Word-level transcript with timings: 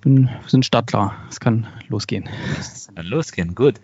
bin, 0.00 0.24
wir 0.24 0.48
sind 0.48 0.64
startklar. 0.64 1.14
Es 1.28 1.38
kann 1.38 1.66
losgehen. 1.88 2.28
Es 2.58 2.88
kann 2.94 3.06
losgehen, 3.06 3.54
gut. 3.54 3.74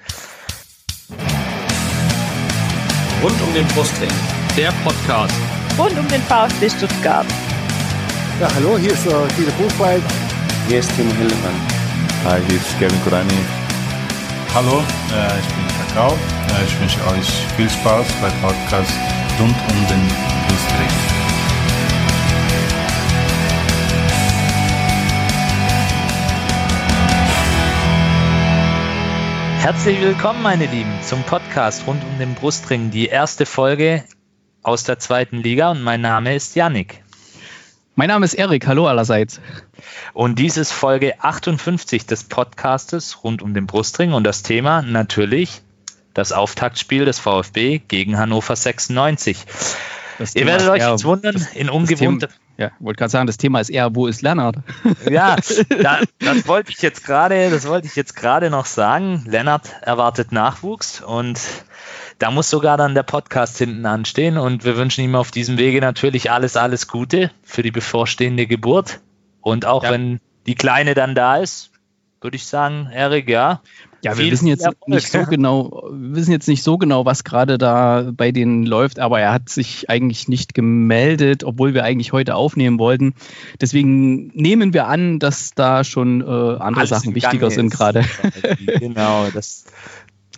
Rund 3.22 3.42
um 3.42 3.54
den 3.54 3.66
Brustring. 3.68 4.10
Der 4.56 4.72
Podcast. 4.84 5.34
Rund 5.78 5.98
um 5.98 6.08
den 6.08 6.22
VfB 6.22 6.70
Stuttgart. 6.70 7.26
Ja, 8.40 8.48
hallo, 8.54 8.78
hier 8.78 8.92
ist 8.92 9.06
uh, 9.06 9.26
Dieter 9.38 9.52
Buchwald. 9.52 10.02
Hier 10.68 10.80
ist 10.80 10.94
Timo 10.96 11.12
Hillemann. 11.14 11.54
Hi, 12.24 12.40
hier 12.48 12.56
ist 12.56 12.78
Kevin 12.78 13.02
Kurani. 13.02 13.32
Hallo, 14.54 14.82
äh, 15.14 15.40
ich 15.40 15.46
bin 15.46 15.64
Kakao. 15.78 16.12
Äh, 16.12 16.64
ich 16.66 16.80
wünsche 16.80 16.98
euch 17.08 17.28
viel 17.56 17.70
Spaß 17.70 18.06
beim 18.20 18.32
Podcast 18.42 18.92
rund 19.38 19.56
um 19.70 19.86
den 19.88 20.08
Brustring. 20.48 21.15
Herzlich 29.66 30.00
willkommen, 30.00 30.42
meine 30.42 30.66
Lieben, 30.66 30.92
zum 31.02 31.24
Podcast 31.24 31.88
rund 31.88 32.00
um 32.04 32.18
den 32.20 32.36
Brustring. 32.36 32.92
Die 32.92 33.06
erste 33.06 33.46
Folge 33.46 34.04
aus 34.62 34.84
der 34.84 35.00
zweiten 35.00 35.38
Liga 35.38 35.72
und 35.72 35.82
mein 35.82 36.00
Name 36.00 36.36
ist 36.36 36.54
Yannick. 36.54 37.02
Mein 37.96 38.06
Name 38.06 38.24
ist 38.24 38.34
Erik, 38.34 38.64
hallo 38.68 38.86
allerseits. 38.86 39.40
Und 40.14 40.38
dies 40.38 40.56
ist 40.56 40.70
Folge 40.70 41.20
58 41.20 42.06
des 42.06 42.22
Podcastes 42.22 43.24
rund 43.24 43.42
um 43.42 43.54
den 43.54 43.66
Brustring 43.66 44.12
und 44.12 44.22
das 44.22 44.44
Thema 44.44 44.82
natürlich 44.82 45.62
das 46.14 46.30
Auftaktspiel 46.30 47.04
des 47.04 47.18
VfB 47.18 47.80
gegen 47.80 48.18
Hannover 48.18 48.54
96. 48.54 49.46
Ihr 50.34 50.46
werdet 50.46 50.68
euch 50.68 50.88
jetzt 50.88 51.04
wundern, 51.04 51.44
in 51.54 51.70
ungewohnter 51.70 52.28
ja, 52.58 52.70
wollte 52.80 52.98
gerade 52.98 53.10
sagen, 53.10 53.26
das 53.26 53.36
Thema 53.36 53.60
ist 53.60 53.68
eher, 53.68 53.94
wo 53.94 54.06
ist 54.06 54.22
Lennart? 54.22 54.56
Ja, 55.10 55.36
da, 55.82 56.00
das 56.18 56.48
wollte 56.48 56.70
ich 56.70 56.82
jetzt 56.82 57.04
gerade, 57.04 57.50
das 57.50 57.68
wollte 57.68 57.86
ich 57.86 57.96
jetzt 57.96 58.16
gerade 58.16 58.50
noch 58.50 58.66
sagen. 58.66 59.24
Lennart 59.26 59.74
erwartet 59.82 60.32
Nachwuchs 60.32 61.00
und 61.00 61.38
da 62.18 62.30
muss 62.30 62.48
sogar 62.48 62.76
dann 62.76 62.94
der 62.94 63.02
Podcast 63.02 63.58
hinten 63.58 63.84
anstehen 63.84 64.38
und 64.38 64.64
wir 64.64 64.76
wünschen 64.76 65.04
ihm 65.04 65.14
auf 65.14 65.30
diesem 65.30 65.58
Wege 65.58 65.80
natürlich 65.80 66.30
alles, 66.30 66.56
alles 66.56 66.88
Gute 66.88 67.30
für 67.42 67.62
die 67.62 67.70
bevorstehende 67.70 68.46
Geburt. 68.46 69.00
Und 69.42 69.66
auch 69.66 69.84
ja. 69.84 69.90
wenn 69.90 70.20
die 70.46 70.54
Kleine 70.54 70.94
dann 70.94 71.14
da 71.14 71.36
ist, 71.36 71.70
würde 72.20 72.36
ich 72.36 72.46
sagen, 72.46 72.88
Erik, 72.92 73.28
ja, 73.28 73.60
ja, 74.06 74.18
wir 74.18 74.30
wissen 74.30 74.46
jetzt 74.46 74.68
nicht 74.86 75.10
so 75.10 75.24
genau, 75.24 75.88
wissen 75.90 76.30
jetzt 76.30 76.46
nicht 76.46 76.62
so 76.62 76.78
genau, 76.78 77.04
was 77.04 77.24
gerade 77.24 77.58
da 77.58 78.12
bei 78.12 78.30
denen 78.30 78.64
läuft, 78.64 79.00
aber 79.00 79.20
er 79.20 79.32
hat 79.32 79.48
sich 79.48 79.90
eigentlich 79.90 80.28
nicht 80.28 80.54
gemeldet, 80.54 81.42
obwohl 81.42 81.74
wir 81.74 81.82
eigentlich 81.82 82.12
heute 82.12 82.36
aufnehmen 82.36 82.78
wollten. 82.78 83.14
Deswegen 83.60 84.28
nehmen 84.28 84.72
wir 84.72 84.86
an, 84.86 85.18
dass 85.18 85.54
da 85.54 85.82
schon 85.82 86.20
äh, 86.20 86.24
andere 86.24 86.62
alles 86.76 86.90
Sachen 86.90 87.16
wichtiger 87.16 87.50
sind 87.50 87.72
gerade. 87.72 88.04
genau, 88.78 89.26
das, 89.34 89.64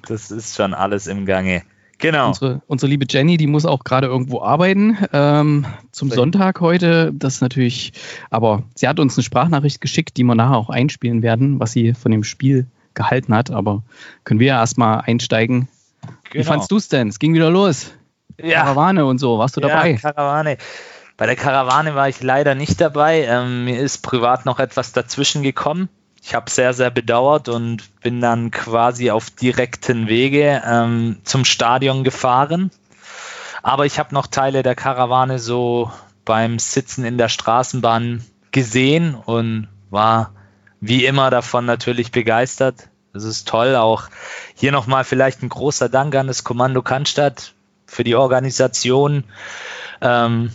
das 0.06 0.30
ist 0.30 0.56
schon 0.56 0.72
alles 0.72 1.06
im 1.06 1.26
Gange. 1.26 1.62
Genau. 1.98 2.28
Unsere, 2.28 2.62
unsere 2.68 2.88
liebe 2.88 3.04
Jenny, 3.06 3.36
die 3.36 3.48
muss 3.48 3.66
auch 3.66 3.84
gerade 3.84 4.06
irgendwo 4.06 4.40
arbeiten 4.40 4.96
ähm, 5.12 5.66
zum 5.92 6.10
Sonntag 6.10 6.60
heute. 6.60 7.12
Das 7.12 7.34
ist 7.34 7.40
natürlich, 7.42 7.92
aber 8.30 8.62
sie 8.74 8.88
hat 8.88 8.98
uns 8.98 9.18
eine 9.18 9.24
Sprachnachricht 9.24 9.82
geschickt, 9.82 10.16
die 10.16 10.22
wir 10.22 10.36
nachher 10.36 10.56
auch 10.56 10.70
einspielen 10.70 11.22
werden, 11.22 11.60
was 11.60 11.72
sie 11.72 11.92
von 11.92 12.12
dem 12.12 12.24
Spiel 12.24 12.66
gehalten 12.98 13.34
hat. 13.34 13.50
Aber 13.50 13.82
können 14.24 14.40
wir 14.40 14.48
ja 14.48 14.60
erstmal 14.60 15.00
einsteigen. 15.00 15.68
Genau. 16.02 16.12
Wie 16.32 16.44
fandst 16.44 16.70
du 16.70 16.76
es 16.76 16.88
denn? 16.88 17.08
Es 17.08 17.18
ging 17.18 17.32
wieder 17.32 17.50
los. 17.50 17.92
Ja. 18.40 18.62
Karawane 18.62 19.06
und 19.06 19.18
so. 19.18 19.38
Warst 19.38 19.56
du 19.56 19.60
ja, 19.62 19.68
dabei? 19.68 19.94
Karawane. 19.94 20.58
Bei 21.16 21.26
der 21.26 21.36
Karawane 21.36 21.94
war 21.94 22.08
ich 22.08 22.22
leider 22.22 22.54
nicht 22.54 22.80
dabei. 22.80 23.24
Ähm, 23.24 23.64
mir 23.64 23.80
ist 23.80 23.98
privat 23.98 24.44
noch 24.44 24.60
etwas 24.60 24.92
dazwischen 24.92 25.42
gekommen. 25.42 25.88
Ich 26.22 26.34
habe 26.34 26.50
sehr, 26.50 26.74
sehr 26.74 26.90
bedauert 26.90 27.48
und 27.48 28.00
bin 28.02 28.20
dann 28.20 28.50
quasi 28.50 29.10
auf 29.10 29.30
direkten 29.30 30.08
Wege 30.08 30.62
ähm, 30.64 31.18
zum 31.24 31.44
Stadion 31.44 32.04
gefahren. 32.04 32.70
Aber 33.62 33.86
ich 33.86 33.98
habe 33.98 34.14
noch 34.14 34.26
Teile 34.26 34.62
der 34.62 34.74
Karawane 34.74 35.38
so 35.38 35.90
beim 36.24 36.58
Sitzen 36.58 37.04
in 37.04 37.18
der 37.18 37.28
Straßenbahn 37.28 38.24
gesehen 38.52 39.14
und 39.14 39.68
war 39.90 40.32
wie 40.80 41.04
immer 41.04 41.30
davon 41.30 41.64
natürlich 41.64 42.12
begeistert. 42.12 42.88
Das 43.12 43.24
ist 43.24 43.48
toll. 43.48 43.74
Auch 43.76 44.08
hier 44.54 44.72
nochmal 44.72 45.04
vielleicht 45.04 45.42
ein 45.42 45.48
großer 45.48 45.88
Dank 45.88 46.14
an 46.14 46.26
das 46.26 46.44
Kommando 46.44 46.82
Cannstatt 46.82 47.54
für 47.86 48.04
die 48.04 48.14
Organisation. 48.14 49.24
Ähm, 50.00 50.52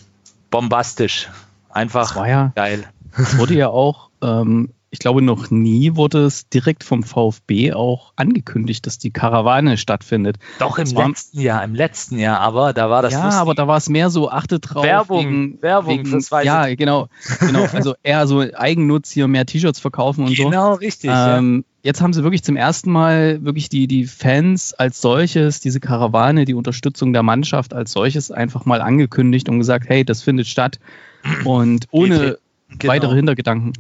bombastisch. 0.49 1.29
Einfach 1.69 2.15
ja, 2.27 2.51
geil. 2.55 2.87
Es 3.17 3.37
wurde 3.37 3.55
ja 3.55 3.67
auch 3.69 4.09
ähm, 4.21 4.71
ich 4.93 4.99
glaube, 4.99 5.23
noch 5.23 5.49
nie 5.49 5.95
wurde 5.95 6.23
es 6.23 6.49
direkt 6.49 6.83
vom 6.83 7.01
VfB 7.01 7.73
auch 7.73 8.13
angekündigt, 8.15 8.85
dass 8.85 8.99
die 8.99 9.09
Karawane 9.09 9.77
stattfindet. 9.77 10.37
Doch 10.59 10.77
im 10.77 10.85
letzten 10.85 11.41
Jahr, 11.41 11.63
im 11.63 11.73
letzten 11.73 12.19
Jahr, 12.19 12.39
aber 12.39 12.73
da 12.73 12.91
war 12.91 13.01
das. 13.01 13.13
Ja, 13.13 13.25
lustig. 13.25 13.41
aber 13.41 13.55
da 13.55 13.67
war 13.67 13.77
es 13.77 13.89
mehr 13.89 14.11
so, 14.11 14.29
achtet 14.29 14.69
drauf. 14.69 14.83
Werbung, 14.83 15.25
wegen, 15.25 15.61
Werbung 15.63 15.93
wegen, 15.93 16.05
fürs 16.05 16.31
Weiße. 16.31 16.45
Ja, 16.45 16.75
genau, 16.75 17.07
genau. 17.39 17.65
Also 17.73 17.95
eher 18.03 18.27
so 18.27 18.41
Eigennutz 18.41 19.09
hier, 19.09 19.27
mehr 19.27 19.47
T-Shirts 19.47 19.79
verkaufen 19.79 20.25
und 20.25 20.35
genau, 20.35 20.43
so. 20.43 20.49
Genau, 20.51 20.73
richtig. 20.75 21.09
Ähm, 21.11 21.65
ja. 21.65 21.89
Jetzt 21.89 22.01
haben 22.01 22.13
sie 22.13 22.21
wirklich 22.21 22.43
zum 22.43 22.55
ersten 22.55 22.91
Mal 22.91 23.43
wirklich 23.43 23.69
die, 23.69 23.87
die 23.87 24.05
Fans 24.05 24.75
als 24.75 25.01
solches, 25.01 25.59
diese 25.59 25.79
Karawane, 25.79 26.45
die 26.45 26.53
Unterstützung 26.53 27.13
der 27.13 27.23
Mannschaft 27.23 27.73
als 27.73 27.93
solches 27.93 28.29
einfach 28.29 28.65
mal 28.65 28.79
angekündigt 28.79 29.49
und 29.49 29.57
gesagt, 29.57 29.89
hey, 29.89 30.05
das 30.05 30.21
findet 30.21 30.45
statt. 30.45 30.79
Und 31.45 31.87
ohne 31.89 32.37
genau. 32.69 32.93
weitere 32.93 33.15
Hintergedanken. 33.15 33.73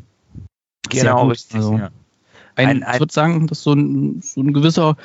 Genau, 1.01 1.27
richtig. 1.27 1.55
Also 1.55 1.77
ja. 1.77 1.89
ein, 2.55 2.67
ein, 2.67 2.83
ein, 2.83 2.93
ich 2.93 2.99
würde 2.99 3.13
sagen, 3.13 3.47
das 3.47 3.59
ist 3.59 3.63
so 3.63 3.73
ein, 3.73 4.21
so 4.21 4.41
ein 4.41 4.53
gewisser, 4.53 4.97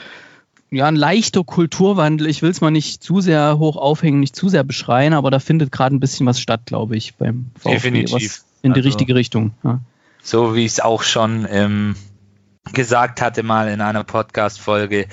ja, 0.71 0.87
ein 0.87 0.97
leichter 0.97 1.45
Kulturwandel. 1.45 2.27
Ich 2.29 2.43
will 2.43 2.51
es 2.51 2.61
mal 2.61 2.71
nicht 2.71 3.03
zu 3.03 3.21
sehr 3.21 3.59
hoch 3.59 3.77
aufhängen, 3.77 4.21
nicht 4.21 4.37
zu 4.37 4.49
sehr 4.49 4.65
beschreien, 4.65 5.15
aber 5.15 5.31
da 5.31 5.39
findet 5.39 5.73
gerade 5.73 5.95
ein 5.95 6.01
bisschen 6.01 6.27
was 6.27 6.41
statt, 6.41 6.63
glaube 6.67 6.97
ich, 6.97 7.15
beim 7.15 7.51
VfB. 7.59 7.75
Definitiv. 7.75 8.45
In 8.61 8.73
die 8.73 8.81
also, 8.81 8.89
richtige 8.89 9.15
Richtung. 9.15 9.53
Ja. 9.63 9.81
So 10.23 10.55
wie 10.55 10.65
ich 10.65 10.73
es 10.73 10.81
auch 10.81 11.03
schon 11.03 11.47
ähm, 11.51 11.95
gesagt 12.73 13.23
hatte, 13.23 13.43
mal 13.43 13.69
in 13.69 13.81
einer 13.81 14.05
Podcast-Folge. 14.05 15.07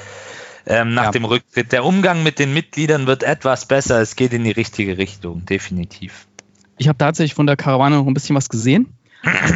Ähm, 0.67 0.95
nach 0.95 1.05
ja. 1.05 1.11
dem 1.11 1.25
Rücktritt. 1.25 1.71
Der 1.71 1.85
Umgang 1.85 2.23
mit 2.23 2.39
den 2.39 2.51
Mitgliedern 2.51 3.05
wird 3.05 3.21
etwas 3.21 3.67
besser. 3.67 4.01
Es 4.01 4.15
geht 4.15 4.33
in 4.33 4.43
die 4.43 4.51
richtige 4.51 4.97
Richtung, 4.97 5.45
definitiv. 5.45 6.25
Ich 6.77 6.87
habe 6.87 6.97
tatsächlich 6.97 7.35
von 7.35 7.45
der 7.45 7.55
Karawane 7.55 7.97
noch 7.97 8.07
ein 8.07 8.15
bisschen 8.15 8.35
was 8.35 8.49
gesehen 8.49 8.94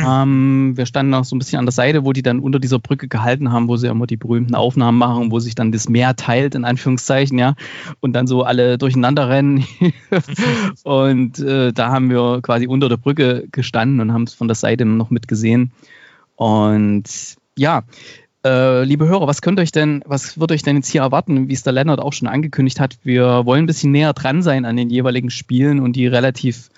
ähm, 0.06 0.74
wir 0.76 0.86
standen 0.86 1.14
auch 1.14 1.24
so 1.24 1.36
ein 1.36 1.40
bisschen 1.40 1.60
an 1.60 1.66
der 1.66 1.72
Seite, 1.72 2.06
wo 2.06 2.14
die 2.14 2.22
dann 2.22 2.40
unter 2.40 2.60
dieser 2.60 2.80
Brücke 2.80 3.08
gehalten 3.08 3.52
haben, 3.52 3.68
wo 3.68 3.78
sie 3.78 3.88
immer 3.88 4.08
die 4.08 4.18
berühmten 4.18 4.56
Aufnahmen 4.56 4.98
machen, 4.98 5.32
wo 5.32 5.40
sich 5.40 5.56
dann 5.56 5.72
das 5.72 5.90
Meer 5.90 6.16
teilt, 6.16 6.56
in 6.56 6.66
Anführungszeichen, 6.66 7.38
ja, 7.38 7.56
und 8.00 8.14
dann 8.14 8.28
so 8.28 8.44
alle 8.44 8.78
durcheinander 8.78 9.30
rennen. 9.30 9.66
und 10.84 11.40
äh, 11.40 11.72
da 11.74 11.90
haben 11.92 12.10
wir 12.10 12.42
quasi 12.42 12.68
unter 12.68 12.90
der 12.90 12.98
Brücke 12.98 13.48
gestanden 13.52 14.00
und 14.00 14.14
haben 14.14 14.24
es 14.24 14.34
von 14.34 14.48
der 14.48 14.56
Seite 14.56 14.86
noch 14.86 15.10
mitgesehen. 15.10 15.72
Und 16.36 17.04
ja, 17.58 17.84
äh, 18.46 18.84
liebe 18.84 19.08
Hörer, 19.08 19.28
was 19.28 19.42
könnt 19.42 19.60
euch 19.60 19.72
denn, 19.72 20.02
was 20.06 20.40
wird 20.40 20.52
euch 20.52 20.64
denn 20.64 20.78
jetzt 20.78 20.88
hier 20.88 21.02
erwarten, 21.02 21.50
wie 21.50 21.54
es 21.54 21.64
der 21.64 21.74
Lennart 21.74 22.00
auch 22.00 22.14
schon 22.14 22.28
angekündigt 22.28 22.80
hat? 22.80 22.98
Wir 23.04 23.46
wollen 23.46 23.64
ein 23.64 23.68
bisschen 23.68 23.92
näher 23.92 24.14
dran 24.14 24.42
sein 24.42 24.66
an 24.66 24.78
den 24.78 24.90
jeweiligen 24.90 25.30
Spielen 25.30 25.80
und 25.82 25.94
die 25.94 26.08
relativ 26.08 26.70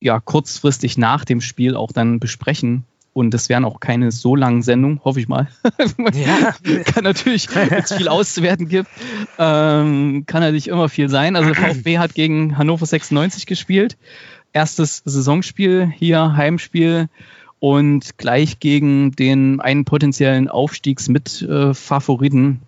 ja 0.00 0.18
kurzfristig 0.18 0.98
nach 0.98 1.24
dem 1.24 1.40
Spiel 1.40 1.76
auch 1.76 1.92
dann 1.92 2.18
besprechen. 2.20 2.84
Und 3.12 3.34
das 3.34 3.48
wären 3.48 3.64
auch 3.64 3.80
keine 3.80 4.12
so 4.12 4.36
langen 4.36 4.62
Sendungen, 4.62 5.00
hoffe 5.04 5.18
ich 5.20 5.28
mal. 5.28 5.48
ja. 6.14 6.54
kann 6.84 7.04
natürlich, 7.04 7.54
wenn 7.54 7.70
es 7.70 7.92
viel 7.92 8.08
auszuwerten 8.08 8.68
gibt, 8.68 8.88
ähm, 9.36 10.24
kann 10.26 10.42
natürlich 10.42 10.68
immer 10.68 10.88
viel 10.88 11.08
sein. 11.08 11.34
Also 11.34 11.52
VfB 11.52 11.98
hat 11.98 12.14
gegen 12.14 12.56
Hannover 12.56 12.86
96 12.86 13.46
gespielt. 13.46 13.98
Erstes 14.52 15.02
Saisonspiel 15.04 15.92
hier, 15.94 16.36
Heimspiel 16.36 17.08
und 17.58 18.16
gleich 18.16 18.60
gegen 18.60 19.10
den 19.12 19.60
einen 19.60 19.84
potenziellen 19.84 20.48
Aufstiegsmitfavoriten. 20.48 22.62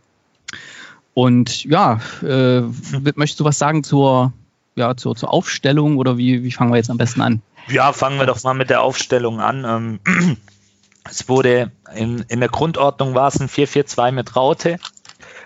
Und 1.15 1.65
ja, 1.65 2.01
äh, 2.23 2.63
möchtest 3.15 3.41
du 3.41 3.45
was 3.45 3.59
sagen 3.59 3.85
zur 3.85 4.33
ja, 4.75 4.97
zur, 4.97 5.15
zur 5.15 5.33
Aufstellung 5.33 5.99
oder 5.99 6.17
wie, 6.17 6.43
wie 6.43 6.53
fangen 6.53 6.73
wir 6.73 6.77
jetzt 6.77 6.91
am 6.91 6.99
besten 6.99 7.21
an? 7.21 7.43
Ja, 7.69 7.93
fangen 7.93 8.19
wir 8.19 8.27
doch 8.27 8.43
mal 8.43 8.55
mit 8.55 8.71
der 8.71 8.83
Aufstellung 8.83 9.41
an. 9.41 10.01
Ähm, 10.07 10.37
es 11.09 11.29
wurde 11.29 11.73
in, 11.95 12.25
in 12.29 12.41
der 12.41 12.49
Grundordnung 12.49 13.15
war 13.15 13.29
es 13.29 13.41
ein 13.41 13.49
4-4-2 13.49 14.13
mit 14.13 14.37
Raute, 14.37 14.79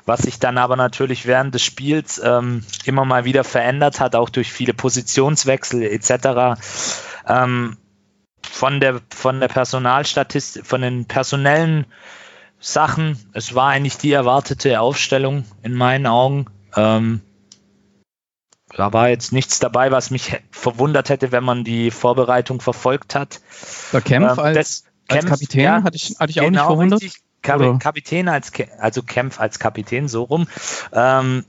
was 0.04 0.22
sich 0.22 0.38
dann 0.38 0.58
aber 0.58 0.76
natürlich 0.76 1.26
während 1.26 1.54
des 1.54 1.62
Spiels 1.62 2.20
ähm, 2.22 2.64
immer 2.84 3.04
mal 3.04 3.24
wieder 3.24 3.44
verändert 3.44 4.00
hat, 4.00 4.14
auch 4.14 4.30
durch 4.30 4.52
viele 4.52 4.74
Positionswechsel 4.74 5.82
etc. 5.82 6.60
Ähm, 7.26 7.76
von 8.42 8.80
der 8.80 9.00
von 9.14 9.40
der 9.40 9.48
Personalstatistik, 9.48 10.64
von 10.64 10.80
den 10.80 11.06
personellen 11.06 11.86
Sachen, 12.58 13.18
es 13.32 13.54
war 13.54 13.68
eigentlich 13.68 13.98
die 13.98 14.12
erwartete 14.12 14.80
Aufstellung 14.80 15.44
in 15.62 15.74
meinen 15.74 16.06
Augen. 16.06 16.46
Ähm, 16.74 17.20
da 18.76 18.92
war 18.92 19.08
jetzt 19.08 19.32
nichts 19.32 19.58
dabei, 19.58 19.90
was 19.90 20.10
mich 20.10 20.38
verwundert 20.50 21.08
hätte, 21.08 21.32
wenn 21.32 21.42
man 21.42 21.64
die 21.64 21.90
Vorbereitung 21.90 22.60
verfolgt 22.60 23.14
hat. 23.14 23.40
Der 23.92 24.02
Kempf 24.02 24.32
ähm, 24.32 24.38
als, 24.38 24.56
als 24.58 24.84
Kempf, 25.08 25.30
Kapitän 25.30 25.62
ja, 25.62 25.82
hatte 25.82 25.96
ich, 25.96 26.16
hatte 26.18 26.30
ich 26.30 26.40
auch 26.40 26.44
genau, 26.44 26.60
nicht 26.60 26.66
verwundert. 26.66 27.02
richtig. 27.02 27.22
Kap? 27.42 27.80
Kapitän 27.80 28.28
als, 28.28 28.52
also 28.78 29.02
Kempf 29.02 29.40
als 29.40 29.58
Kapitän, 29.58 30.08
so 30.08 30.24
rum. 30.24 30.46
Ähm, 30.92 31.44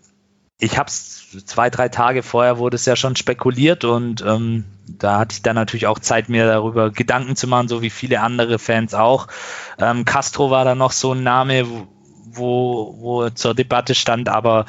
ich 0.60 0.78
habe 0.78 0.88
es 0.88 1.46
zwei, 1.46 1.70
drei 1.70 1.90
Tage 1.90 2.24
vorher 2.24 2.58
wurde 2.58 2.76
es 2.76 2.86
ja 2.86 2.96
schon 2.96 3.16
spekuliert 3.16 3.84
und 3.84 4.22
ähm, 4.22 4.64
da 4.88 5.20
hatte 5.20 5.34
ich 5.34 5.42
dann 5.42 5.56
natürlich 5.56 5.88
auch 5.88 6.00
Zeit, 6.00 6.30
mir 6.30 6.46
darüber 6.46 6.92
Gedanken 6.92 7.36
zu 7.36 7.48
machen, 7.48 7.68
so 7.68 7.82
wie 7.82 7.90
viele 7.90 8.22
andere 8.22 8.58
Fans 8.58 8.94
auch. 8.94 9.28
Ähm, 9.80 10.06
Castro 10.06 10.50
war 10.50 10.64
da 10.64 10.76
noch 10.76 10.94
so 10.94 11.14
ein 11.14 11.24
Name, 11.24 11.66
wo, 12.32 12.96
wo 13.00 13.30
zur 13.30 13.54
Debatte 13.54 13.96
stand, 13.96 14.30
aber 14.30 14.66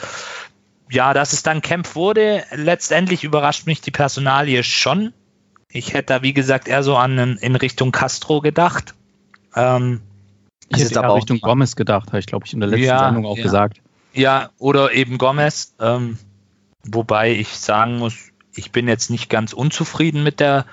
ja, 0.90 1.14
dass 1.14 1.32
es 1.32 1.43
dann 1.43 1.61
Kempf 1.62 1.94
wurde, 1.94 2.44
letztendlich 2.52 3.25
überrascht 3.25 3.67
mich 3.67 3.81
die 3.81 3.90
Personalie 3.90 4.62
schon. 4.62 5.12
Ich 5.70 5.93
hätte 5.93 6.14
da, 6.14 6.23
wie 6.23 6.32
gesagt, 6.32 6.67
eher 6.69 6.82
so 6.82 6.96
an 6.96 7.37
in 7.38 7.56
Richtung 7.56 7.93
Castro 7.93 8.40
gedacht. 8.40 8.94
Ähm, 9.55 10.00
Ich 10.69 10.79
hätte 10.82 10.94
eher 10.94 11.05
aber 11.05 11.12
auch- 11.12 11.17
Richtung 11.17 11.40
Gomez 11.40 11.76
gedacht, 11.76 12.08
habe 12.08 12.19
ich, 12.20 12.26
glaube 12.26 12.46
ich, 12.46 12.52
in 12.55 12.61
der 12.61 12.69
letzten 12.70 12.85
Ja, 12.87 12.99
Sendung 13.00 13.26
auch 13.26 13.37
ja. 13.37 13.43
gesagt. 13.43 13.81
Ja, 14.14 14.50
oder 14.58 14.93
eben 14.93 15.19
Gomez. 15.19 15.75
Ähm, 15.79 16.19
wobei 16.85 17.32
ich 17.32 17.49
sagen 17.49 17.99
muss, 17.99 18.14
ich 18.55 18.73
bin 18.73 18.88
jetzt 18.88 19.11
nicht 19.11 19.29
ganz 19.29 19.52
unzufrieden 19.52 20.23
mit 20.23 20.40
der, 20.40 20.64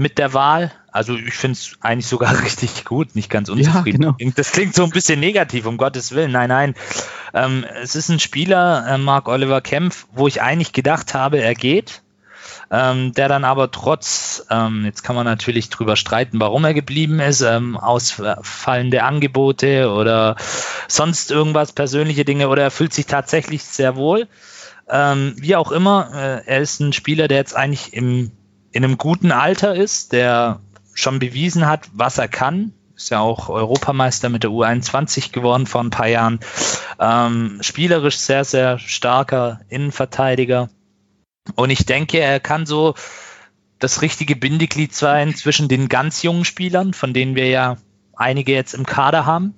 mit 0.00 0.16
der 0.16 0.32
Wahl. 0.32 0.72
Also 0.90 1.14
ich 1.14 1.34
finde 1.34 1.58
es 1.58 1.76
eigentlich 1.82 2.06
sogar 2.06 2.42
richtig 2.42 2.86
gut, 2.86 3.14
nicht 3.14 3.28
ganz 3.28 3.50
unzufrieden. 3.50 4.16
genau. 4.18 4.32
Das 4.34 4.50
klingt 4.52 4.74
so 4.74 4.82
ein 4.82 4.90
bisschen 4.90 5.20
negativ, 5.20 5.66
um 5.66 5.76
Gottes 5.76 6.12
Willen. 6.12 6.32
Nein, 6.32 6.48
nein. 6.48 6.74
Ähm, 7.34 7.66
es 7.82 7.94
ist 7.94 8.08
ein 8.08 8.18
Spieler, 8.18 8.86
äh, 8.88 8.98
Mark 8.98 9.28
Oliver 9.28 9.60
Kempf, 9.60 10.06
wo 10.12 10.26
ich 10.26 10.40
eigentlich 10.40 10.72
gedacht 10.72 11.12
habe, 11.14 11.40
er 11.40 11.54
geht. 11.54 12.02
Ähm, 12.72 13.12
der 13.12 13.28
dann 13.28 13.44
aber 13.44 13.70
trotz, 13.72 14.46
ähm, 14.48 14.84
jetzt 14.84 15.02
kann 15.02 15.16
man 15.16 15.26
natürlich 15.26 15.70
drüber 15.70 15.96
streiten, 15.96 16.40
warum 16.40 16.64
er 16.64 16.72
geblieben 16.72 17.18
ist, 17.18 17.40
ähm, 17.40 17.76
ausfallende 17.76 19.02
Angebote 19.02 19.90
oder 19.90 20.36
sonst 20.86 21.32
irgendwas, 21.32 21.72
persönliche 21.72 22.24
Dinge, 22.24 22.48
oder 22.48 22.62
er 22.62 22.70
fühlt 22.70 22.92
sich 22.92 23.06
tatsächlich 23.06 23.64
sehr 23.64 23.96
wohl. 23.96 24.28
Ähm, 24.88 25.34
wie 25.36 25.56
auch 25.56 25.72
immer, 25.72 26.10
äh, 26.14 26.46
er 26.46 26.60
ist 26.60 26.80
ein 26.80 26.92
Spieler, 26.92 27.28
der 27.28 27.38
jetzt 27.38 27.56
eigentlich 27.56 27.92
im, 27.92 28.30
in 28.72 28.84
einem 28.84 28.98
guten 28.98 29.32
Alter 29.32 29.74
ist, 29.74 30.12
der 30.12 30.60
schon 30.94 31.18
bewiesen 31.18 31.66
hat, 31.66 31.88
was 31.92 32.18
er 32.18 32.28
kann. 32.28 32.72
Ist 32.94 33.10
ja 33.10 33.20
auch 33.20 33.48
Europameister 33.48 34.28
mit 34.28 34.42
der 34.42 34.50
U21 34.50 35.32
geworden 35.32 35.66
vor 35.66 35.82
ein 35.82 35.90
paar 35.90 36.08
Jahren. 36.08 36.40
Ähm, 36.98 37.58
spielerisch 37.62 38.18
sehr, 38.18 38.44
sehr 38.44 38.78
starker 38.78 39.60
Innenverteidiger. 39.68 40.68
Und 41.54 41.70
ich 41.70 41.86
denke, 41.86 42.18
er 42.18 42.40
kann 42.40 42.66
so 42.66 42.94
das 43.78 44.02
richtige 44.02 44.36
Bindeglied 44.36 44.94
sein 44.94 45.34
zwischen 45.34 45.68
den 45.68 45.88
ganz 45.88 46.22
jungen 46.22 46.44
Spielern, 46.44 46.92
von 46.92 47.14
denen 47.14 47.34
wir 47.34 47.48
ja 47.48 47.78
einige 48.14 48.52
jetzt 48.52 48.74
im 48.74 48.84
Kader 48.84 49.24
haben, 49.24 49.54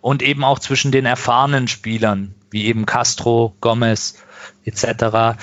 und 0.00 0.22
eben 0.22 0.42
auch 0.44 0.58
zwischen 0.58 0.90
den 0.90 1.04
erfahrenen 1.04 1.68
Spielern, 1.68 2.34
wie 2.50 2.64
eben 2.64 2.86
Castro, 2.86 3.54
Gomez 3.60 4.22
etc. 4.64 5.36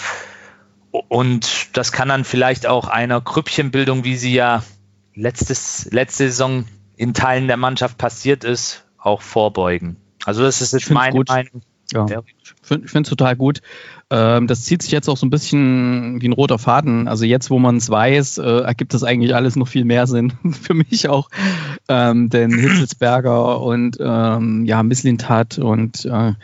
Und 0.94 1.76
das 1.76 1.92
kann 1.92 2.08
dann 2.08 2.24
vielleicht 2.24 2.68
auch 2.68 2.88
einer 2.88 3.20
Grüppchenbildung, 3.20 4.04
wie 4.04 4.16
sie 4.16 4.34
ja 4.34 4.64
letztes, 5.16 5.90
letzte 5.92 6.26
Saison 6.26 6.66
in 6.96 7.16
Teilen 7.16 7.48
der 7.48 7.58
Mannschaft 7.58 7.98
passiert 7.98 8.44
ist, 8.44 8.86
auch 9.00 9.22
vorbeugen. 9.22 9.98
Also 10.24 10.44
das 10.44 10.62
ist 10.62 10.72
jetzt 10.74 10.92
meine 10.92 11.16
gut. 11.16 11.30
Meinung. 11.30 11.64
Ja. 11.92 12.06
Ja. 12.08 12.22
Ich 12.26 12.68
finde 12.68 13.02
es 13.02 13.10
total 13.10 13.36
gut. 13.36 13.62
Ähm, 14.10 14.46
das 14.48 14.64
zieht 14.64 14.84
sich 14.84 14.92
jetzt 14.92 15.10
auch 15.10 15.18
so 15.18 15.26
ein 15.26 15.32
bisschen 15.32 16.22
wie 16.22 16.28
ein 16.28 16.34
roter 16.34 16.60
Faden. 16.60 17.08
Also 17.08 17.26
jetzt, 17.26 17.50
wo 17.50 17.58
man 17.58 17.78
es 17.78 17.90
weiß, 17.90 18.38
äh, 18.38 18.44
ergibt 18.62 18.94
das 18.94 19.04
eigentlich 19.04 19.36
alles 19.36 19.56
noch 19.56 19.68
viel 19.68 19.86
mehr 19.86 20.06
Sinn. 20.06 20.34
Für 20.62 20.76
mich 20.76 21.10
auch. 21.10 21.30
Ähm, 21.88 22.30
denn 22.30 22.52
Hitzelsberger 22.60 23.60
und 23.62 23.98
ähm, 24.00 24.66
ja, 24.66 24.84
Misslintat 24.84 25.58
und 25.58 26.06
äh, 26.06 26.10
ja. 26.10 26.36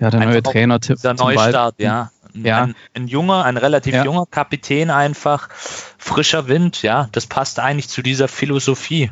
der 0.00 0.20
neue 0.20 0.42
Trainer 0.42 0.80
Tim 0.80 0.96
Wald- 1.02 1.18
Neustart, 1.18 1.74
ja. 1.78 2.10
Ein, 2.34 2.44
Ja. 2.44 2.62
Ein, 2.64 2.74
ein 2.94 3.08
junger, 3.08 3.44
ein 3.44 3.56
relativ 3.56 3.94
Ja. 3.94 4.04
junger 4.04 4.26
Kapitän 4.30 4.90
einfach, 4.90 5.48
frischer 5.52 6.48
Wind, 6.48 6.82
ja, 6.82 7.08
das 7.12 7.26
passt 7.26 7.58
eigentlich 7.60 7.88
zu 7.88 8.02
dieser 8.02 8.28
Philosophie. 8.28 9.10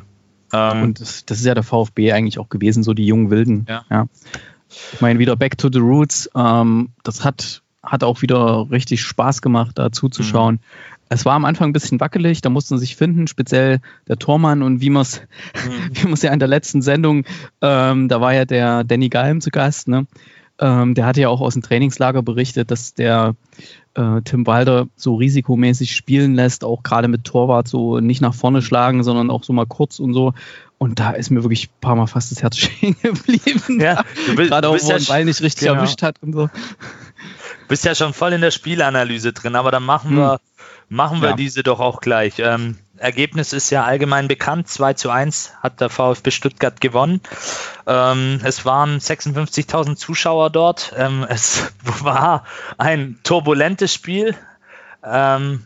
Ähm, 0.53 0.83
Und 0.83 1.01
das, 1.01 1.25
das 1.27 1.39
ist 1.41 1.45
ja 1.47 1.55
der 1.55 1.63
VfB 1.63 2.13
eigentlich 2.13 2.39
auch 2.39 2.49
gewesen, 2.49 2.83
so 2.83 2.95
die 2.95 3.07
jungen 3.07 3.31
Wilden. 3.31 3.67
Ja. 3.69 4.07
Ich 4.93 5.01
meine, 5.01 5.19
wieder 5.19 5.37
Back 5.37 5.59
to 5.59 5.69
the 5.73 5.79
Roots. 5.79 6.31
Ähm, 6.35 6.91
das 7.03 7.25
hat, 7.25 7.63
hat 7.83 8.05
auch 8.05 8.23
wieder 8.23 8.67
richtig 8.71 9.03
Spaß 9.03 9.43
gemacht, 9.43 9.73
da 9.79 9.93
zuzuschauen. 9.93 10.57
Mhm. 10.57 10.61
Es 11.11 11.25
war 11.25 11.35
am 11.35 11.47
Anfang 11.47 11.71
ein 11.71 11.73
bisschen 11.73 12.01
wackelig, 12.01 12.43
da 12.43 12.51
mussten 12.51 12.77
sie 12.77 12.85
sich 12.85 12.97
finden, 12.97 13.27
speziell 13.29 13.81
der 14.09 14.19
Tormann 14.19 14.63
und 14.63 14.83
wie 14.83 14.91
man 14.91 15.03
es 15.03 15.23
Mhm. 15.55 15.91
wie 15.95 16.07
man's 16.09 16.23
ja 16.23 16.33
in 16.33 16.39
der 16.39 16.49
letzten 16.49 16.83
Sendung, 16.83 17.25
ähm, 17.63 18.09
da 18.09 18.21
war 18.21 18.35
ja 18.35 18.45
der 18.45 18.85
Danny 18.85 19.09
Galm 19.09 19.41
zu 19.41 19.51
Gast, 19.51 19.89
ne? 19.89 20.07
Ähm, 20.61 20.95
der 20.95 21.07
hatte 21.07 21.21
ja 21.21 21.29
auch 21.29 21.41
aus 21.41 21.55
dem 21.55 21.63
Trainingslager 21.63 22.23
berichtet, 22.23 22.71
dass 22.71 22.93
der 22.95 23.35
äh, 23.95 24.21
Tim 24.25 24.47
Walder 24.47 24.89
so 24.97 25.15
risikomäßig 25.15 25.95
spielen 25.95 26.35
lässt, 26.35 26.65
auch 26.65 26.83
gerade 26.83 27.07
mit 27.09 27.25
Torwart 27.25 27.69
so 27.69 28.01
nicht 28.01 28.21
nach 28.21 28.35
vorne 28.35 28.61
schlagen, 28.61 29.05
sondern 29.05 29.31
auch 29.31 29.45
so 29.45 29.53
mal 29.53 29.67
kurz 29.67 30.01
und 30.01 30.15
so. 30.15 30.35
Und 30.79 30.99
da 31.01 31.11
ist 31.13 31.31
mir 31.31 31.43
wirklich 31.45 31.69
ein 31.69 31.81
paar 31.81 31.97
Mal 31.97 32.07
fast 32.07 32.31
das 32.33 32.43
Herz 32.43 32.57
stehen 32.59 32.97
geblieben. 33.03 33.81
Ja, 33.81 34.03
du 34.27 34.35
bist- 34.37 34.51
gerade 34.51 34.69
auch, 34.69 34.75
wo 34.81 34.89
ja 34.89 34.97
er 34.97 35.05
Ball 35.05 35.25
nicht 35.25 35.43
richtig 35.43 35.67
genau. 35.69 35.81
erwischt 35.81 36.03
hat 36.03 36.17
und 36.23 36.33
so. 36.33 36.49
bist 37.69 37.85
ja 37.85 37.95
schon 37.95 38.13
voll 38.13 38.33
in 38.33 38.41
der 38.41 38.51
Spielanalyse 38.51 39.33
drin, 39.33 39.55
aber 39.55 39.71
dann 39.71 39.85
machen 39.85 40.11
Hm. 40.11 40.17
wir, 40.17 40.41
machen 40.89 41.21
wir 41.23 41.31
Ja. 41.31 41.37
diese 41.37 41.63
doch 41.63 41.81
auch 41.81 42.01
gleich. 42.01 42.35
Ähm, 42.39 42.79
Ergebnis 42.99 43.53
ist 43.53 43.71
ja 43.71 43.85
allgemein 43.85 44.29
bekannt. 44.29 44.69
2 44.69 44.95
zu 44.95 45.11
1 45.11 45.53
hat 45.63 45.81
der 45.81 45.91
VfB 45.91 46.31
Stuttgart 46.31 46.81
gewonnen. 46.81 47.21
Ähm, 47.87 48.41
es 48.45 48.65
waren 48.65 48.99
56.000 48.99 49.97
Zuschauer 49.97 50.51
dort. 50.51 50.93
Ähm, 50.97 51.27
es 51.29 51.73
war 52.03 52.45
ein 52.77 53.19
turbulentes 53.23 53.93
Spiel. 53.93 54.35
Ähm, 55.05 55.65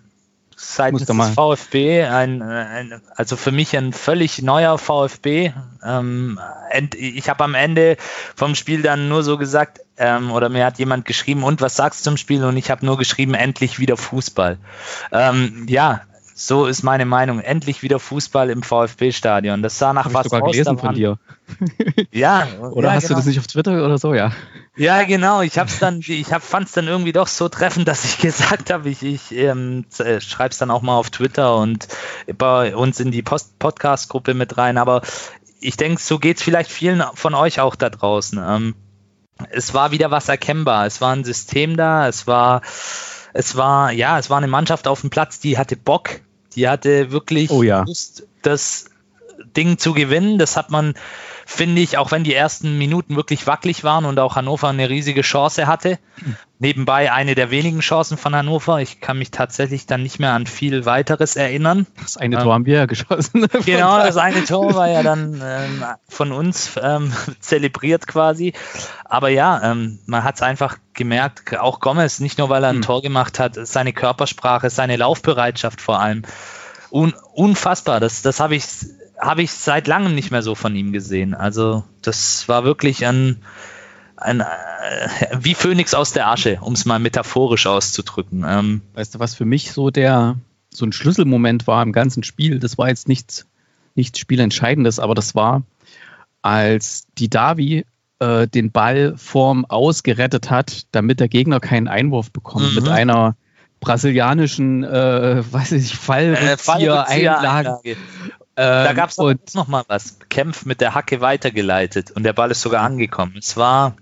seitens 0.63 1.07
des 1.07 1.29
VfB, 1.35 2.05
ein, 2.05 2.43
ein, 2.43 3.03
also 3.17 3.37
für 3.37 3.53
mich 3.53 3.77
ein 3.77 3.93
völlig 3.93 4.43
neuer 4.43 4.79
VfB. 4.79 5.53
Ähm, 5.85 6.39
end, 6.71 6.95
ich 6.95 7.29
habe 7.29 7.45
am 7.45 7.55
Ende 7.55 7.97
vom 8.37 8.55
Spiel 8.55 8.83
dann 8.83 9.09
nur 9.09 9.23
so 9.23 9.39
gesagt, 9.39 9.81
ähm, 9.97 10.33
oder 10.33 10.49
mir 10.49 10.65
hat 10.65 10.79
jemand 10.79 11.05
geschrieben, 11.05 11.43
und 11.43 11.61
was 11.61 11.77
sagst 11.77 12.01
du 12.01 12.11
zum 12.11 12.17
Spiel? 12.17 12.45
Und 12.45 12.57
ich 12.57 12.71
habe 12.71 12.87
nur 12.87 12.97
geschrieben, 12.97 13.35
endlich 13.35 13.79
wieder 13.79 13.97
Fußball. 13.97 14.59
Ähm, 15.11 15.67
ja, 15.69 16.03
so 16.35 16.67
ist 16.67 16.83
meine 16.83 17.05
Meinung. 17.05 17.41
Endlich 17.41 17.83
wieder 17.83 17.99
Fußball 17.99 18.51
im 18.51 18.63
VfB-Stadion. 18.63 19.63
Das 19.63 19.79
sah 19.79 19.93
nach 19.93 20.07
ich 20.07 20.15
was 20.15 20.25
sogar 20.25 20.43
aus. 20.43 20.53
gelesen 20.53 20.79
von 20.79 20.95
dir. 20.95 21.19
Ja, 22.11 22.47
Oder 22.61 22.89
ja, 22.89 22.95
hast 22.95 23.03
genau. 23.03 23.15
du 23.15 23.21
das 23.21 23.27
nicht 23.27 23.39
auf 23.39 23.47
Twitter 23.47 23.85
oder 23.85 23.99
so? 23.99 24.15
Ja. 24.15 24.33
Ja, 24.77 25.03
genau. 25.03 25.43
Ich 25.43 25.59
hab's 25.59 25.79
dann, 25.79 26.01
ich 26.01 26.33
hab, 26.33 26.43
fand's 26.43 26.73
dann 26.73 26.87
irgendwie 26.87 27.13
doch 27.13 27.27
so 27.27 27.49
treffend, 27.49 27.89
dass 27.89 28.05
ich 28.05 28.19
gesagt 28.21 28.71
habe, 28.71 28.89
ich, 28.89 29.03
ich 29.03 29.33
ähm, 29.33 29.85
äh, 29.99 30.21
schreib's 30.21 30.59
dann 30.59 30.71
auch 30.71 30.81
mal 30.83 30.97
auf 30.97 31.11
Twitter 31.11 31.57
und 31.57 31.89
bei 32.39 32.75
uns 32.75 33.01
in 33.01 33.11
die 33.11 33.23
Podcast-Gruppe 33.23 34.33
mit 34.35 34.57
rein. 34.57 34.79
Aber 34.79 35.03
ich 35.61 35.77
denke, 35.77 36.01
so 36.01 36.19
geht's 36.19 36.43
vielleicht 36.43 36.71
vielen 36.71 37.03
von 37.15 37.35
euch 37.35 37.61
auch 37.61 37.75
da 37.75 37.91
draußen. 37.91 38.41
Ähm, 38.43 38.75
es 39.51 39.75
war 39.75 39.91
wieder 39.91 40.11
was 40.11 40.29
erkennbar. 40.29 40.87
Es 40.87 41.01
war 41.01 41.15
ein 41.15 41.25
System 41.25 41.77
da. 41.77 42.09
Es 42.09 42.27
war, 42.27 42.63
es 43.33 43.57
war, 43.57 43.93
ja, 43.93 44.19
es 44.19 44.31
war 44.31 44.39
eine 44.39 44.49
Mannschaft 44.49 44.89
auf 44.89 45.01
dem 45.01 45.11
Platz, 45.11 45.41
die 45.41 45.59
hatte 45.59 45.77
Bock. 45.77 46.21
Die 46.55 46.69
hatte 46.69 47.11
wirklich 47.11 47.51
Oh 47.51 47.63
ja. 47.63 47.83
Lust, 47.83 48.27
das 48.43 48.87
Ding 49.57 49.79
zu 49.79 49.93
gewinnen. 49.93 50.39
Das 50.39 50.57
hat 50.57 50.71
man, 50.71 50.95
finde 51.53 51.81
ich, 51.83 51.99
auch 51.99 52.11
wenn 52.11 52.25
die 52.25 52.35
ersten 52.35 52.79
Minuten 52.79 53.17
wirklich 53.17 53.47
wackelig 53.47 53.85
waren 53.85 54.05
und 54.05 54.19
auch 54.19 54.37
Hannover 54.37 54.69
eine 54.69 54.89
riesige 54.89 55.21
Chance 55.23 55.67
hatte. 55.67 55.99
Nebenbei 56.59 57.13
eine 57.13 57.35
der 57.35 57.51
wenigen 57.51 57.81
Chancen 57.81 58.17
von 58.17 58.35
Hannover. 58.35 58.81
Ich 58.81 59.01
kann 59.01 59.19
mich 59.19 59.31
tatsächlich 59.31 59.87
dann 59.87 60.03
nicht 60.03 60.19
mehr 60.21 60.33
an 60.33 60.47
viel 60.47 60.87
weiteres 60.87 61.37
erinnern. 61.37 61.87
Das 62.01 62.17
eine 62.17 62.37
Ja. 62.37 62.43
Tor 62.43 62.55
haben 62.55 62.67
wir 62.67 62.77
ja 62.79 62.87
geschossen. 62.87 63.47
Genau, 63.67 63.99
das 63.99 64.17
eine 64.17 64.45
Tor 64.45 64.75
war 64.75 64.89
ja 64.89 65.03
dann 65.03 65.43
ähm, 65.45 65.85
von 66.09 66.33
uns 66.33 66.73
ähm, 66.81 67.13
zelebriert 67.41 68.07
quasi. 68.07 68.53
Aber 69.05 69.29
ja, 69.29 69.73
ähm, 69.73 69.99
man 70.07 70.25
hat 70.25 70.37
es 70.37 70.43
einfach 70.43 70.79
gemerkt, 70.95 71.59
auch 71.59 71.81
Gomez, 71.81 72.21
nicht 72.21 72.39
nur 72.39 72.49
weil 72.49 72.63
er 72.65 72.71
ein 72.71 72.77
Hm. 72.77 72.83
Tor 72.83 73.03
gemacht 73.03 73.39
hat, 73.39 73.55
seine 73.57 73.93
Körpersprache, 73.93 74.71
seine 74.71 74.97
Laufbereitschaft 74.97 75.81
vor 75.81 76.01
allem. 76.01 76.23
Un 76.91 77.15
unfassbar, 77.35 78.01
das, 78.01 78.23
das 78.23 78.39
habe 78.39 78.55
ich, 78.55 78.65
hab 79.23 79.39
ich 79.39 79.53
seit 79.53 79.87
langem 79.87 80.15
nicht 80.15 80.31
mehr 80.31 80.43
so 80.43 80.55
von 80.55 80.75
ihm 80.75 80.93
gesehen. 80.93 81.33
Also 81.35 81.85
das 82.03 82.49
war 82.49 82.65
wirklich 82.65 83.07
ein, 83.07 83.39
ein 84.17 84.41
äh, 84.41 84.45
wie 85.39 85.55
Phönix 85.55 85.95
aus 85.95 86.13
der 86.13 86.29
Asche, 86.29 86.59
um 86.61 86.73
es 86.73 86.85
mal 86.85 86.99
metaphorisch 86.99 87.67
auszudrücken. 87.67 88.45
Ähm, 88.47 88.83
Weißt 88.95 89.15
du, 89.15 89.19
was 89.21 89.35
für 89.35 89.45
mich 89.45 89.73
so 89.73 89.91
der 89.91 90.37
so 90.75 90.85
ein 90.87 90.93
Schlüsselmoment 90.93 91.67
war 91.67 91.83
im 91.83 91.93
ganzen 91.93 92.23
Spiel? 92.25 92.59
Das 92.59 92.79
war 92.79 92.89
jetzt 92.89 93.07
nichts, 93.07 93.47
nichts 93.95 94.19
Spielentscheidendes, 94.19 94.99
aber 94.99 95.15
das 95.15 95.35
war, 95.35 95.63
als 96.41 97.05
die 97.19 97.29
Davi 97.31 97.85
äh, 98.19 98.49
den 98.49 98.73
Ball 98.73 99.15
vorm 99.17 99.65
Aus 99.67 100.03
gerettet 100.03 100.51
hat, 100.51 100.87
damit 100.91 101.21
der 101.21 101.29
Gegner 101.29 101.61
keinen 101.61 101.89
Einwurf 101.89 102.33
bekommt, 102.33 102.71
Mhm. 102.71 102.75
mit 102.75 102.89
einer 102.89 103.37
brasilianischen, 103.81 104.83
äh, 104.85 105.43
weiß 105.53 105.73
ich 105.73 105.83
nicht, 105.83 105.95
äh, 105.95 106.57
Fallrückzieher-Einlage. 106.57 107.97
Fallrückzieher-Einlage. 108.57 108.85
da 108.85 108.91
Ähm, 108.91 108.97
gab 108.97 109.11
es 109.11 109.19
und- 109.19 109.55
noch 109.55 109.69
mal 109.69 109.85
was. 109.89 110.19
Kempf 110.29 110.65
mit 110.67 110.81
der 110.81 110.95
Hacke 110.95 111.21
weitergeleitet 111.21 112.11
und 112.11 112.23
der 112.23 112.33
Ball 112.33 112.51
ist 112.51 112.63
sogar 112.63 112.83
angekommen. 112.83 113.35
Es 113.39 113.57
war, 113.57 113.97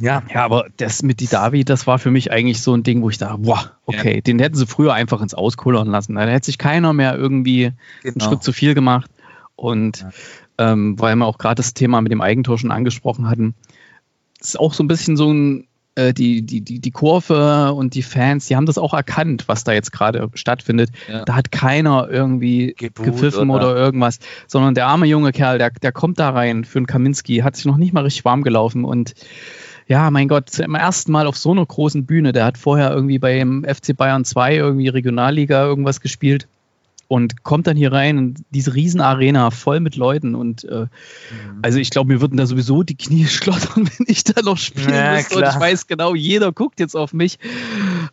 ja, 0.00 0.22
Ja, 0.32 0.44
aber 0.44 0.66
das 0.76 1.02
mit 1.02 1.20
die 1.20 1.26
Davi, 1.26 1.64
das 1.64 1.86
war 1.86 1.98
für 1.98 2.10
mich 2.10 2.30
eigentlich 2.30 2.62
so 2.62 2.74
ein 2.74 2.82
Ding, 2.84 3.02
wo 3.02 3.10
ich 3.10 3.18
dachte, 3.18 3.38
boah, 3.38 3.72
okay, 3.86 4.20
den 4.20 4.38
hätten 4.38 4.54
sie 4.56 4.66
früher 4.66 4.94
einfach 4.94 5.20
ins 5.20 5.34
Auskullern 5.34 5.88
lassen. 5.88 6.14
Da 6.14 6.22
hätte 6.26 6.46
sich 6.46 6.58
keiner 6.58 6.92
mehr 6.92 7.16
irgendwie 7.16 7.66
einen 7.66 7.74
genau. 8.14 8.24
Schritt 8.28 8.42
zu 8.42 8.52
viel 8.52 8.74
gemacht. 8.74 9.10
Und 9.56 10.06
ähm, 10.56 10.98
weil 11.00 11.16
wir 11.16 11.26
auch 11.26 11.38
gerade 11.38 11.56
das 11.56 11.74
Thema 11.74 12.00
mit 12.00 12.12
dem 12.12 12.20
Eigentor 12.20 12.58
schon 12.58 12.70
angesprochen 12.70 13.28
hatten, 13.28 13.54
ist 14.40 14.58
auch 14.58 14.72
so 14.72 14.84
ein 14.84 14.88
bisschen 14.88 15.16
so 15.16 15.32
ein, 15.32 15.66
äh, 15.98 16.14
die, 16.14 16.42
die, 16.42 16.60
die, 16.60 16.78
die 16.80 16.90
Kurve 16.90 17.72
und 17.72 17.94
die 17.94 18.02
Fans, 18.02 18.46
die 18.46 18.56
haben 18.56 18.66
das 18.66 18.78
auch 18.78 18.94
erkannt, 18.94 19.44
was 19.48 19.64
da 19.64 19.72
jetzt 19.72 19.90
gerade 19.90 20.30
stattfindet. 20.34 20.90
Ja. 21.08 21.24
Da 21.24 21.34
hat 21.34 21.50
keiner 21.50 22.08
irgendwie 22.08 22.74
Gebuht 22.76 23.04
gepfiffen 23.04 23.50
oder, 23.50 23.72
oder- 23.72 23.76
irgendwas, 23.76 24.20
sondern 24.46 24.74
der 24.74 24.86
arme 24.86 25.06
junge 25.06 25.32
Kerl, 25.32 25.58
der, 25.58 25.70
der 25.70 25.92
kommt 25.92 26.18
da 26.20 26.30
rein 26.30 26.64
für 26.64 26.78
einen 26.78 26.86
Kaminski, 26.86 27.38
hat 27.38 27.56
sich 27.56 27.64
noch 27.64 27.76
nicht 27.76 27.92
mal 27.92 28.04
richtig 28.04 28.24
warm 28.24 28.42
gelaufen 28.42 28.84
und 28.84 29.14
ja, 29.88 30.10
mein 30.10 30.28
Gott, 30.28 30.50
zum 30.50 30.74
ersten 30.74 31.10
Mal 31.12 31.26
auf 31.26 31.38
so 31.38 31.50
einer 31.50 31.64
großen 31.64 32.04
Bühne. 32.04 32.32
Der 32.32 32.44
hat 32.44 32.58
vorher 32.58 32.92
irgendwie 32.92 33.18
beim 33.18 33.64
FC 33.64 33.96
Bayern 33.96 34.26
2 34.26 34.56
irgendwie 34.56 34.88
Regionalliga 34.88 35.64
irgendwas 35.64 36.02
gespielt 36.02 36.46
und 37.08 37.42
kommt 37.42 37.66
dann 37.66 37.76
hier 37.76 37.90
rein 37.92 38.18
in 38.18 38.34
diese 38.50 38.74
riesen 38.74 39.00
Arena 39.00 39.50
voll 39.50 39.80
mit 39.80 39.96
Leuten 39.96 40.34
und 40.34 40.64
äh, 40.64 40.86
Mhm. 40.86 41.58
also 41.62 41.78
ich 41.78 41.90
glaube, 41.90 42.12
mir 42.12 42.20
würden 42.20 42.36
da 42.36 42.46
sowieso 42.46 42.82
die 42.82 42.96
Knie 42.96 43.26
schlottern, 43.28 43.88
wenn 43.98 44.06
ich 44.06 44.24
da 44.24 44.42
noch 44.42 44.58
spielen 44.58 44.92
Ja, 44.94 45.14
müsste. 45.14 45.34
Und 45.36 45.40
klar. 45.42 45.54
ich 45.54 45.60
weiß 45.60 45.86
genau, 45.86 46.14
jeder 46.14 46.52
guckt 46.52 46.78
jetzt 46.80 46.94
auf 46.94 47.12
mich. 47.12 47.38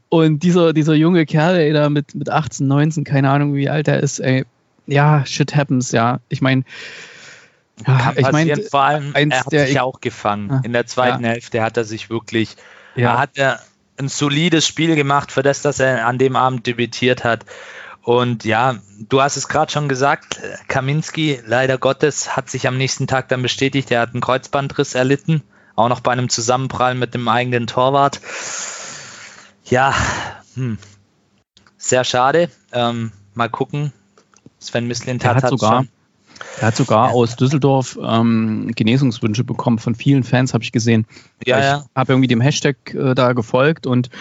Und 0.09 0.43
dieser, 0.43 0.73
dieser 0.73 0.93
junge 0.95 1.25
Kerl, 1.25 1.57
ey, 1.57 1.73
da 1.73 1.89
mit, 1.89 2.15
mit 2.15 2.29
18, 2.29 2.67
19, 2.67 3.03
keine 3.03 3.29
Ahnung, 3.29 3.53
wie 3.55 3.69
alt 3.69 3.87
er 3.87 3.99
ist, 4.01 4.19
ey, 4.19 4.45
ja, 4.87 5.25
shit 5.25 5.55
happens, 5.55 5.91
ja. 5.91 6.19
Ich 6.29 6.41
meine, 6.41 6.63
ja, 7.85 7.97
Kann 7.97 8.13
ich 8.17 8.31
meine, 8.31 8.55
vor 8.63 8.81
allem, 8.83 9.11
eins 9.13 9.33
er 9.33 9.39
hat 9.41 9.51
der- 9.51 9.65
sich 9.65 9.75
ja 9.75 9.83
auch 9.83 9.99
gefangen. 9.99 10.49
Ah, 10.51 10.61
In 10.63 10.71
der 10.73 10.85
zweiten 10.85 11.23
ja. 11.23 11.31
Hälfte 11.31 11.61
hat 11.61 11.75
er 11.75 11.83
sich 11.83 12.09
wirklich, 12.09 12.55
er 12.95 13.01
ja, 13.01 13.17
hat 13.19 13.31
er 13.35 13.59
ein 13.97 14.07
solides 14.07 14.65
Spiel 14.67 14.95
gemacht 14.95 15.31
für 15.31 15.43
das, 15.43 15.61
dass 15.61 15.79
er 15.79 16.05
an 16.07 16.17
dem 16.17 16.35
Abend 16.35 16.65
debütiert 16.67 17.23
hat. 17.23 17.45
Und 18.05 18.45
ja, 18.45 18.75
du 19.09 19.19
hast 19.19 19.35
es 19.35 19.47
gerade 19.47 19.71
schon 19.71 19.89
gesagt, 19.89 20.39
Kaminski, 20.67 21.39
leider 21.43 21.79
Gottes, 21.79 22.38
hat 22.38 22.51
sich 22.51 22.67
am 22.67 22.77
nächsten 22.77 23.07
Tag 23.07 23.29
dann 23.29 23.41
bestätigt, 23.41 23.89
er 23.89 24.01
hat 24.01 24.13
einen 24.13 24.21
Kreuzbandriss 24.21 24.93
erlitten, 24.93 25.41
auch 25.75 25.89
noch 25.89 26.01
bei 26.01 26.12
einem 26.12 26.29
Zusammenprall 26.29 26.93
mit 26.93 27.15
dem 27.15 27.27
eigenen 27.27 27.65
Torwart. 27.65 28.21
Ja, 29.63 29.95
hm. 30.53 30.77
sehr 31.79 32.03
schade. 32.03 32.51
Ähm, 32.71 33.12
mal 33.33 33.50
gucken. 33.50 33.91
Sven 34.59 34.83
Der 34.83 34.88
Mislintat 34.89 35.38
hat 35.38 35.43
hat 35.45 35.50
sogar- 35.50 35.77
schon. 35.77 35.89
er 36.62 36.67
hat 36.67 36.75
sogar 36.75 37.09
aus 37.09 37.35
Düsseldorf 37.38 37.97
ähm, 38.00 38.71
Genesungswünsche 38.75 39.43
bekommen 39.43 39.79
von 39.79 39.95
vielen 39.95 40.24
Fans, 40.24 40.53
habe 40.53 40.63
ich 40.63 40.71
gesehen. 40.71 41.07
Ja, 41.43 41.57
ich 41.57 41.65
ja. 41.65 41.85
habe 41.95 42.13
irgendwie 42.13 42.27
dem 42.27 42.41
Hashtag 42.41 42.93
äh, 42.93 43.15
da 43.15 43.33
gefolgt 43.33 43.88
und 43.88 44.12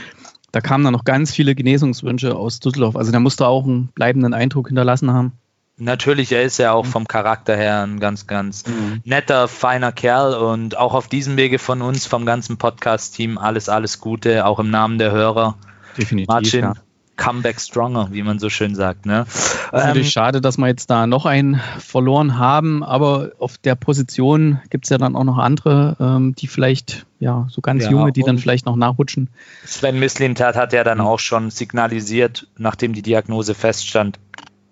da 0.54 0.60
kamen 0.60 0.84
dann 0.84 0.92
noch 0.92 1.04
ganz 1.04 1.32
viele 1.32 1.56
Genesungswünsche 1.56 2.36
aus 2.36 2.60
Düsseldorf. 2.60 2.94
Also 2.94 3.10
der 3.10 3.18
musste 3.18 3.48
auch 3.48 3.64
einen 3.64 3.88
bleibenden 3.88 4.34
Eindruck 4.34 4.68
hinterlassen 4.68 5.12
haben. 5.12 5.32
Natürlich, 5.78 6.30
er 6.30 6.44
ist 6.44 6.58
ja 6.58 6.70
auch 6.72 6.86
vom 6.86 7.08
Charakter 7.08 7.56
her 7.56 7.82
ein 7.82 7.98
ganz, 7.98 8.28
ganz 8.28 8.62
netter, 9.02 9.48
feiner 9.48 9.90
Kerl 9.90 10.34
und 10.34 10.76
auch 10.78 10.94
auf 10.94 11.08
diesem 11.08 11.36
Wege 11.36 11.58
von 11.58 11.82
uns, 11.82 12.06
vom 12.06 12.24
ganzen 12.24 12.56
Podcast-Team, 12.56 13.36
alles, 13.36 13.68
alles 13.68 13.98
Gute, 13.98 14.46
auch 14.46 14.60
im 14.60 14.70
Namen 14.70 14.98
der 14.98 15.10
Hörer. 15.10 15.56
Definitiv. 15.98 16.28
Marcin, 16.28 16.60
ja. 16.60 16.74
Comeback 17.16 17.60
Stronger, 17.60 18.08
wie 18.10 18.22
man 18.22 18.38
so 18.38 18.50
schön 18.50 18.74
sagt. 18.74 19.06
Ne? 19.06 19.26
Natürlich 19.72 20.10
schade, 20.10 20.40
dass 20.40 20.58
wir 20.58 20.66
jetzt 20.66 20.90
da 20.90 21.06
noch 21.06 21.26
einen 21.26 21.60
verloren 21.78 22.38
haben, 22.38 22.82
aber 22.82 23.32
auf 23.38 23.58
der 23.58 23.74
Position 23.74 24.60
gibt 24.70 24.86
es 24.86 24.90
ja 24.90 24.98
dann 24.98 25.16
auch 25.16 25.24
noch 25.24 25.38
andere, 25.38 25.96
ähm, 26.00 26.34
die 26.34 26.46
vielleicht, 26.46 27.06
ja, 27.20 27.46
so 27.50 27.60
ganz 27.60 27.84
Ja, 27.84 27.90
junge, 27.90 28.12
die 28.12 28.22
dann 28.22 28.38
vielleicht 28.38 28.66
noch 28.66 28.76
nachrutschen. 28.76 29.30
Sven 29.64 29.98
Mislintat 29.98 30.56
hat 30.56 30.72
ja 30.72 30.84
dann 30.84 31.00
auch 31.00 31.18
schon 31.20 31.50
signalisiert, 31.50 32.48
nachdem 32.58 32.92
die 32.92 33.02
Diagnose 33.02 33.54
feststand, 33.54 34.18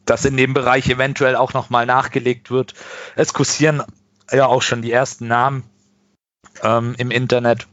dass 0.05 0.25
in 0.25 0.37
dem 0.37 0.53
Bereich 0.53 0.89
eventuell 0.89 1.37
auch 1.37 1.55
nochmal 1.55 1.87
nachgelegt 1.87 2.51
wird. 2.51 2.75
Es 3.15 3.33
kursieren 3.33 3.83
ja 4.33 4.47
auch 4.47 4.63
schon 4.63 4.83
die 4.83 4.93
ersten 4.93 5.29
Namen 5.29 5.63
ähm, 6.63 6.95
im 6.99 7.11
Internet 7.11 7.69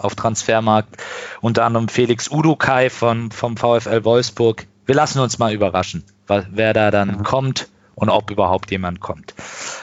auf 0.00 0.14
Transfermarkt, 0.14 0.96
unter 1.40 1.64
anderem 1.64 1.88
Felix 1.88 2.30
Udukai 2.30 2.90
von, 2.90 3.30
vom 3.30 3.56
VfL 3.56 4.04
Wolfsburg. 4.04 4.66
Wir 4.86 4.94
lassen 4.94 5.20
uns 5.20 5.38
mal 5.38 5.52
überraschen, 5.52 6.04
wer 6.26 6.72
da 6.72 6.90
dann 6.90 7.08
Ja. 7.08 7.16
kommt 7.16 7.68
und 7.94 8.10
ob 8.10 8.30
überhaupt 8.30 8.70
jemand 8.72 8.98
kommt. 9.00 9.34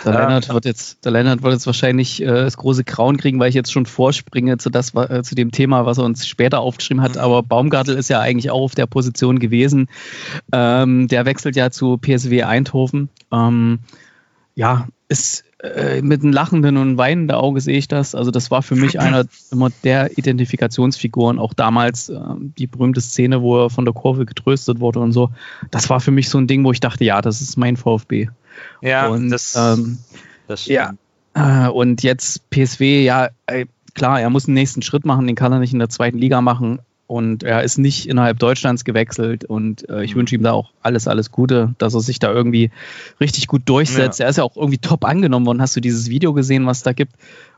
Der, 0.04 0.14
Ja. 0.14 0.20
Lennart 0.20 0.50
wird 0.50 0.66
jetzt, 0.66 1.06
der 1.06 1.14
Lennart 1.14 1.44
wird 1.44 1.54
jetzt 1.54 1.66
wahrscheinlich 1.66 2.22
äh, 2.22 2.26
das 2.26 2.58
große 2.58 2.84
Grauen 2.84 3.16
kriegen, 3.18 3.40
weil 3.40 3.50
ich 3.50 3.56
jetzt 3.56 3.72
schon 3.72 3.86
vorspringe 3.86 4.58
zu, 4.58 4.70
das, 4.70 4.94
äh, 4.96 5.24
zu 5.24 5.34
dem 5.34 5.52
Thema, 5.52 5.86
was 5.86 5.98
er 5.98 6.04
uns 6.04 6.28
später 6.28 6.60
aufgeschrieben 6.60 7.02
hat. 7.02 7.16
Mhm. 7.16 7.22
Aber 7.22 7.42
Baumgartel 7.42 7.96
ist 7.98 8.10
ja 8.10 8.20
eigentlich 8.20 8.52
auch 8.52 8.62
auf 8.64 8.76
der 8.76 8.86
Position 8.86 9.40
gewesen. 9.40 9.88
Ähm, 10.52 11.08
der 11.08 11.26
wechselt 11.26 11.56
ja 11.56 11.72
zu 11.72 11.98
PSW 11.98 12.44
Eindhoven. 12.44 13.10
Ähm, 13.32 13.80
ja, 14.56 14.88
ist 15.08 15.46
äh, 15.62 16.02
mit 16.02 16.24
einem 16.24 16.34
lachenden 16.34 16.78
und 16.78 16.98
weinenden 16.98 17.36
Auge 17.36 17.62
sehe 17.62 17.78
ich 17.78 17.88
das. 17.88 18.16
Also 18.16 18.32
das 18.32 18.50
war 18.50 18.64
für 18.64 18.76
mich 18.76 19.00
einer 19.00 19.26
immer 19.52 19.70
der 19.84 20.18
Identifikationsfiguren, 20.18 21.38
auch 21.38 21.54
damals 21.54 22.10
ähm, 22.10 22.54
die 22.58 22.66
berühmte 22.66 23.00
Szene, 23.00 23.42
wo 23.42 23.66
er 23.66 23.70
von 23.70 23.86
der 23.86 23.94
Kurve 23.94 24.26
getröstet 24.26 24.80
wurde 24.80 25.00
und 25.00 25.12
so. 25.12 25.30
Das 25.70 25.90
war 25.90 26.00
für 26.00 26.10
mich 26.10 26.30
so 26.30 26.40
ein 26.40 26.48
Ding, 26.48 26.64
wo 26.64 26.72
ich 26.72 26.80
dachte, 26.80 27.04
ja, 27.04 27.22
das 27.22 27.42
ist 27.42 27.58
mein 27.58 27.78
VfB. 27.78 28.30
Ja, 28.82 29.08
und 29.08 29.30
das, 29.30 29.56
ähm, 29.56 30.00
das 30.48 30.66
ja. 30.66 30.94
Äh, 31.36 31.68
und 31.68 32.02
jetzt 32.02 32.50
PSW, 32.50 33.04
ja, 33.04 33.30
äh, 33.46 33.68
klar, 33.94 34.20
er 34.20 34.30
muss 34.32 34.46
den 34.46 34.56
nächsten 34.56 34.82
Schritt 34.82 35.06
machen, 35.06 35.28
den 35.28 35.36
kann 35.36 35.52
er 35.52 35.60
nicht 35.60 35.74
in 35.74 35.80
der 35.80 35.90
zweiten 35.90 36.18
Liga 36.18 36.42
machen. 36.42 36.80
Und 37.12 37.44
er 37.44 37.62
ist 37.64 37.78
nicht 37.78 38.08
innerhalb 38.08 38.40
Deutschlands 38.40 38.86
gewechselt. 38.86 39.44
Und 39.44 39.90
äh, 39.90 40.04
ich 40.04 40.16
Mhm. 40.16 40.20
wünsche 40.20 40.36
ihm 40.36 40.44
da 40.44 40.54
auch 40.54 40.72
alles, 40.82 41.10
alles 41.10 41.30
Gute, 41.30 41.76
dass 41.78 41.94
er 41.94 42.00
sich 42.00 42.20
da 42.20 42.32
irgendwie 42.32 42.72
richtig 43.20 43.48
gut 43.48 43.64
durchsetzt. 43.66 44.20
Ja. 44.20 44.26
Er 44.26 44.30
ist 44.30 44.38
ja 44.38 44.44
auch 44.46 44.56
irgendwie 44.56 44.78
top 44.78 45.04
angenommen 45.04 45.46
worden. 45.46 45.62
Hast 45.62 45.76
du 45.76 45.82
dieses 45.82 46.10
Video 46.10 46.32
gesehen, 46.34 46.66
was 46.68 46.84
da 46.84 46.94
gibt, 46.94 47.14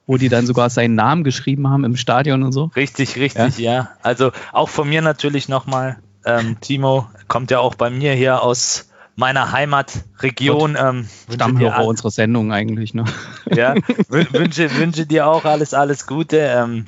wo 0.07 0.17
die 0.17 0.27
dann 0.29 0.47
sogar 0.47 0.71
seinen 0.71 0.95
Namen 0.95 1.23
geschrieben 1.23 1.69
haben 1.69 1.83
im 1.85 1.95
Stadion 1.97 2.41
und 2.41 2.51
so? 2.51 2.71
Richtig, 2.75 3.15
richtig, 3.17 3.59
ja. 3.59 3.89
Also 4.01 4.31
auch 4.53 4.69
von 4.69 4.89
mir 4.89 5.03
natürlich 5.03 5.47
nochmal. 5.49 5.97
Ähm, 6.25 6.57
Timo 6.59 7.07
kommt 7.27 7.51
ja 7.51 7.59
auch 7.59 7.75
bei 7.75 7.89
mir 7.91 8.13
hier 8.13 8.41
aus 8.41 8.89
meiner 9.15 9.51
Heimatregion. 9.51 10.75
Ähm, 10.79 11.07
Stammhörer 11.31 11.85
unserer 11.85 12.11
Sendung 12.11 12.51
eigentlich, 12.51 12.93
ne? 12.93 13.05
ja, 13.53 13.73
wün- 14.09 14.33
wünsche, 14.33 14.73
wünsche 14.77 15.05
dir 15.05 15.27
auch 15.27 15.45
alles, 15.45 15.73
alles 15.73 16.07
Gute. 16.07 16.37
Ähm, 16.39 16.85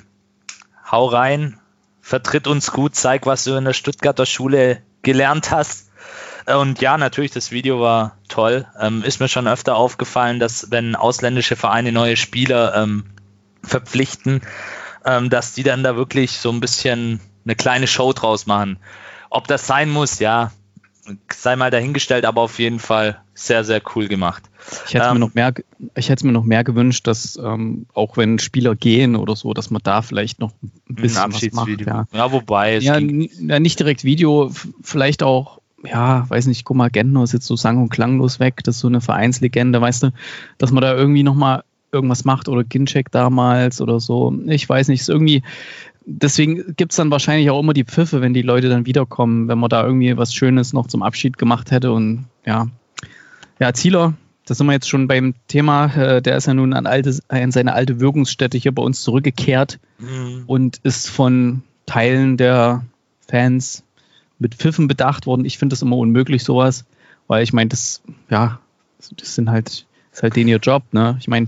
hau 0.90 1.06
rein, 1.06 1.58
vertritt 2.06 2.46
uns 2.46 2.72
gut, 2.72 2.96
zeig, 2.96 3.26
was 3.26 3.46
du 3.46 3.56
in 3.56 3.66
der 3.66 3.74
Stuttgarter 3.74 4.28
Schule 4.28 4.84
gelernt 5.02 5.50
hast. 5.50 5.90
Äh, 6.46 6.54
Und 6.54 6.80
ja, 6.80 7.00
natürlich, 7.00 7.32
das 7.32 7.50
Video 7.50 7.82
war 7.82 8.20
toll. 8.30 8.68
Ähm, 8.80 9.02
ist 9.02 9.20
mir 9.20 9.28
schon 9.28 9.48
öfter 9.48 9.76
aufgefallen, 9.76 10.40
dass 10.40 10.70
wenn 10.70 10.96
ausländische 10.96 11.56
Vereine 11.56 11.92
neue 11.92 12.16
Spieler 12.16 12.76
ähm, 12.76 13.06
verpflichten, 13.64 14.42
ähm, 15.04 15.32
dass 15.32 15.54
die 15.54 15.64
dann 15.64 15.82
da 15.82 15.96
wirklich 15.96 16.38
so 16.38 16.52
ein 16.52 16.60
bisschen 16.60 17.22
eine 17.44 17.56
kleine 17.56 17.88
Show 17.88 18.14
draus 18.14 18.46
machen. 18.46 18.78
Ob 19.32 19.48
das 19.48 19.66
sein 19.66 19.90
muss, 19.90 20.20
ja, 20.20 20.52
sei 21.32 21.56
mal 21.56 21.72
dahingestellt, 21.72 22.26
aber 22.26 22.42
auf 22.42 22.60
jeden 22.60 22.80
Fall 22.80 23.22
sehr, 23.34 23.64
sehr 23.64 23.82
cool 23.96 24.08
gemacht. 24.08 24.44
Ich 24.88 24.94
hätte, 24.96 25.08
Ähm, 25.08 25.14
mir 25.14 25.20
noch 25.20 25.34
mehr, 25.34 25.54
ich 25.96 26.10
hätte 26.10 26.26
mir 26.26 26.32
noch 26.32 26.44
mehr 26.44 26.64
gewünscht, 26.64 27.06
dass 27.08 27.38
ähm, 27.38 27.86
auch 27.94 28.18
wenn 28.18 28.40
Spieler 28.40 28.76
gehen 28.76 29.16
oder 29.16 29.36
so, 29.36 29.54
dass 29.54 29.70
man 29.70 29.82
da 29.84 30.02
vielleicht 30.02 30.40
noch 30.40 30.52
ein 30.62 30.96
bisschen 30.96 31.34
was 31.34 31.52
macht. 31.52 31.82
Ja. 31.82 32.06
Ja, 32.12 32.32
wobei, 32.32 32.76
es 32.76 32.84
Ja, 32.84 33.00
nicht 33.00 33.80
direkt 33.80 34.04
Video, 34.04 34.52
vielleicht 34.82 35.22
auch, 35.22 35.62
ja, 35.84 36.28
weiß 36.30 36.48
nicht, 36.48 36.66
guck 36.66 36.78
mal, 36.78 36.90
Gentner 36.90 37.24
ist 37.24 37.34
jetzt 37.34 37.46
so 37.46 37.56
sang- 37.56 37.82
und 37.82 37.90
klanglos 37.90 38.40
weg, 38.40 38.62
das 38.64 38.76
ist 38.76 38.82
so 38.82 38.88
eine 38.88 39.02
Vereinslegende, 39.02 39.80
weißt 39.82 40.04
du, 40.04 40.12
dass 40.58 40.72
man 40.72 40.82
da 40.82 40.96
irgendwie 40.96 41.24
nochmal 41.24 41.64
irgendwas 41.92 42.26
macht 42.26 42.50
oder 42.50 42.64
Ginchek 42.64 43.12
damals 43.12 43.80
oder 43.82 44.00
so. 44.00 44.36
Ich 44.48 44.68
weiß 44.68 44.88
nicht, 44.90 45.02
ist 45.02 45.10
irgendwie, 45.10 45.44
deswegen 46.06 46.76
gibt's 46.76 46.96
dann 46.96 47.12
wahrscheinlich 47.12 47.50
auch 47.50 47.60
immer 47.60 47.74
die 47.74 47.84
Pfiffe, 47.84 48.22
wenn 48.22 48.34
die 48.34 48.42
Leute 48.42 48.70
dann 48.70 48.86
wiederkommen, 48.86 49.48
wenn 49.48 49.60
man 49.60 49.70
da 49.70 49.84
irgendwie 49.86 50.16
was 50.18 50.34
Schönes 50.34 50.74
noch 50.74 50.88
zum 50.88 51.04
Abschied 51.04 51.38
gemacht 51.38 51.72
hätte 51.72 51.92
und 51.92 52.26
ja. 52.46 52.68
Ja, 53.60 53.74
Zieler, 53.74 54.14
da 54.46 54.54
sind 54.54 54.68
wir 54.68 54.74
jetzt 54.74 54.90
schon 54.90 55.08
beim 55.08 55.34
Thema, 55.48 55.86
äh, 55.96 56.22
der 56.22 56.38
ist 56.38 56.46
ja 56.48 56.54
nun 56.54 56.74
an, 56.74 56.86
alte, 56.86 57.18
an 57.30 57.52
seine 57.52 57.74
alte 57.74 58.00
Wirkungsstätte 58.00 58.58
hier 58.58 58.74
bei 58.74 58.84
uns 58.84 59.02
zurückgekehrt 59.02 59.80
Mhm. 59.98 60.44
und 60.46 60.78
ist 60.84 61.10
von 61.10 61.64
Teilen 61.86 62.36
der 62.36 62.84
Fans 63.28 63.84
mit 64.40 64.56
Pfiffen 64.56 64.88
bedacht 64.90 65.26
worden. 65.26 65.46
Ich 65.46 65.58
finde 65.58 65.74
das 65.74 65.82
immer 65.82 65.96
unmöglich, 65.96 66.44
sowas, 66.44 66.84
weil 67.28 67.44
ich 67.44 67.54
meine, 67.54 67.70
das, 67.70 68.02
ja, 68.30 68.60
das 69.18 69.36
sind 69.36 69.50
halt 69.50 69.86
ist 70.16 70.24
halt 70.24 70.36
den 70.38 70.48
ihr 70.48 70.58
Job, 70.60 70.84
ne? 70.94 71.18
Ich 71.20 71.28
meine, 71.28 71.48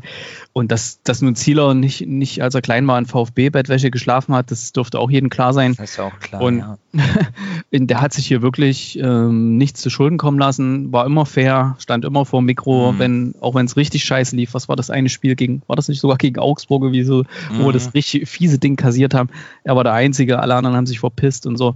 und 0.51 0.71
dass, 0.73 1.01
dass 1.03 1.21
nun 1.21 1.35
Zieler 1.35 1.73
nicht, 1.73 2.05
nicht, 2.05 2.41
als 2.43 2.53
er 2.53 2.61
klein 2.61 2.85
war, 2.85 2.99
in 2.99 3.05
VfB-Bettwäsche 3.05 3.91
geschlafen 3.91 4.35
hat, 4.35 4.51
das 4.51 4.73
dürfte 4.73 4.99
auch 4.99 5.09
jedem 5.09 5.29
klar 5.29 5.53
sein. 5.53 5.75
Das 5.77 5.91
ist 5.91 5.99
auch 5.99 6.19
klar. 6.19 6.41
Und 6.41 6.59
ja. 6.59 6.77
der 7.71 8.01
hat 8.01 8.11
sich 8.13 8.27
hier 8.27 8.41
wirklich 8.41 8.99
ähm, 8.99 9.57
nichts 9.57 9.81
zu 9.81 9.89
Schulden 9.89 10.17
kommen 10.17 10.37
lassen, 10.37 10.91
war 10.91 11.05
immer 11.05 11.25
fair, 11.25 11.77
stand 11.79 12.03
immer 12.03 12.25
vor 12.25 12.41
dem 12.41 12.45
Mikro, 12.45 12.91
Mhm. 12.91 12.99
wenn, 12.99 13.35
auch 13.39 13.55
wenn 13.55 13.65
es 13.65 13.77
richtig 13.77 14.03
scheiße 14.03 14.35
lief. 14.35 14.53
Was 14.53 14.67
war 14.67 14.75
das 14.75 14.89
eine 14.89 15.07
Spiel 15.07 15.35
gegen, 15.35 15.61
war 15.67 15.77
das 15.77 15.87
nicht 15.87 16.01
sogar 16.01 16.17
gegen 16.17 16.37
Augsburg, 16.39 16.91
wie 16.91 17.03
so, 17.03 17.23
wo 17.51 17.59
wir 17.59 17.67
Mhm. 17.69 17.71
das 17.71 17.93
richtig 17.93 18.27
fiese 18.27 18.59
Ding 18.59 18.75
kassiert 18.75 19.13
haben? 19.13 19.29
Er 19.63 19.77
war 19.77 19.85
der 19.85 19.93
Einzige, 19.93 20.39
alle 20.39 20.55
anderen 20.55 20.75
haben 20.75 20.85
sich 20.87 20.99
verpisst 20.99 21.45
und 21.47 21.55
so. 21.57 21.75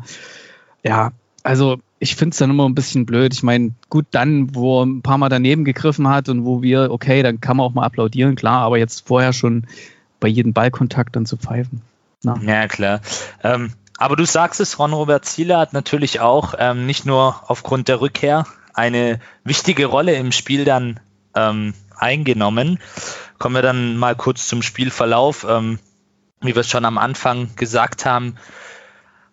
Ja, 0.83 1.11
also 1.43 1.77
ich 2.01 2.15
finde 2.15 2.33
es 2.33 2.39
dann 2.39 2.49
immer 2.49 2.67
ein 2.67 2.73
bisschen 2.73 3.05
blöd. 3.05 3.31
Ich 3.31 3.43
meine, 3.43 3.73
gut, 3.89 4.07
dann, 4.09 4.55
wo 4.55 4.81
er 4.81 4.87
ein 4.87 5.03
paar 5.03 5.19
Mal 5.19 5.29
daneben 5.29 5.63
gegriffen 5.63 6.07
hat 6.09 6.29
und 6.29 6.45
wo 6.45 6.63
wir, 6.63 6.89
okay, 6.91 7.21
dann 7.21 7.39
kann 7.39 7.57
man 7.57 7.67
auch 7.67 7.73
mal 7.75 7.85
applaudieren, 7.85 8.35
klar, 8.35 8.63
aber 8.63 8.79
jetzt 8.79 9.07
vorher 9.07 9.33
schon 9.33 9.67
bei 10.19 10.27
jedem 10.27 10.51
Ballkontakt 10.51 11.15
dann 11.15 11.27
zu 11.27 11.37
pfeifen. 11.37 11.83
Na. 12.23 12.39
Ja, 12.43 12.67
klar. 12.67 13.01
Ähm, 13.43 13.73
aber 13.99 14.15
du 14.15 14.25
sagst 14.25 14.59
es, 14.59 14.79
Ron-Robert 14.79 15.25
Zieler 15.25 15.59
hat 15.59 15.73
natürlich 15.73 16.19
auch 16.19 16.55
ähm, 16.57 16.87
nicht 16.87 17.05
nur 17.05 17.43
aufgrund 17.47 17.87
der 17.87 18.01
Rückkehr 18.01 18.47
eine 18.73 19.19
wichtige 19.43 19.85
Rolle 19.85 20.15
im 20.15 20.31
Spiel 20.31 20.65
dann 20.65 20.99
ähm, 21.35 21.75
eingenommen. 21.95 22.79
Kommen 23.37 23.53
wir 23.53 23.61
dann 23.61 23.95
mal 23.97 24.15
kurz 24.15 24.47
zum 24.47 24.63
Spielverlauf. 24.63 25.45
Ähm, 25.47 25.77
wie 26.41 26.55
wir 26.55 26.61
es 26.61 26.69
schon 26.69 26.85
am 26.85 26.97
Anfang 26.97 27.55
gesagt 27.55 28.07
haben, 28.07 28.37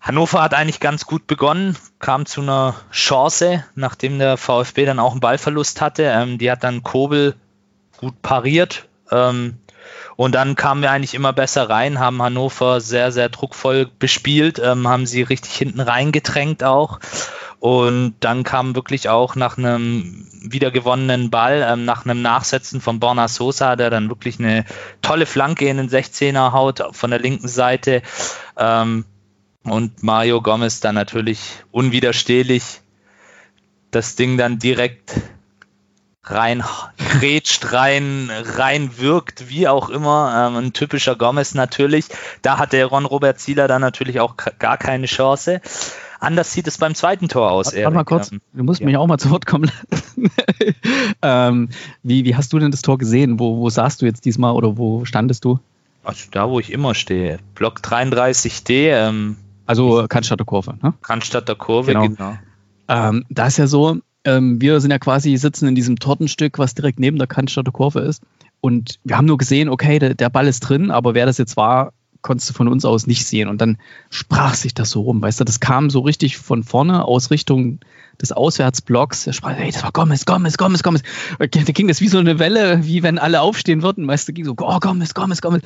Hannover 0.00 0.42
hat 0.42 0.54
eigentlich 0.54 0.80
ganz 0.80 1.06
gut 1.06 1.26
begonnen, 1.26 1.76
kam 1.98 2.24
zu 2.24 2.40
einer 2.40 2.76
Chance, 2.92 3.64
nachdem 3.74 4.18
der 4.18 4.36
VfB 4.36 4.84
dann 4.84 5.00
auch 5.00 5.12
einen 5.12 5.20
Ballverlust 5.20 5.80
hatte. 5.80 6.04
Ähm, 6.04 6.38
die 6.38 6.50
hat 6.50 6.64
dann 6.64 6.82
Kobel 6.82 7.34
gut 7.96 8.22
pariert. 8.22 8.88
Ähm, 9.10 9.58
und 10.16 10.34
dann 10.34 10.54
kamen 10.54 10.82
wir 10.82 10.90
eigentlich 10.90 11.14
immer 11.14 11.32
besser 11.32 11.68
rein, 11.70 11.98
haben 11.98 12.22
Hannover 12.22 12.80
sehr, 12.80 13.12
sehr 13.12 13.28
druckvoll 13.28 13.90
bespielt, 13.98 14.60
ähm, 14.62 14.86
haben 14.86 15.06
sie 15.06 15.22
richtig 15.22 15.54
hinten 15.54 15.80
reingedrängt 15.80 16.64
auch. 16.64 17.00
Und 17.60 18.14
dann 18.20 18.44
kam 18.44 18.76
wirklich 18.76 19.08
auch 19.08 19.34
nach 19.34 19.58
einem 19.58 20.26
wiedergewonnenen 20.42 21.30
Ball, 21.30 21.66
ähm, 21.68 21.84
nach 21.84 22.04
einem 22.04 22.22
Nachsetzen 22.22 22.80
von 22.80 23.00
Borna 23.00 23.26
Sosa, 23.26 23.74
der 23.74 23.90
dann 23.90 24.08
wirklich 24.08 24.38
eine 24.38 24.64
tolle 25.02 25.26
Flanke 25.26 25.68
in 25.68 25.76
den 25.76 25.88
16er 25.88 26.52
haut 26.52 26.82
von 26.92 27.10
der 27.10 27.18
linken 27.18 27.48
Seite. 27.48 28.02
Ähm, 28.56 29.04
und 29.70 30.02
Mario 30.02 30.40
Gomez 30.42 30.80
dann 30.80 30.94
natürlich 30.94 31.40
unwiderstehlich 31.70 32.80
das 33.90 34.16
Ding 34.16 34.36
dann 34.36 34.58
direkt 34.58 35.14
rein 36.24 36.62
grätscht, 36.98 37.72
rein, 37.72 38.30
rein 38.30 38.98
wirkt, 38.98 39.48
wie 39.48 39.66
auch 39.66 39.88
immer. 39.88 40.48
Ähm, 40.48 40.56
ein 40.56 40.72
typischer 40.72 41.16
Gomez 41.16 41.54
natürlich. 41.54 42.06
Da 42.42 42.58
hat 42.58 42.72
der 42.72 42.86
Ron 42.86 43.06
Robert 43.06 43.40
Zieler 43.40 43.68
dann 43.68 43.80
natürlich 43.80 44.20
auch 44.20 44.36
gar 44.58 44.76
keine 44.76 45.06
Chance. 45.06 45.60
Anders 46.20 46.52
sieht 46.52 46.66
es 46.66 46.78
beim 46.78 46.94
zweiten 46.94 47.28
Tor 47.28 47.50
aus. 47.50 47.66
Warte 47.66 47.90
mal 47.90 47.96
Erik. 47.98 48.06
kurz, 48.06 48.32
Ähm, 48.32 48.40
du 48.52 48.64
musst 48.64 48.80
ja. 48.80 48.86
mich 48.86 48.96
auch 48.96 49.06
mal 49.06 49.18
zu 49.18 49.30
Wort 49.30 49.46
kommen 49.46 49.70
lassen. 49.90 50.30
ähm, 51.22 51.68
wie, 52.02 52.24
wie 52.24 52.34
hast 52.34 52.52
du 52.52 52.58
denn 52.58 52.72
das 52.72 52.82
Tor 52.82 52.98
gesehen? 52.98 53.38
Wo, 53.38 53.58
wo 53.58 53.70
saßt 53.70 54.02
du 54.02 54.06
jetzt 54.06 54.24
diesmal 54.24 54.52
oder 54.52 54.76
wo 54.76 55.04
standest 55.04 55.44
du? 55.44 55.60
Also 56.02 56.26
da, 56.30 56.48
wo 56.50 56.58
ich 56.58 56.72
immer 56.72 56.94
stehe. 56.94 57.38
Block 57.54 57.80
33D, 57.80 58.90
ähm, 58.90 59.36
Also 59.68 60.06
Cannstatter 60.08 60.46
Kurve. 60.46 60.78
Ne? 60.82 60.94
Cannstatter 61.02 61.54
Kurve, 61.54 61.92
Genau. 61.92 62.08
genau. 62.08 62.38
Ähm, 62.88 63.24
da 63.28 63.46
ist 63.46 63.58
ja 63.58 63.66
so, 63.66 63.98
ähm, 64.24 64.60
wir 64.62 64.80
sind 64.80 64.90
ja 64.90 64.98
quasi 64.98 65.36
sitzen 65.36 65.68
in 65.68 65.74
diesem 65.74 65.98
Tortenstück, 65.98 66.58
was 66.58 66.74
direkt 66.74 66.98
neben 66.98 67.18
der 67.18 67.26
Cannstatter 67.26 67.70
Kurve 67.70 68.00
ist. 68.00 68.22
Und 68.62 68.98
wir 69.04 69.18
haben 69.18 69.26
nur 69.26 69.36
gesehen, 69.36 69.68
okay, 69.68 69.98
der, 69.98 70.14
der 70.14 70.30
Ball 70.30 70.46
ist 70.48 70.60
drin, 70.60 70.90
aber 70.90 71.12
wer 71.14 71.26
das 71.26 71.36
jetzt 71.36 71.56
war, 71.58 71.92
konntest 72.22 72.48
du 72.48 72.54
von 72.54 72.66
uns 72.66 72.86
aus 72.86 73.06
nicht 73.06 73.26
sehen. 73.26 73.48
Und 73.48 73.60
dann 73.60 73.76
sprach 74.08 74.54
sich 74.54 74.72
das 74.72 74.90
so 74.90 75.02
rum, 75.02 75.20
weißt 75.20 75.38
du, 75.38 75.44
das 75.44 75.60
kam 75.60 75.90
so 75.90 76.00
richtig 76.00 76.38
von 76.38 76.64
vorne 76.64 77.04
aus 77.04 77.30
Richtung 77.30 77.80
des 78.20 78.32
Auswärtsblocks. 78.32 79.24
Der 79.24 79.32
sprach, 79.32 79.52
hey, 79.54 79.70
das 79.70 79.82
war 79.82 79.92
Gomez, 79.92 80.24
Gomez, 80.24 80.56
Gomez, 80.56 80.82
Gomez. 80.82 81.02
Da 81.38 81.46
ging 81.46 81.88
das 81.88 82.00
wie 82.00 82.08
so 82.08 82.18
eine 82.18 82.38
Welle, 82.38 82.84
wie 82.84 83.02
wenn 83.02 83.18
alle 83.18 83.40
aufstehen 83.40 83.82
würden, 83.82 84.06
weißt 84.06 84.28
du, 84.28 84.32
ging 84.32 84.44
so, 84.44 84.54
oh, 84.60 84.78
Gomez, 84.80 85.14
Gomez, 85.14 85.40
Gomez. 85.40 85.62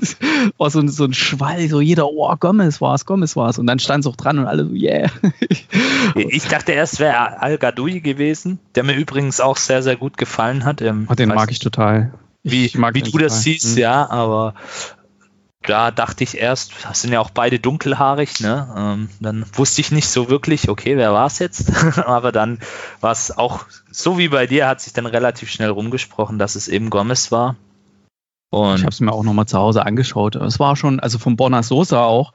Das 0.00 0.16
war 0.58 0.70
so, 0.70 0.80
ein- 0.80 0.88
so 0.88 1.04
ein 1.04 1.14
Schwall, 1.14 1.68
so 1.68 1.80
jeder, 1.80 2.06
oh, 2.08 2.34
Gomez 2.38 2.80
war's, 2.80 3.06
Gomez 3.06 3.34
war's. 3.36 3.58
Und 3.58 3.66
dann 3.66 3.78
stand 3.78 4.04
es 4.04 4.10
auch 4.10 4.16
dran 4.16 4.38
und 4.38 4.46
alle 4.46 4.66
so, 4.66 4.72
yeah. 4.74 5.10
Ich 6.14 6.44
dachte 6.48 6.72
erst, 6.72 7.00
wäre 7.00 7.40
Al 7.40 7.58
Gadoui 7.58 8.00
gewesen, 8.00 8.58
der 8.74 8.84
mir 8.84 8.94
übrigens 8.94 9.40
auch 9.40 9.56
sehr, 9.56 9.82
sehr 9.82 9.96
gut 9.96 10.16
gefallen 10.16 10.64
hat. 10.64 10.80
Ähm, 10.82 11.06
Oh, 11.10 11.14
den 11.14 11.28
mag 11.30 11.50
ich 11.50 11.58
total. 11.58 12.12
wie, 12.42 12.66
Ich 12.66 12.76
mag 12.78 12.94
wie 12.94 13.02
du 13.02 13.10
das 13.18 13.32
total. 13.32 13.40
siehst, 13.42 13.72
Mhm. 13.76 13.78
ja, 13.80 14.10
aber 14.10 14.54
da 15.66 15.90
dachte 15.90 16.24
ich 16.24 16.36
erst, 16.38 16.72
das 16.82 17.00
sind 17.02 17.12
ja 17.12 17.20
auch 17.20 17.30
beide 17.30 17.58
dunkelhaarig, 17.58 18.40
ne? 18.40 18.68
Ähm, 18.76 19.08
dann 19.20 19.44
wusste 19.54 19.80
ich 19.80 19.90
nicht 19.92 20.08
so 20.08 20.28
wirklich, 20.28 20.68
okay, 20.68 20.96
wer 20.96 21.12
war 21.12 21.26
es 21.26 21.38
jetzt? 21.38 21.72
aber 22.06 22.32
dann 22.32 22.58
war 23.00 23.12
es 23.12 23.36
auch, 23.36 23.64
so 23.90 24.18
wie 24.18 24.28
bei 24.28 24.46
dir, 24.46 24.68
hat 24.68 24.80
sich 24.80 24.92
dann 24.92 25.06
relativ 25.06 25.50
schnell 25.50 25.70
rumgesprochen, 25.70 26.38
dass 26.38 26.54
es 26.54 26.68
eben 26.68 26.90
Gomez 26.90 27.32
war. 27.32 27.56
Und 28.50 28.76
Ich 28.76 28.82
habe 28.82 28.90
es 28.92 29.00
mir 29.00 29.12
auch 29.12 29.24
nochmal 29.24 29.46
zu 29.46 29.58
Hause 29.58 29.84
angeschaut. 29.84 30.36
Es 30.36 30.60
war 30.60 30.76
schon, 30.76 31.00
also 31.00 31.18
von 31.18 31.36
Borna 31.36 31.62
Sosa 31.62 32.04
auch, 32.04 32.32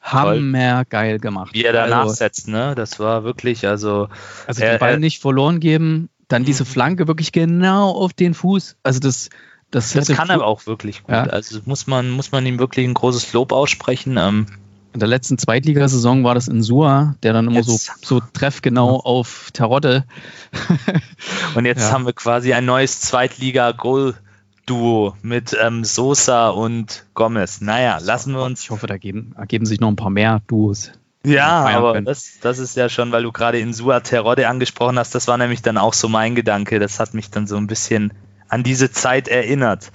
hammergeil 0.00 1.18
gemacht. 1.18 1.50
wie 1.54 1.64
er 1.64 1.72
danach 1.72 2.02
also, 2.02 2.14
setzt, 2.14 2.48
ne? 2.48 2.74
Das 2.74 2.98
war 2.98 3.24
wirklich, 3.24 3.66
also 3.66 4.08
also 4.46 4.62
er- 4.62 4.72
den 4.72 4.78
Ball 4.80 4.92
er- 4.92 4.98
nicht 4.98 5.20
verloren 5.20 5.60
geben, 5.60 6.08
dann 6.28 6.44
diese 6.44 6.62
Mhm. 6.64 6.68
Flanke 6.68 7.08
wirklich 7.08 7.32
genau 7.32 7.90
auf 7.90 8.12
den 8.12 8.34
Fuß. 8.34 8.76
Also 8.82 9.00
das, 9.00 9.30
das, 9.70 9.92
das 9.92 10.08
kann 10.08 10.30
er 10.30 10.44
auch 10.44 10.66
wirklich 10.66 11.02
gut. 11.04 11.14
Ja. 11.14 11.22
Also 11.24 11.60
muss 11.64 11.86
man, 11.86 12.10
muss 12.10 12.32
man 12.32 12.44
ihm 12.46 12.58
wirklich 12.58 12.86
ein 12.86 12.94
großes 12.94 13.32
Lob 13.32 13.52
aussprechen. 13.52 14.16
Ähm, 14.18 14.46
In 14.92 15.00
der 15.00 15.08
letzten 15.08 15.38
Zweitligasaison 15.38 16.24
war 16.24 16.34
das 16.34 16.48
in 16.48 16.62
Sua, 16.62 17.14
der 17.22 17.32
dann 17.32 17.46
immer 17.48 17.62
so, 17.62 17.72
Jetzt- 17.72 18.04
so 18.04 18.20
treffgenau 18.32 19.00
auf 19.00 19.50
Terodde. 19.52 20.04
Und 21.54 21.66
jetzt 21.66 21.82
Ja. 21.82 21.92
haben 21.92 22.06
wir 22.06 22.12
quasi 22.12 22.52
ein 22.52 22.64
neues 22.64 23.00
Zweitliga-Goal-Duo 23.00 25.14
mit 25.22 25.56
ähm, 25.60 25.84
Sosa 25.84 26.48
und 26.50 27.04
Gomez. 27.14 27.60
Naja, 27.60 27.98
lassen 28.00 28.32
wir 28.34 28.42
uns. 28.42 28.62
Ich 28.62 28.70
hoffe, 28.70 28.86
da 28.86 28.94
ergeben, 28.94 29.34
ergeben 29.36 29.66
sich 29.66 29.80
noch 29.80 29.88
ein 29.88 29.96
paar 29.96 30.10
mehr 30.10 30.40
Duos. 30.46 30.92
Ja, 31.24 31.66
aber 31.66 32.00
das, 32.00 32.38
das 32.40 32.58
ist 32.58 32.76
ja 32.76 32.88
schon, 32.88 33.12
weil 33.12 33.24
du 33.24 33.32
gerade 33.32 33.58
in 33.58 33.74
Sua 33.74 34.00
Terodde 34.00 34.48
angesprochen 34.48 34.98
hast, 34.98 35.14
das 35.14 35.28
war 35.28 35.36
nämlich 35.36 35.60
dann 35.60 35.76
auch 35.76 35.92
so 35.92 36.08
mein 36.08 36.34
Gedanke. 36.34 36.78
Das 36.78 36.98
hat 36.98 37.12
mich 37.12 37.30
dann 37.30 37.46
so 37.46 37.56
ein 37.56 37.66
bisschen 37.66 38.12
an 38.50 38.62
diese 38.62 38.90
Zeit 38.90 39.28
erinnert. 39.28 39.90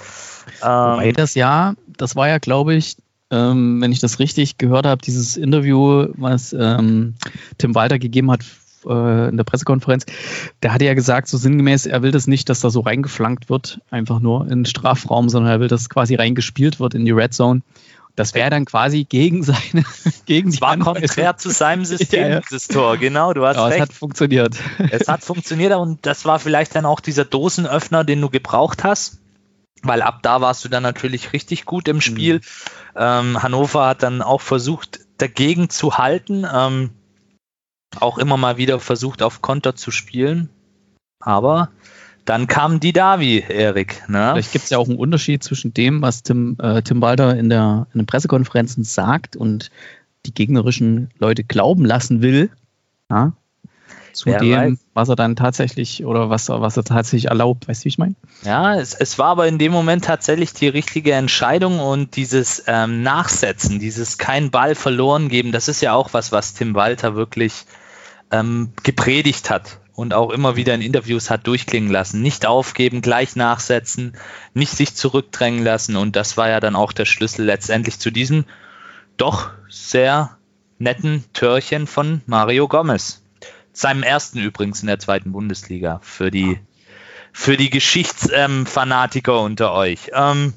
Wobei 0.61 1.07
Ähm, 1.09 1.13
das 1.13 1.35
ja, 1.35 1.75
das 1.97 2.15
war 2.15 2.27
ja, 2.27 2.37
glaube 2.39 2.75
ich, 2.75 2.97
ähm, 3.31 3.81
wenn 3.81 3.91
ich 3.91 3.99
das 3.99 4.19
richtig 4.19 4.57
gehört 4.57 4.85
habe, 4.85 5.01
dieses 5.01 5.37
Interview, 5.37 6.07
was 6.15 6.53
ähm, 6.53 7.15
Tim 7.57 7.75
Walter 7.75 7.99
gegeben 7.99 8.31
hat 8.31 8.41
äh, 8.85 9.29
in 9.29 9.37
der 9.37 9.43
Pressekonferenz, 9.43 10.05
der 10.61 10.73
hatte 10.73 10.85
ja 10.85 10.93
gesagt, 10.93 11.27
so 11.27 11.37
sinngemäß, 11.37 11.85
er 11.85 12.03
will 12.03 12.11
das 12.11 12.27
nicht, 12.27 12.49
dass 12.49 12.59
da 12.59 12.69
so 12.69 12.81
reingeflankt 12.81 13.49
wird, 13.49 13.81
einfach 13.89 14.19
nur 14.19 14.43
in 14.43 14.59
den 14.59 14.65
Strafraum, 14.65 15.29
sondern 15.29 15.51
er 15.51 15.59
will, 15.59 15.67
dass 15.67 15.89
quasi 15.89 16.15
reingespielt 16.15 16.79
wird 16.79 16.93
in 16.93 17.05
die 17.05 17.11
Red 17.11 17.33
Zone. 17.33 17.61
Das 18.15 18.33
wäre 18.33 18.49
dann 18.49 18.65
quasi 18.65 19.03
gegen 19.03 19.43
seine, 19.43 19.83
gegen 20.25 20.49
es 20.49 20.61
war 20.61 20.77
konträr 20.77 21.37
zu 21.37 21.49
seinem 21.49 21.83
System, 21.85 22.21
Ja, 22.21 22.29
ja. 22.29 22.39
dieses 22.39 22.67
Tor. 22.67 22.97
Genau, 22.97 23.33
du 23.33 23.45
hast 23.45 23.57
es 23.57 23.63
recht. 23.63 23.81
hat 23.81 23.93
funktioniert. 23.93 24.55
Es 24.91 25.07
hat 25.07 25.23
funktioniert 25.23 25.73
und 25.75 26.05
das 26.05 26.25
war 26.25 26.39
vielleicht 26.39 26.75
dann 26.75 26.85
auch 26.85 27.01
dieser 27.01 27.25
Dosenöffner, 27.25 28.03
den 28.03 28.21
du 28.21 28.29
gebraucht 28.29 28.83
hast. 28.83 29.19
Weil 29.83 30.01
ab 30.01 30.19
da 30.23 30.41
warst 30.41 30.63
du 30.65 30.69
dann 30.69 30.81
natürlich 30.83 31.33
richtig 31.33 31.65
gut 31.65 31.87
im 31.87 32.01
Spiel. 32.01 32.41
Ähm, 32.95 33.43
Hannover 33.43 33.85
hat 33.87 34.01
dann 34.01 34.21
auch 34.21 34.41
versucht, 34.41 35.01
dagegen 35.17 35.69
zu 35.69 35.97
halten. 35.97 36.47
Ähm, 36.51 36.89
auch 37.99 38.17
immer 38.17 38.37
mal 38.37 38.57
wieder 38.57 38.79
versucht, 38.79 39.21
auf 39.21 39.41
Konter 39.41 39.75
zu 39.75 39.91
spielen. 39.91 40.49
Aber 41.19 41.69
dann 42.25 42.47
kam 42.47 42.79
die 42.79 42.91
Davi, 42.91 43.43
Erik. 43.47 44.03
Ne? 44.07 44.31
Vielleicht 44.33 44.51
gibt 44.51 44.65
es 44.65 44.71
ja 44.71 44.77
auch 44.77 44.87
einen 44.87 44.97
Unterschied 44.97 45.43
zwischen 45.43 45.73
dem, 45.73 46.01
was 46.01 46.23
Tim, 46.23 46.57
äh, 46.59 46.81
Tim 46.81 47.01
Walter 47.01 47.37
in, 47.37 47.49
der, 47.49 47.87
in 47.93 47.99
den 47.99 48.07
Pressekonferenzen 48.07 48.83
sagt 48.83 49.35
und 49.35 49.71
die 50.25 50.33
gegnerischen 50.33 51.11
Leute 51.19 51.43
glauben 51.43 51.85
lassen 51.85 52.21
will, 52.21 52.49
ja, 53.11 53.33
zu 54.13 54.27
Wer 54.27 54.39
dem, 54.39 54.51
weiß. 54.51 54.79
was 54.93 55.09
er 55.09 55.15
dann 55.15 55.35
tatsächlich 55.35 56.05
oder 56.05 56.29
was 56.29 56.49
er, 56.49 56.61
was 56.61 56.77
er 56.77 56.83
tatsächlich 56.83 57.29
erlaubt. 57.29 57.67
Weißt 57.67 57.81
du, 57.81 57.85
wie 57.85 57.89
ich 57.89 57.97
meine? 57.97 58.15
Ja, 58.43 58.75
es, 58.75 58.93
es 58.93 59.19
war 59.19 59.27
aber 59.27 59.47
in 59.47 59.59
dem 59.59 59.71
Moment 59.71 60.05
tatsächlich 60.05 60.53
die 60.53 60.69
richtige 60.69 61.11
Entscheidung 61.11 61.79
und 61.79 62.15
dieses 62.15 62.63
ähm, 62.65 63.03
Nachsetzen, 63.03 63.77
dieses 63.77 64.17
kein 64.17 64.51
Ball 64.51 64.73
verloren 64.73 65.29
geben, 65.29 65.51
das 65.51 65.67
ist 65.67 65.81
ja 65.81 65.93
auch 65.93 66.13
was, 66.13 66.31
was 66.31 66.53
Tim 66.53 66.73
Walter 66.73 67.15
wirklich 67.15 67.65
ähm, 68.31 68.71
gepredigt 68.83 69.49
hat 69.49 69.79
und 69.95 70.13
auch 70.13 70.29
immer 70.29 70.55
wieder 70.55 70.73
in 70.73 70.81
Interviews 70.81 71.29
hat 71.29 71.47
durchklingen 71.47 71.89
lassen. 71.89 72.21
Nicht 72.21 72.45
aufgeben, 72.45 73.01
gleich 73.01 73.35
nachsetzen, 73.35 74.13
nicht 74.53 74.71
sich 74.71 74.95
zurückdrängen 74.95 75.63
lassen 75.63 75.95
und 75.95 76.15
das 76.15 76.37
war 76.37 76.49
ja 76.49 76.59
dann 76.59 76.75
auch 76.75 76.91
der 76.91 77.05
Schlüssel 77.05 77.45
letztendlich 77.45 77.99
zu 77.99 78.11
diesem 78.11 78.45
doch 79.17 79.51
sehr 79.69 80.37
netten 80.77 81.23
Törchen 81.33 81.87
von 81.87 82.21
Mario 82.25 82.67
Gomez. 82.67 83.23
Seinem 83.71 84.03
ersten 84.03 84.39
übrigens 84.39 84.81
in 84.81 84.87
der 84.87 84.99
zweiten 84.99 85.31
Bundesliga 85.31 85.99
für 86.01 86.31
die 86.31 86.59
für 87.31 87.57
die 87.57 87.69
Geschichtsfanatiker 87.69 89.39
ähm, 89.39 89.45
unter 89.45 89.73
euch. 89.73 90.11
Ähm, 90.13 90.53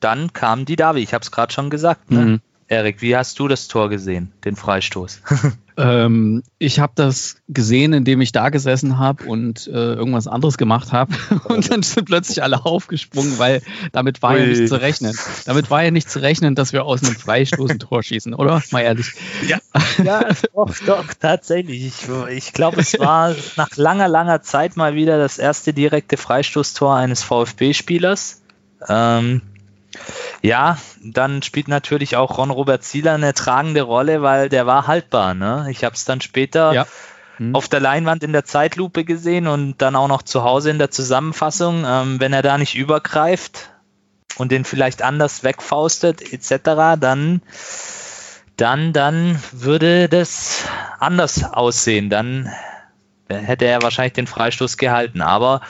dann 0.00 0.32
kam 0.32 0.64
die 0.64 0.74
Davi, 0.74 1.00
ich 1.00 1.14
habe 1.14 1.22
es 1.22 1.30
gerade 1.30 1.52
schon 1.52 1.70
gesagt. 1.70 2.10
Ne? 2.10 2.20
Mhm. 2.20 2.40
Erik, 2.72 3.02
wie 3.02 3.14
hast 3.14 3.38
du 3.38 3.48
das 3.48 3.68
Tor 3.68 3.90
gesehen, 3.90 4.32
den 4.46 4.56
Freistoß? 4.56 5.20
ähm, 5.76 6.42
ich 6.58 6.80
habe 6.80 6.94
das 6.96 7.36
gesehen, 7.46 7.92
indem 7.92 8.22
ich 8.22 8.32
da 8.32 8.48
gesessen 8.48 8.98
habe 8.98 9.24
und 9.24 9.66
äh, 9.66 9.70
irgendwas 9.70 10.26
anderes 10.26 10.56
gemacht 10.56 10.90
habe. 10.90 11.14
Und 11.44 11.70
dann 11.70 11.82
sind 11.82 12.06
plötzlich 12.06 12.42
alle 12.42 12.64
aufgesprungen, 12.64 13.38
weil 13.38 13.60
damit 13.92 14.22
war 14.22 14.32
Ui. 14.32 14.40
ja 14.40 14.46
nicht 14.46 14.68
zu 14.68 14.80
rechnen. 14.80 15.14
Damit 15.44 15.70
war 15.70 15.82
ja 15.82 15.90
nicht 15.90 16.08
zu 16.08 16.22
rechnen, 16.22 16.54
dass 16.54 16.72
wir 16.72 16.86
aus 16.86 17.04
einem 17.04 17.14
Freistoß 17.14 17.72
ein 17.72 17.78
Tor 17.78 18.02
schießen, 18.02 18.32
oder? 18.32 18.62
Mal 18.70 18.80
ehrlich. 18.80 19.12
Ja, 19.46 19.58
ja 20.02 20.28
doch, 20.54 20.74
doch, 20.86 21.12
tatsächlich. 21.12 21.84
Ich, 21.84 22.08
ich 22.30 22.54
glaube, 22.54 22.80
es 22.80 22.98
war 22.98 23.36
nach 23.56 23.76
langer, 23.76 24.08
langer 24.08 24.40
Zeit 24.40 24.78
mal 24.78 24.94
wieder 24.94 25.18
das 25.18 25.36
erste 25.36 25.74
direkte 25.74 26.16
Freistoßtor 26.16 26.96
eines 26.96 27.22
VfB-Spielers. 27.22 28.40
Ähm, 28.88 29.42
ja, 30.42 30.76
dann 31.00 31.42
spielt 31.42 31.68
natürlich 31.68 32.16
auch 32.16 32.36
Ron 32.36 32.50
Robert 32.50 32.82
Zieler 32.82 33.14
eine 33.14 33.32
tragende 33.32 33.82
Rolle, 33.82 34.22
weil 34.22 34.48
der 34.48 34.66
war 34.66 34.88
haltbar. 34.88 35.34
Ne? 35.34 35.68
Ich 35.70 35.84
habe 35.84 35.94
es 35.94 36.04
dann 36.04 36.20
später 36.20 36.72
ja. 36.72 36.86
hm. 37.36 37.54
auf 37.54 37.68
der 37.68 37.80
Leinwand 37.80 38.24
in 38.24 38.32
der 38.32 38.44
Zeitlupe 38.44 39.04
gesehen 39.04 39.46
und 39.46 39.80
dann 39.80 39.94
auch 39.94 40.08
noch 40.08 40.22
zu 40.22 40.42
Hause 40.42 40.70
in 40.70 40.78
der 40.78 40.90
Zusammenfassung. 40.90 41.84
Ähm, 41.86 42.20
wenn 42.20 42.32
er 42.32 42.42
da 42.42 42.58
nicht 42.58 42.74
übergreift 42.74 43.70
und 44.36 44.50
den 44.50 44.64
vielleicht 44.64 45.02
anders 45.02 45.44
wegfaustet 45.44 46.32
etc., 46.32 46.98
dann 46.98 47.40
dann, 48.56 48.92
dann 48.92 49.40
würde 49.52 50.08
das 50.08 50.64
anders 50.98 51.42
aussehen. 51.42 52.10
Dann 52.10 52.50
hätte 53.28 53.64
er 53.64 53.82
wahrscheinlich 53.82 54.12
den 54.12 54.26
Freistoß 54.26 54.76
gehalten. 54.76 55.22
Aber 55.22 55.62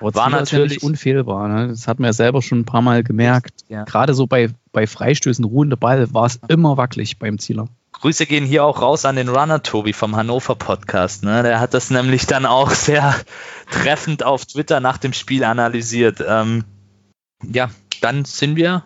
aber 0.00 0.14
war 0.14 0.30
natürlich 0.30 0.82
unfehlbar. 0.82 1.48
Ne? 1.48 1.68
Das 1.68 1.88
hat 1.88 1.98
man 1.98 2.08
ja 2.08 2.12
selber 2.12 2.42
schon 2.42 2.60
ein 2.60 2.64
paar 2.64 2.82
Mal 2.82 3.02
gemerkt. 3.02 3.64
Ja. 3.68 3.84
Gerade 3.84 4.14
so 4.14 4.26
bei, 4.26 4.50
bei 4.72 4.86
Freistößen, 4.86 5.44
ruhender 5.44 5.76
Ball, 5.76 6.12
war 6.12 6.26
es 6.26 6.40
immer 6.48 6.76
wackelig 6.76 7.18
beim 7.18 7.38
Zieler. 7.38 7.68
Grüße 7.92 8.26
gehen 8.26 8.44
hier 8.44 8.64
auch 8.64 8.82
raus 8.82 9.04
an 9.06 9.16
den 9.16 9.28
Runner 9.28 9.62
Tobi 9.62 9.92
vom 9.92 10.16
Hannover 10.16 10.54
Podcast. 10.54 11.24
Ne? 11.24 11.42
Der 11.42 11.60
hat 11.60 11.72
das 11.72 11.90
nämlich 11.90 12.26
dann 12.26 12.44
auch 12.44 12.70
sehr 12.70 13.14
treffend 13.70 14.22
auf 14.22 14.44
Twitter 14.44 14.80
nach 14.80 14.98
dem 14.98 15.12
Spiel 15.12 15.44
analysiert. 15.44 16.22
Ähm, 16.26 16.64
ja, 17.42 17.70
dann 18.00 18.24
sind 18.24 18.56
wir. 18.56 18.84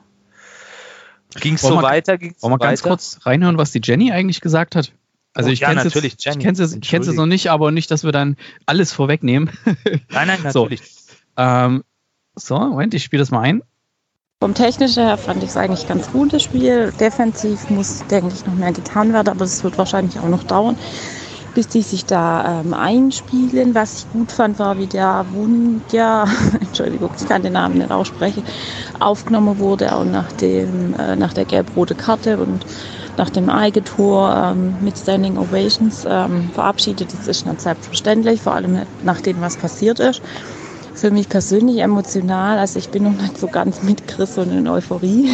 Ging 1.40 1.55
es 1.55 1.62
so 1.62 1.77
mal, 1.77 1.83
weiter? 1.83 2.18
Ging's 2.18 2.42
wollen 2.42 2.55
wir 2.55 2.59
ganz 2.59 2.83
kurz 2.83 3.20
reinhören, 3.23 3.59
was 3.59 3.73
die 3.73 3.81
Jenny 3.83 4.12
eigentlich 4.12 4.40
gesagt 4.40 4.75
hat? 4.75 4.92
Also 5.33 5.49
oh, 5.49 5.53
ich 5.53 5.61
ja, 5.61 5.68
kenne 5.68 5.83
es 5.83 5.94
jetzt, 5.94 6.05
ich 6.05 6.38
kenn's 6.38 6.59
jetzt, 6.59 6.81
kenn's 6.83 7.07
jetzt 7.07 7.16
noch 7.16 7.27
nicht, 7.27 7.51
aber 7.51 7.70
nicht, 7.70 7.90
dass 7.90 8.03
wir 8.03 8.11
dann 8.11 8.37
alles 8.66 8.92
vorwegnehmen. 8.92 9.51
Nein, 10.09 10.27
nein, 10.27 10.40
natürlich. 10.42 10.81
So, 10.81 10.99
ähm, 11.37 11.85
so 12.37 12.59
Moment, 12.59 12.95
ich 12.95 13.05
spiele 13.05 13.23
das 13.23 13.31
mal 13.31 13.40
ein. 13.40 13.62
Vom 14.43 14.55
Technischen 14.55 15.05
her 15.05 15.19
fand 15.19 15.43
ich 15.43 15.51
es 15.51 15.57
eigentlich 15.59 15.87
ganz 15.87 16.11
gut, 16.11 16.33
das 16.33 16.43
Spiel. 16.43 16.93
Defensiv 16.99 17.69
muss, 17.69 18.03
denke 18.07 18.33
ich, 18.35 18.47
noch 18.47 18.55
mehr 18.55 18.73
getan 18.73 19.12
werden, 19.12 19.29
aber 19.29 19.45
es 19.45 19.62
wird 19.62 19.77
wahrscheinlich 19.77 20.19
auch 20.19 20.29
noch 20.29 20.45
dauern, 20.45 20.79
bis 21.55 21.69
die 21.69 21.83
sich 21.83 22.07
da 22.07 22.62
ähm, 22.62 22.73
einspielen. 22.73 23.75
Was 23.75 23.99
ich 23.99 24.12
gut 24.12 24.33
fand, 24.33 24.59
war, 24.59 24.79
wie 24.79 24.87
der 24.87 25.27
Wundja, 25.33 26.25
Entschuldigung, 26.61 27.11
ich 27.19 27.29
kann 27.29 27.43
den 27.43 27.53
Namen 27.53 27.77
nicht 27.79 27.90
aussprechen, 27.90 28.43
aufgenommen 28.99 29.59
wurde, 29.59 29.95
auch 29.95 30.07
nach, 30.07 30.33
dem, 30.33 30.95
äh, 30.99 31.16
nach 31.16 31.35
der 31.35 31.45
gelb-rote 31.45 31.95
Karte 31.95 32.38
und 32.38 32.64
nach 33.19 33.29
dem 33.29 33.51
Eigentor 33.51 34.35
ähm, 34.35 34.75
mit 34.81 34.97
Standing 34.97 35.37
Ovations 35.37 36.07
ähm, 36.09 36.49
verabschiedet. 36.55 37.12
Das 37.12 37.29
ist 37.29 37.45
nicht 37.45 37.61
selbstverständlich, 37.61 38.40
vor 38.40 38.55
allem 38.55 38.87
nach 39.05 39.21
dem, 39.21 39.38
was 39.43 39.59
passiert 39.59 40.01
ist 40.01 40.23
für 40.94 41.11
mich 41.11 41.29
persönlich 41.29 41.79
emotional. 41.79 42.59
Also 42.59 42.79
ich 42.79 42.90
bin 42.90 43.05
noch 43.05 43.20
nicht 43.20 43.38
so 43.38 43.46
ganz 43.46 43.83
mit 43.83 44.07
Chris 44.07 44.38
und 44.38 44.50
in 44.50 44.68
Euphorie. 44.68 45.31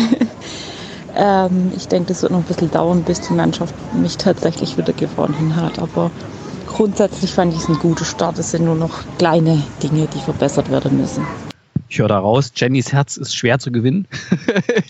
ähm, 1.17 1.73
ich 1.77 1.89
denke, 1.89 2.09
das 2.09 2.23
wird 2.23 2.33
noch 2.33 2.41
ein 2.41 2.45
bisschen 2.45 2.71
dauern, 2.71 3.03
bis 3.03 3.21
die 3.21 3.33
Mannschaft 3.33 3.75
mich 3.95 4.17
tatsächlich 4.17 4.77
wieder 4.77 4.93
gewonnen 4.93 5.57
hat. 5.57 5.79
Aber 5.79 6.11
grundsätzlich 6.67 7.33
fand 7.33 7.53
ich 7.55 7.61
es 7.61 7.69
ein 7.69 7.79
guter 7.79 8.05
Start. 8.05 8.39
Es 8.39 8.51
sind 8.51 8.65
nur 8.65 8.77
noch 8.77 9.05
kleine 9.19 9.63
Dinge, 9.83 10.07
die 10.07 10.21
verbessert 10.21 10.71
werden 10.71 11.01
müssen. 11.01 11.27
Ich 11.89 12.01
höre 12.01 12.09
daraus, 12.09 12.51
Jennys 12.55 12.93
Herz 12.93 13.17
ist 13.17 13.37
schwer 13.37 13.61
zu 13.61 13.71
gewinnen. 13.71 14.09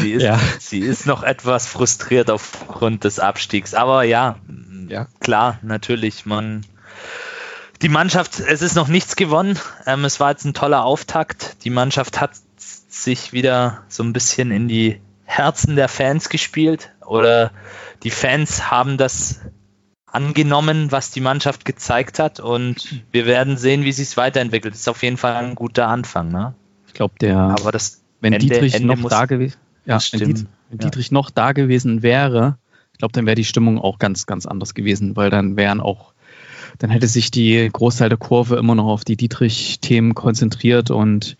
sie, 0.00 0.12
ist, 0.12 0.22
ja. 0.22 0.38
sie 0.58 0.80
ist 0.80 1.06
noch 1.06 1.22
etwas 1.22 1.66
frustriert 1.66 2.28
aufgrund 2.28 3.04
des 3.04 3.20
Abstiegs. 3.20 3.72
Aber 3.72 4.02
ja, 4.02 4.36
ja. 4.88 5.06
klar, 5.20 5.60
natürlich, 5.62 6.26
man 6.26 6.66
die 7.82 7.88
Mannschaft, 7.88 8.40
es 8.40 8.62
ist 8.62 8.74
noch 8.74 8.88
nichts 8.88 9.16
gewonnen. 9.16 9.58
Ähm, 9.86 10.04
es 10.04 10.20
war 10.20 10.30
jetzt 10.30 10.44
ein 10.44 10.54
toller 10.54 10.84
Auftakt. 10.84 11.64
Die 11.64 11.70
Mannschaft 11.70 12.20
hat 12.20 12.32
sich 12.56 13.32
wieder 13.32 13.82
so 13.88 14.02
ein 14.02 14.12
bisschen 14.12 14.50
in 14.50 14.68
die 14.68 15.00
Herzen 15.24 15.76
der 15.76 15.88
Fans 15.88 16.28
gespielt 16.28 16.90
oder 17.06 17.52
die 18.02 18.10
Fans 18.10 18.70
haben 18.70 18.96
das 18.96 19.40
angenommen, 20.06 20.90
was 20.90 21.10
die 21.10 21.20
Mannschaft 21.20 21.64
gezeigt 21.64 22.18
hat 22.18 22.40
und 22.40 23.04
wir 23.12 23.26
werden 23.26 23.56
sehen, 23.58 23.84
wie 23.84 23.92
sich 23.92 24.08
es 24.08 24.16
weiterentwickelt. 24.16 24.74
Das 24.74 24.80
ist 24.80 24.88
auf 24.88 25.02
jeden 25.02 25.18
Fall 25.18 25.34
ein 25.34 25.54
guter 25.54 25.86
Anfang. 25.88 26.30
Ne? 26.30 26.54
Ich 26.86 26.94
glaube, 26.94 27.14
der, 27.20 27.36
aber 27.36 27.72
das 27.72 28.02
wenn 28.20 28.32
Ende, 28.32 28.46
Dietrich 28.46 28.74
Ende 28.74 28.88
noch 28.88 29.08
da 29.08 29.26
gewesen, 29.26 29.56
ja, 29.84 29.98
wenn, 30.12 30.20
Diet, 30.20 30.46
wenn 30.70 30.78
Dietrich 30.78 31.12
noch 31.12 31.30
da 31.30 31.52
gewesen 31.52 32.02
wäre, 32.02 32.58
ich 32.92 32.98
glaube, 32.98 33.12
dann 33.12 33.26
wäre 33.26 33.36
die 33.36 33.44
Stimmung 33.44 33.78
auch 33.78 33.98
ganz, 33.98 34.26
ganz 34.26 34.46
anders 34.46 34.74
gewesen, 34.74 35.14
weil 35.14 35.30
dann 35.30 35.56
wären 35.56 35.80
auch 35.80 36.14
dann 36.78 36.90
hätte 36.90 37.06
sich 37.06 37.30
die 37.30 37.68
Großteil 37.72 38.08
der 38.08 38.18
Kurve 38.18 38.56
immer 38.56 38.74
noch 38.74 38.86
auf 38.86 39.04
die 39.04 39.16
Dietrich-Themen 39.16 40.14
konzentriert 40.14 40.90
und 40.90 41.36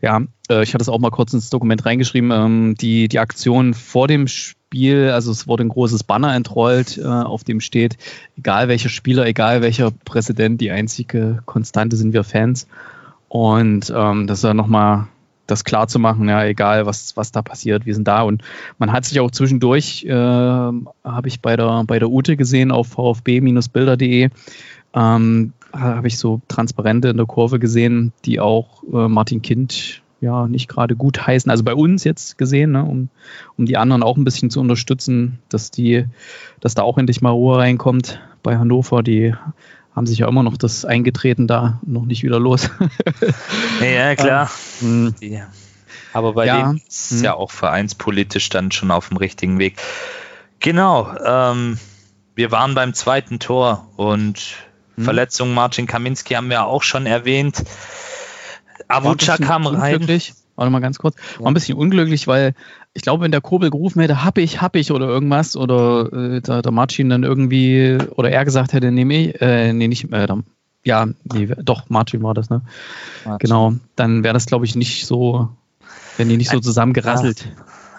ja, 0.00 0.22
äh, 0.48 0.62
ich 0.62 0.74
hatte 0.74 0.82
es 0.82 0.88
auch 0.88 0.98
mal 0.98 1.10
kurz 1.10 1.32
ins 1.32 1.50
Dokument 1.50 1.84
reingeschrieben, 1.86 2.30
ähm, 2.32 2.74
die, 2.80 3.08
die 3.08 3.18
Aktion 3.18 3.74
vor 3.74 4.08
dem 4.08 4.26
Spiel, 4.26 5.10
also 5.10 5.30
es 5.30 5.46
wurde 5.46 5.64
ein 5.64 5.68
großes 5.68 6.04
Banner 6.04 6.34
entrollt, 6.34 6.98
äh, 6.98 7.04
auf 7.04 7.44
dem 7.44 7.60
steht, 7.60 7.96
egal 8.36 8.68
welcher 8.68 8.88
Spieler, 8.88 9.26
egal 9.26 9.62
welcher 9.62 9.90
Präsident, 9.90 10.60
die 10.60 10.70
einzige 10.70 11.42
Konstante 11.46 11.96
sind 11.96 12.12
wir 12.12 12.24
Fans. 12.24 12.66
Und 13.28 13.90
ähm, 13.96 14.26
das 14.26 14.42
ja 14.42 14.52
nochmal 14.52 15.08
das 15.46 15.64
klar 15.64 15.88
zu 15.88 15.98
machen, 15.98 16.28
ja, 16.28 16.44
egal 16.44 16.86
was, 16.86 17.16
was 17.16 17.32
da 17.32 17.42
passiert, 17.42 17.86
wir 17.86 17.94
sind 17.94 18.08
da. 18.08 18.22
Und 18.22 18.42
man 18.78 18.92
hat 18.92 19.04
sich 19.04 19.20
auch 19.20 19.30
zwischendurch, 19.30 20.04
äh, 20.04 20.12
habe 20.12 21.26
ich 21.26 21.40
bei 21.40 21.56
der, 21.56 21.84
bei 21.84 21.98
der 21.98 22.10
Ute 22.10 22.36
gesehen 22.36 22.70
auf 22.70 22.88
vfb-bilder.de, 22.88 24.30
ähm, 24.94 25.52
habe 25.72 26.06
ich 26.06 26.18
so 26.18 26.40
Transparente 26.48 27.08
in 27.08 27.16
der 27.16 27.26
Kurve 27.26 27.58
gesehen, 27.58 28.12
die 28.24 28.40
auch 28.40 28.82
äh, 28.92 29.08
Martin 29.08 29.42
Kind 29.42 30.02
ja 30.20 30.46
nicht 30.46 30.68
gerade 30.68 30.96
gut 30.96 31.26
heißen. 31.26 31.50
Also 31.50 31.64
bei 31.64 31.74
uns 31.74 32.04
jetzt 32.04 32.38
gesehen, 32.38 32.72
ne, 32.72 32.84
um, 32.84 33.08
um 33.56 33.66
die 33.66 33.76
anderen 33.76 34.02
auch 34.02 34.16
ein 34.16 34.24
bisschen 34.24 34.50
zu 34.50 34.60
unterstützen, 34.60 35.38
dass 35.48 35.70
die, 35.70 36.06
dass 36.60 36.74
da 36.74 36.82
auch 36.82 36.96
endlich 36.96 37.20
mal 37.20 37.30
Ruhe 37.30 37.58
reinkommt 37.58 38.20
bei 38.42 38.56
Hannover. 38.56 39.02
Die 39.02 39.34
haben 39.94 40.06
sich 40.06 40.18
ja 40.18 40.28
immer 40.28 40.42
noch 40.42 40.56
das 40.56 40.84
Eingetreten 40.84 41.46
da 41.46 41.80
noch 41.84 42.04
nicht 42.04 42.22
wieder 42.22 42.40
los. 42.40 42.70
ja, 43.80 44.14
klar. 44.16 44.50
Ähm, 44.80 45.14
aber 46.12 46.32
bei 46.34 46.46
ja, 46.46 46.62
denen 46.62 46.82
ist 46.88 47.12
es 47.12 47.22
ja 47.22 47.34
auch 47.34 47.50
vereinspolitisch 47.50 48.48
dann 48.48 48.70
schon 48.70 48.90
auf 48.90 49.08
dem 49.08 49.16
richtigen 49.16 49.58
Weg. 49.58 49.76
Genau. 50.60 51.14
Ähm, 51.24 51.78
wir 52.34 52.50
waren 52.50 52.74
beim 52.74 52.94
zweiten 52.94 53.38
Tor 53.38 53.88
und 53.96 54.56
hm. 54.96 55.04
Verletzung 55.04 55.54
Marcin 55.54 55.86
Kaminski 55.86 56.34
haben 56.34 56.50
wir 56.50 56.64
auch 56.64 56.82
schon 56.82 57.06
erwähnt. 57.06 57.62
Avuca 58.88 59.36
kam 59.36 59.66
rein. 59.66 60.06
Warte 60.56 60.70
mal 60.70 60.80
ganz 60.80 60.98
kurz. 60.98 61.16
War 61.38 61.50
ein 61.50 61.54
bisschen 61.54 61.78
unglücklich, 61.78 62.26
weil 62.26 62.54
ich 62.92 63.02
glaube, 63.02 63.24
wenn 63.24 63.30
der 63.30 63.40
Kobel 63.40 63.70
gerufen 63.70 64.00
hätte, 64.00 64.24
hab 64.24 64.36
ich, 64.38 64.60
hab 64.60 64.76
ich 64.76 64.92
oder 64.92 65.06
irgendwas, 65.06 65.56
oder 65.56 66.12
äh, 66.12 66.40
der, 66.40 66.62
der 66.62 66.72
Martin 66.72 67.08
dann 67.08 67.22
irgendwie, 67.22 67.98
oder 68.16 68.30
er 68.30 68.44
gesagt 68.44 68.72
hätte, 68.72 68.90
nee, 68.90 69.04
nee, 69.04 69.30
äh, 69.40 69.72
nee 69.72 69.88
nicht, 69.88 70.12
äh, 70.12 70.26
der, 70.26 70.42
ja, 70.84 71.06
nee, 71.32 71.46
doch, 71.62 71.88
Martin 71.88 72.22
war 72.22 72.34
das, 72.34 72.50
ne? 72.50 72.62
Martin. 73.24 73.38
Genau, 73.46 73.74
dann 73.96 74.24
wäre 74.24 74.34
das, 74.34 74.46
glaube 74.46 74.64
ich, 74.64 74.74
nicht 74.74 75.06
so, 75.06 75.48
wenn 76.16 76.28
die 76.28 76.36
nicht 76.36 76.50
so 76.50 76.60
zusammengerasselt. 76.60 77.48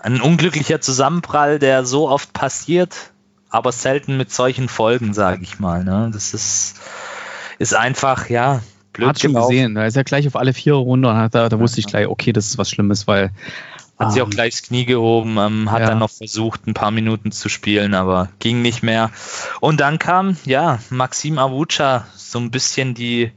Ein 0.04 0.22
unglücklicher 0.22 0.82
Zusammenprall, 0.82 1.60
der 1.60 1.86
so 1.86 2.10
oft 2.10 2.34
passiert, 2.34 3.13
aber 3.50 3.72
selten 3.72 4.18
mit 4.18 4.32
solchen 4.32 4.68
Folgen, 4.68 5.13
sage 5.13 5.44
ich 5.44 5.60
mal. 5.60 5.84
Ne? 5.84 6.10
Das 6.12 6.34
ist, 6.34 6.76
ist 7.58 7.74
einfach, 7.74 8.30
ja, 8.30 8.62
blöd 8.93 9.10
Hat 9.10 9.19
schon 9.19 9.34
gesehen, 9.34 9.75
da 9.75 9.86
ist 9.86 9.95
ja 9.95 10.03
gleich 10.03 10.27
auf 10.27 10.36
alle 10.36 10.53
vier 10.53 10.75
runter 10.75 11.23
und 11.23 11.36
da, 11.36 11.49
da 11.49 11.60
wusste 11.60 11.79
ich 11.79 11.88
gleich, 11.88 12.08
okay, 12.08 12.32
das 12.32 12.47
ist 12.47 12.58
was 12.58 12.69
Schlimmes, 12.69 13.08
weil 13.08 13.32
hat 13.99 14.13
sie 14.13 14.21
auch 14.21 14.25
ähm, 14.25 14.32
gleich 14.32 14.53
das 14.53 14.63
Knie 14.63 14.86
gehoben, 14.86 15.38
ähm, 15.38 15.71
hat 15.71 15.82
ja. 15.82 15.88
dann 15.88 15.99
noch 15.99 16.10
versucht, 16.10 16.67
ein 16.67 16.73
paar 16.73 16.91
Minuten 16.91 17.32
zu 17.32 17.47
spielen, 17.49 17.93
aber 17.93 18.29
ging 18.39 18.62
nicht 18.62 18.84
mehr. 18.84 19.12
Und 19.62 19.79
dann 19.79 19.99
kam, 19.99 20.38
ja, 20.45 20.79
Maxim 20.89 21.38
Avucha, 21.38 22.08
so 22.15 22.39
ein 22.39 22.51
bisschen 22.51 22.95
die 22.95 23.32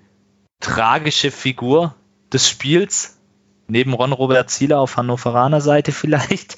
tragische 0.61 1.31
Figur 1.31 1.95
des 2.33 2.49
Spiels, 2.49 3.19
neben 3.69 3.93
Ron 3.93 4.13
Robert 4.13 4.51
Zieler 4.51 4.81
auf 4.81 4.97
Hannoveraner 4.97 5.61
Seite 5.61 5.93
vielleicht. 5.93 6.57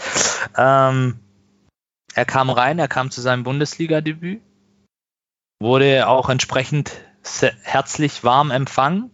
Ähm, 0.57 1.19
er 2.15 2.25
kam 2.25 2.51
rein, 2.51 2.79
er 2.79 2.89
kam 2.89 3.11
zu 3.11 3.21
seinem 3.21 3.45
Bundesliga-Debüt, 3.45 4.41
wurde 5.61 6.09
auch 6.09 6.29
entsprechend 6.29 6.93
herzlich 7.63 8.25
warm 8.25 8.51
empfangen. 8.51 9.11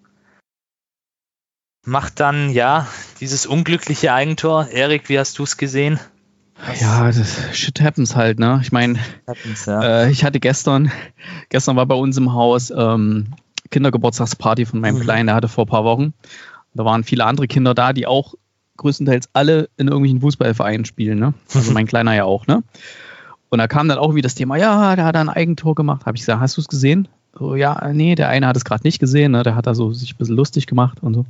Macht 1.87 2.21
dann, 2.21 2.51
ja, 2.51 2.89
dieses 3.21 3.47
unglückliche 3.47 4.13
Eigentor. 4.13 4.69
Erik, 4.69 5.09
wie 5.09 5.19
hast 5.19 5.39
du 5.39 5.43
es 5.43 5.57
gesehen? 5.57 6.01
Ja, 6.81 7.05
das 7.05 7.57
shit 7.57 7.81
happens 7.81 8.17
halt, 8.17 8.39
ne? 8.39 8.61
Ich 8.63 8.73
meine, 8.73 8.99
ja. 9.67 9.83
äh, 9.83 10.11
ich 10.11 10.25
hatte 10.25 10.41
gestern, 10.41 10.91
gestern 11.51 11.77
war 11.77 11.85
bei 11.85 11.95
uns 11.95 12.17
im 12.17 12.33
Haus 12.33 12.71
ähm, 12.71 13.35
Kindergeburtstagsparty 13.71 14.65
von 14.65 14.81
meinem 14.81 14.99
mhm. 14.99 15.03
Kleinen, 15.03 15.27
der 15.27 15.37
hatte 15.37 15.49
vor 15.49 15.65
ein 15.65 15.69
paar 15.69 15.85
Wochen. 15.85 16.15
Da 16.75 16.85
waren 16.85 17.05
viele 17.05 17.25
andere 17.25 17.49
Kinder 17.49 17.75
da, 17.75 17.93
die 17.93 18.07
auch 18.07 18.35
größtenteils 18.77 19.29
alle 19.33 19.69
in 19.77 19.89
irgendwelchen 19.89 20.21
Fußballvereinen 20.21 20.85
spielen, 20.85 21.19
ne? 21.19 21.35
Also 21.55 21.73
mein 21.73 21.87
Kleiner 21.89 22.15
ja 22.15 22.25
auch, 22.25 22.47
ne? 22.47 22.63
Und 23.51 23.59
da 23.59 23.69
kam 23.69 23.89
dann 23.89 23.99
auch 23.99 24.15
wieder 24.15 24.27
das 24.27 24.35
Thema, 24.35 24.57
ja, 24.57 24.97
der 24.97 25.05
hat 25.05 25.17
ein 25.17 25.29
Eigentor 25.29 25.75
gemacht. 25.75 26.07
Habe 26.07 26.17
ich 26.17 26.23
gesagt, 26.23 26.41
hast 26.41 26.57
du 26.57 26.61
es 26.61 26.69
gesehen? 26.69 27.09
So, 27.39 27.57
ja, 27.57 27.91
nee, 27.93 28.15
der 28.15 28.29
eine 28.29 28.47
hat 28.47 28.57
es 28.57 28.65
gerade 28.65 28.85
nicht 28.85 28.99
gesehen, 28.99 29.33
ne? 29.33 29.43
Der 29.43 29.55
hat 29.57 29.67
da 29.67 29.75
so 29.75 29.93
sich 29.93 30.15
ein 30.15 30.19
bisschen 30.19 30.37
lustig 30.37 30.67
gemacht 30.67 30.99
und 31.03 31.15
so. 31.15 31.27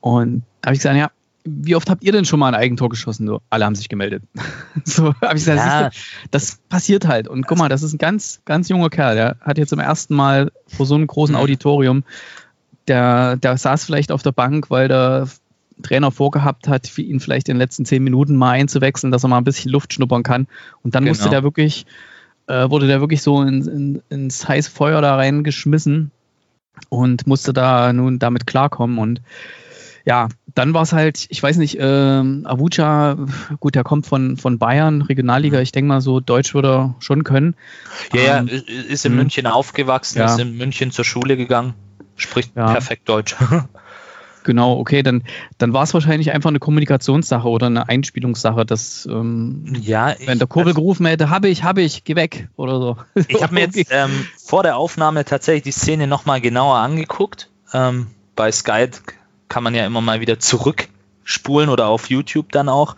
Und 0.00 0.42
da 0.60 0.68
habe 0.68 0.74
ich 0.74 0.80
gesagt, 0.80 0.96
ja, 0.96 1.10
wie 1.44 1.74
oft 1.74 1.90
habt 1.90 2.04
ihr 2.04 2.12
denn 2.12 2.24
schon 2.24 2.38
mal 2.38 2.48
ein 2.48 2.54
Eigentor 2.54 2.88
geschossen? 2.88 3.26
So, 3.26 3.40
alle 3.50 3.64
haben 3.64 3.74
sich 3.74 3.88
gemeldet. 3.88 4.22
so 4.84 5.14
habe 5.14 5.38
ich 5.38 5.44
gesagt, 5.44 5.58
ja. 5.58 5.88
du, 5.88 5.96
das 6.30 6.58
passiert 6.68 7.06
halt. 7.06 7.28
Und 7.28 7.46
guck 7.46 7.58
mal, 7.58 7.68
das 7.68 7.82
ist 7.82 7.94
ein 7.94 7.98
ganz, 7.98 8.40
ganz 8.44 8.68
junger 8.68 8.90
Kerl. 8.90 9.14
Der 9.14 9.36
hat 9.40 9.58
jetzt 9.58 9.70
zum 9.70 9.80
ersten 9.80 10.14
Mal 10.14 10.52
vor 10.66 10.86
so 10.86 10.94
einem 10.94 11.06
großen 11.06 11.34
mhm. 11.34 11.40
Auditorium, 11.40 12.04
der, 12.88 13.36
der 13.36 13.56
saß 13.56 13.84
vielleicht 13.84 14.12
auf 14.12 14.22
der 14.22 14.32
Bank, 14.32 14.70
weil 14.70 14.88
der 14.88 15.28
Trainer 15.82 16.10
vorgehabt 16.10 16.68
hat, 16.68 16.96
ihn 16.98 17.20
vielleicht 17.20 17.48
in 17.48 17.54
den 17.54 17.60
letzten 17.60 17.84
zehn 17.84 18.04
Minuten 18.04 18.36
mal 18.36 18.52
einzuwechseln, 18.52 19.10
dass 19.10 19.24
er 19.24 19.28
mal 19.28 19.38
ein 19.38 19.44
bisschen 19.44 19.72
Luft 19.72 19.92
schnuppern 19.92 20.22
kann. 20.22 20.46
Und 20.82 20.94
dann 20.94 21.04
genau. 21.04 21.10
musste 21.10 21.28
der 21.28 21.42
wirklich, 21.42 21.86
äh, 22.46 22.70
wurde 22.70 22.86
der 22.86 23.00
wirklich 23.00 23.22
so 23.22 23.42
in, 23.42 23.66
in, 23.66 24.02
ins 24.08 24.48
heiße 24.48 24.70
Feuer 24.70 25.00
da 25.00 25.16
reingeschmissen 25.16 26.10
und 26.88 27.26
musste 27.26 27.52
da 27.52 27.92
nun 27.92 28.18
damit 28.18 28.46
klarkommen. 28.46 28.98
Und 28.98 29.20
ja, 30.04 30.28
dann 30.54 30.74
war 30.74 30.82
es 30.82 30.92
halt, 30.92 31.26
ich 31.28 31.42
weiß 31.42 31.56
nicht, 31.58 31.78
ähm, 31.80 32.44
Avucha, 32.46 33.16
gut, 33.60 33.74
der 33.74 33.84
kommt 33.84 34.06
von, 34.06 34.36
von 34.36 34.58
Bayern, 34.58 35.02
Regionalliga, 35.02 35.60
ich 35.60 35.72
denke 35.72 35.88
mal 35.88 36.00
so, 36.00 36.20
Deutsch 36.20 36.54
würde 36.54 36.68
er 36.68 36.94
schon 36.98 37.24
können. 37.24 37.54
Ja, 38.12 38.38
ähm, 38.38 38.48
ist 38.48 39.06
in 39.06 39.12
hm. 39.12 39.18
München 39.18 39.46
aufgewachsen, 39.46 40.18
ja. 40.18 40.26
ist 40.26 40.40
in 40.40 40.56
München 40.56 40.90
zur 40.90 41.04
Schule 41.04 41.36
gegangen, 41.36 41.74
spricht 42.16 42.56
ja. 42.56 42.72
perfekt 42.72 43.08
Deutsch. 43.08 43.36
Genau, 44.44 44.78
okay, 44.78 45.02
dann, 45.02 45.22
dann 45.58 45.72
war 45.72 45.84
es 45.84 45.94
wahrscheinlich 45.94 46.32
einfach 46.32 46.50
eine 46.50 46.58
Kommunikationssache 46.58 47.48
oder 47.48 47.66
eine 47.66 47.88
Einspielungssache, 47.88 48.66
dass 48.66 49.06
ähm, 49.06 49.64
ja, 49.80 50.14
wenn 50.26 50.38
der 50.38 50.48
Kurbel 50.48 50.70
also, 50.70 50.80
gerufen 50.80 51.06
hätte, 51.06 51.30
habe 51.30 51.48
ich, 51.48 51.64
habe 51.64 51.82
ich, 51.82 52.04
geh 52.04 52.16
weg 52.16 52.48
oder 52.56 52.78
so. 52.78 52.96
Ich 53.28 53.42
habe 53.42 53.54
mir 53.54 53.60
jetzt 53.60 53.90
ähm, 53.90 54.26
vor 54.36 54.62
der 54.62 54.76
Aufnahme 54.76 55.24
tatsächlich 55.24 55.62
die 55.62 55.72
Szene 55.72 56.06
nochmal 56.06 56.40
genauer 56.40 56.76
angeguckt. 56.76 57.50
Ähm, 57.72 58.08
bei 58.36 58.52
Sky 58.52 58.88
kann 59.48 59.62
man 59.62 59.74
ja 59.74 59.86
immer 59.86 60.00
mal 60.00 60.20
wieder 60.20 60.38
zurückspulen 61.22 61.70
oder 61.70 61.86
auf 61.86 62.10
YouTube 62.10 62.52
dann 62.52 62.68
auch. 62.68 62.96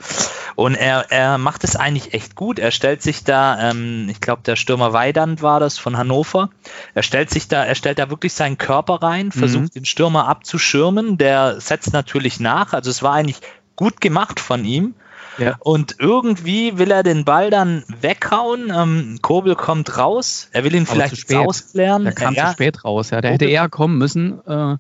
Und 0.56 0.74
er, 0.74 1.10
er 1.10 1.38
macht 1.38 1.64
es 1.64 1.76
eigentlich 1.76 2.14
echt 2.14 2.36
gut. 2.36 2.58
Er 2.58 2.70
stellt 2.70 3.02
sich 3.02 3.24
da, 3.24 3.70
ähm, 3.70 4.08
ich 4.08 4.20
glaube, 4.20 4.42
der 4.44 4.56
Stürmer 4.56 4.92
Weidand 4.92 5.42
war 5.42 5.60
das 5.60 5.78
von 5.78 5.96
Hannover. 5.96 6.50
Er 6.94 7.02
stellt 7.02 7.30
sich 7.30 7.48
da, 7.48 7.64
er 7.64 7.74
stellt 7.74 7.98
da 7.98 8.10
wirklich 8.10 8.34
seinen 8.34 8.58
Körper 8.58 9.02
rein, 9.02 9.32
versucht 9.32 9.74
mhm. 9.74 9.80
den 9.80 9.84
Stürmer 9.84 10.28
abzuschirmen. 10.28 11.18
Der 11.18 11.60
setzt 11.60 11.92
natürlich 11.92 12.40
nach. 12.40 12.72
Also 12.72 12.90
es 12.90 13.02
war 13.02 13.14
eigentlich 13.14 13.40
gut 13.76 14.00
gemacht 14.00 14.38
von 14.38 14.64
ihm. 14.64 14.94
Ja. 15.36 15.56
Und 15.58 15.96
irgendwie 15.98 16.78
will 16.78 16.92
er 16.92 17.02
den 17.02 17.24
Ball 17.24 17.50
dann 17.50 17.82
weghauen. 18.00 18.72
Ähm, 18.72 19.18
Kobel 19.20 19.56
kommt 19.56 19.98
raus. 19.98 20.48
Er 20.52 20.62
will 20.62 20.76
ihn 20.76 20.86
Aber 20.86 20.92
vielleicht 20.92 21.34
ausklären. 21.34 22.04
Der 22.04 22.12
kam 22.12 22.34
ja, 22.34 22.46
zu 22.46 22.52
spät 22.52 22.84
raus. 22.84 23.10
Ja, 23.10 23.20
der 23.20 23.32
Kobel. 23.32 23.48
hätte 23.48 23.52
eher 23.52 23.68
kommen 23.68 23.98
müssen. 23.98 24.38
Äh. 24.46 24.76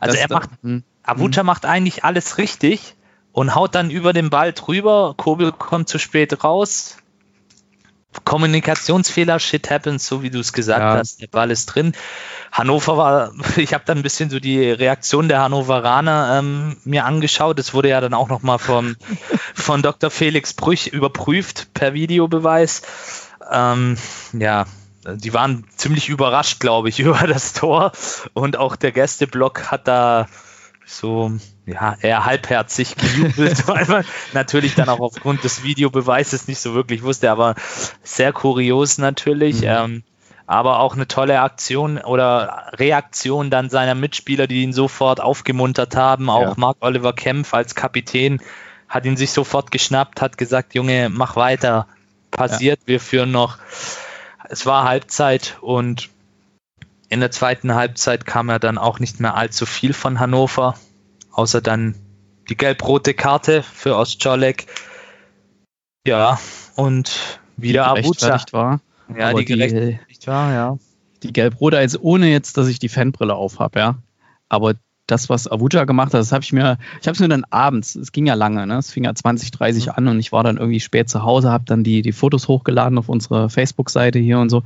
Also 0.00 0.16
er 0.16 0.28
macht, 0.30 0.50
hm. 0.62 0.84
Avuta 1.02 1.40
hm. 1.40 1.46
macht 1.46 1.66
eigentlich 1.66 2.04
alles 2.04 2.38
richtig 2.38 2.94
und 3.32 3.54
haut 3.54 3.74
dann 3.74 3.90
über 3.90 4.12
den 4.12 4.30
Ball 4.30 4.52
drüber. 4.52 5.14
Kobel 5.16 5.52
kommt 5.52 5.88
zu 5.88 5.98
spät 5.98 6.44
raus. 6.44 6.96
Kommunikationsfehler, 8.24 9.38
shit 9.38 9.70
happens, 9.70 10.06
so 10.06 10.22
wie 10.22 10.28
du 10.28 10.38
es 10.38 10.52
gesagt 10.52 10.80
ja. 10.80 10.98
hast. 10.98 11.22
Der 11.22 11.28
Ball 11.28 11.50
ist 11.50 11.66
drin. 11.66 11.92
Hannover 12.52 12.98
war, 12.98 13.32
ich 13.56 13.72
habe 13.72 13.84
dann 13.86 13.98
ein 13.98 14.02
bisschen 14.02 14.28
so 14.28 14.38
die 14.38 14.70
Reaktion 14.70 15.28
der 15.28 15.40
Hannoveraner 15.40 16.38
ähm, 16.38 16.76
mir 16.84 17.06
angeschaut. 17.06 17.58
Das 17.58 17.72
wurde 17.72 17.88
ja 17.88 18.00
dann 18.00 18.14
auch 18.14 18.28
nochmal 18.28 18.58
von, 18.58 18.96
von 19.54 19.82
Dr. 19.82 20.10
Felix 20.10 20.52
Brüch 20.52 20.88
überprüft 20.88 21.72
per 21.72 21.94
Videobeweis. 21.94 22.82
Ähm, 23.50 23.96
ja, 24.34 24.66
die 25.06 25.34
waren 25.34 25.64
ziemlich 25.74 26.08
überrascht, 26.10 26.60
glaube 26.60 26.90
ich, 26.90 27.00
über 27.00 27.26
das 27.26 27.54
Tor. 27.54 27.92
Und 28.34 28.56
auch 28.58 28.76
der 28.76 28.92
Gästeblock 28.92 29.70
hat 29.70 29.88
da 29.88 30.28
so 30.86 31.32
ja, 31.66 31.96
eher 32.00 32.24
halbherzig 32.24 32.96
gejubelt, 32.96 33.66
weil 33.68 33.86
man 33.86 34.04
natürlich 34.32 34.74
dann 34.74 34.88
auch 34.88 35.00
aufgrund 35.00 35.44
des 35.44 35.62
Videobeweises 35.62 36.48
nicht 36.48 36.60
so 36.60 36.74
wirklich 36.74 37.02
wusste, 37.02 37.30
aber 37.30 37.54
sehr 38.02 38.32
kurios 38.32 38.98
natürlich. 38.98 39.62
Mhm. 39.62 39.68
Ähm, 39.68 40.02
aber 40.46 40.80
auch 40.80 40.94
eine 40.94 41.08
tolle 41.08 41.40
Aktion 41.40 41.98
oder 41.98 42.72
Reaktion 42.74 43.48
dann 43.48 43.70
seiner 43.70 43.94
Mitspieler, 43.94 44.46
die 44.46 44.62
ihn 44.62 44.72
sofort 44.72 45.20
aufgemuntert 45.20 45.96
haben. 45.96 46.28
Auch 46.28 46.42
ja. 46.42 46.54
Mark 46.56 46.78
Oliver 46.80 47.12
Kempf 47.14 47.54
als 47.54 47.74
Kapitän 47.74 48.40
hat 48.88 49.06
ihn 49.06 49.16
sich 49.16 49.30
sofort 49.30 49.70
geschnappt, 49.70 50.20
hat 50.20 50.36
gesagt, 50.36 50.74
Junge, 50.74 51.08
mach 51.08 51.36
weiter, 51.36 51.86
passiert, 52.30 52.80
ja. 52.80 52.86
wir 52.86 53.00
führen 53.00 53.30
noch. 53.30 53.58
Es 54.50 54.66
war 54.66 54.84
Halbzeit 54.84 55.56
und 55.62 56.10
in 57.12 57.20
der 57.20 57.30
zweiten 57.30 57.74
Halbzeit 57.74 58.24
kam 58.24 58.48
er 58.48 58.58
dann 58.58 58.78
auch 58.78 58.98
nicht 58.98 59.20
mehr 59.20 59.34
allzu 59.34 59.66
viel 59.66 59.92
von 59.92 60.18
Hannover, 60.18 60.78
außer 61.30 61.60
dann 61.60 61.94
die 62.48 62.56
gelb-rote 62.56 63.12
Karte 63.12 63.62
für 63.62 63.98
Ostscholek. 63.98 64.66
Ja, 66.06 66.40
und 66.74 67.38
wieder 67.58 67.88
Abuja. 67.88 68.42
war. 68.52 68.80
Ja, 69.14 69.34
die 69.34 69.44
gerechtfertigt 69.44 70.26
war, 70.26 70.54
ja. 70.54 70.78
Die 71.22 71.34
gelb-rote, 71.34 71.76
also 71.76 71.98
ohne 72.00 72.30
jetzt, 72.30 72.56
dass 72.56 72.66
ich 72.68 72.78
die 72.78 72.88
Fanbrille 72.88 73.34
aufhab, 73.34 73.76
ja. 73.76 73.96
Aber 74.48 74.72
das, 75.12 75.28
was 75.28 75.50
Avuja 75.50 75.84
gemacht 75.84 76.14
hat, 76.14 76.20
das 76.20 76.32
habe 76.32 76.42
ich 76.42 76.52
mir, 76.52 76.78
ich 77.00 77.06
habe 77.06 77.14
es 77.14 77.20
mir 77.20 77.28
dann 77.28 77.44
abends, 77.50 77.94
es 77.94 78.10
ging 78.10 78.26
ja 78.26 78.34
lange, 78.34 78.66
ne? 78.66 78.78
es 78.78 78.90
fing 78.90 79.04
ja 79.04 79.14
20, 79.14 79.50
30 79.50 79.86
mhm. 79.86 79.92
an 79.94 80.08
und 80.08 80.18
ich 80.18 80.32
war 80.32 80.42
dann 80.42 80.56
irgendwie 80.56 80.80
spät 80.80 81.08
zu 81.08 81.22
Hause, 81.22 81.50
habe 81.50 81.64
dann 81.66 81.84
die, 81.84 82.02
die 82.02 82.12
Fotos 82.12 82.48
hochgeladen 82.48 82.98
auf 82.98 83.08
unsere 83.08 83.50
Facebook-Seite 83.50 84.18
hier 84.18 84.38
und 84.38 84.48
so. 84.48 84.62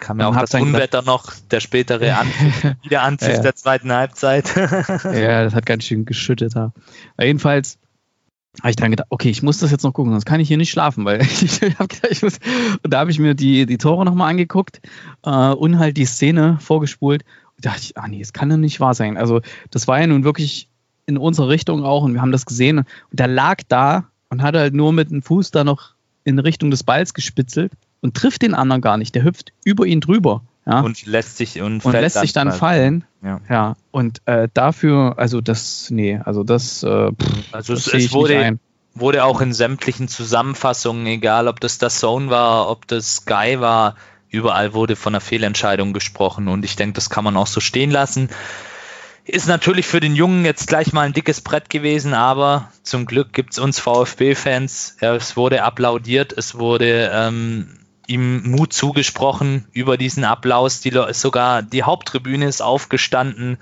Kam 0.00 0.20
ja 0.20 0.28
auch 0.28 0.36
das 0.36 0.54
Unwetter 0.54 1.02
noch, 1.02 1.32
der 1.50 1.60
spätere 1.60 2.16
Anpfiff, 2.16 2.76
wieder 2.82 3.02
Anpfiff 3.02 3.34
ja, 3.34 3.42
der 3.42 3.54
zweiten 3.54 3.92
Halbzeit. 3.92 4.54
ja, 5.04 5.44
das 5.44 5.54
hat 5.54 5.66
ganz 5.66 5.84
schön 5.84 6.04
geschüttet. 6.04 6.54
Ja. 6.54 6.72
Jedenfalls 7.20 7.78
habe 8.60 8.70
ich 8.70 8.76
dann 8.76 8.90
gedacht, 8.90 9.08
okay, 9.10 9.30
ich 9.30 9.42
muss 9.42 9.58
das 9.58 9.70
jetzt 9.70 9.84
noch 9.84 9.92
gucken, 9.92 10.12
sonst 10.12 10.24
kann 10.24 10.40
ich 10.40 10.48
hier 10.48 10.56
nicht 10.56 10.70
schlafen, 10.70 11.04
weil 11.04 11.20
ich, 11.22 11.60
habe 11.62 11.88
gedacht, 11.88 12.08
ich 12.10 12.22
muss, 12.22 12.38
und 12.82 12.92
da 12.92 13.00
habe 13.00 13.10
ich 13.10 13.18
mir 13.18 13.34
die, 13.34 13.66
die 13.66 13.78
Tore 13.78 14.04
nochmal 14.04 14.30
angeguckt 14.30 14.80
äh, 15.24 15.30
und 15.30 15.78
halt 15.78 15.96
die 15.96 16.06
Szene 16.06 16.58
vorgespult 16.60 17.24
dachte 17.60 17.80
ich, 17.82 17.96
ah 17.96 18.08
nee, 18.08 18.20
es 18.20 18.32
kann 18.32 18.50
ja 18.50 18.56
nicht 18.56 18.80
wahr 18.80 18.94
sein. 18.94 19.16
Also 19.16 19.40
das 19.70 19.88
war 19.88 20.00
ja 20.00 20.06
nun 20.06 20.24
wirklich 20.24 20.68
in 21.06 21.16
unsere 21.16 21.48
Richtung 21.48 21.84
auch 21.84 22.04
und 22.04 22.14
wir 22.14 22.20
haben 22.20 22.32
das 22.32 22.46
gesehen. 22.46 22.78
Und 22.78 22.86
der 23.12 23.28
lag 23.28 23.62
da 23.68 24.04
und 24.28 24.42
hat 24.42 24.54
halt 24.54 24.74
nur 24.74 24.92
mit 24.92 25.10
dem 25.10 25.22
Fuß 25.22 25.50
da 25.50 25.64
noch 25.64 25.94
in 26.24 26.38
Richtung 26.38 26.70
des 26.70 26.82
Balls 26.82 27.14
gespitzelt 27.14 27.72
und 28.00 28.14
trifft 28.14 28.42
den 28.42 28.54
anderen 28.54 28.82
gar 28.82 28.98
nicht. 28.98 29.14
Der 29.14 29.24
hüpft 29.24 29.52
über 29.64 29.86
ihn 29.86 30.00
drüber. 30.00 30.42
Ja? 30.66 30.80
Und 30.80 31.06
lässt 31.06 31.38
sich 31.38 31.60
und, 31.60 31.84
und 31.84 31.92
lässt 31.92 32.20
sich 32.20 32.34
dann 32.34 32.52
fallen. 32.52 33.04
Ja. 33.22 33.40
ja. 33.48 33.76
Und 33.90 34.20
äh, 34.26 34.48
dafür, 34.52 35.14
also 35.16 35.40
das, 35.40 35.90
nee, 35.90 36.20
also 36.22 36.44
das, 36.44 36.82
äh, 36.82 37.10
pff, 37.10 37.54
also 37.54 37.74
das 37.74 37.86
es, 37.86 37.94
es 37.94 38.12
wurde, 38.12 38.58
wurde 38.94 39.24
auch 39.24 39.40
in 39.40 39.54
sämtlichen 39.54 40.08
Zusammenfassungen, 40.08 41.06
egal 41.06 41.48
ob 41.48 41.60
das 41.60 41.78
das 41.78 41.98
Zone 41.98 42.28
war, 42.28 42.70
ob 42.70 42.86
das 42.86 43.16
Sky 43.16 43.56
war, 43.58 43.96
Überall 44.30 44.74
wurde 44.74 44.96
von 44.96 45.14
einer 45.14 45.20
Fehlentscheidung 45.20 45.92
gesprochen 45.92 46.48
und 46.48 46.64
ich 46.64 46.76
denke, 46.76 46.94
das 46.94 47.10
kann 47.10 47.24
man 47.24 47.36
auch 47.36 47.46
so 47.46 47.60
stehen 47.60 47.90
lassen. 47.90 48.28
Ist 49.24 49.46
natürlich 49.46 49.86
für 49.86 50.00
den 50.00 50.16
Jungen 50.16 50.44
jetzt 50.44 50.68
gleich 50.68 50.92
mal 50.94 51.02
ein 51.02 51.12
dickes 51.12 51.42
Brett 51.42 51.68
gewesen, 51.68 52.14
aber 52.14 52.72
zum 52.82 53.04
Glück 53.04 53.32
gibt 53.34 53.52
es 53.52 53.58
uns 53.58 53.78
VfB-Fans. 53.78 54.96
Es 55.00 55.36
wurde 55.36 55.64
applaudiert, 55.64 56.32
es 56.32 56.58
wurde 56.58 57.10
ähm, 57.12 57.78
ihm 58.06 58.50
Mut 58.50 58.72
zugesprochen 58.72 59.66
über 59.72 59.98
diesen 59.98 60.24
Applaus. 60.24 60.80
Die, 60.80 60.98
sogar 61.12 61.62
die 61.62 61.82
Haupttribüne 61.82 62.46
ist 62.46 62.62
aufgestanden. 62.62 63.58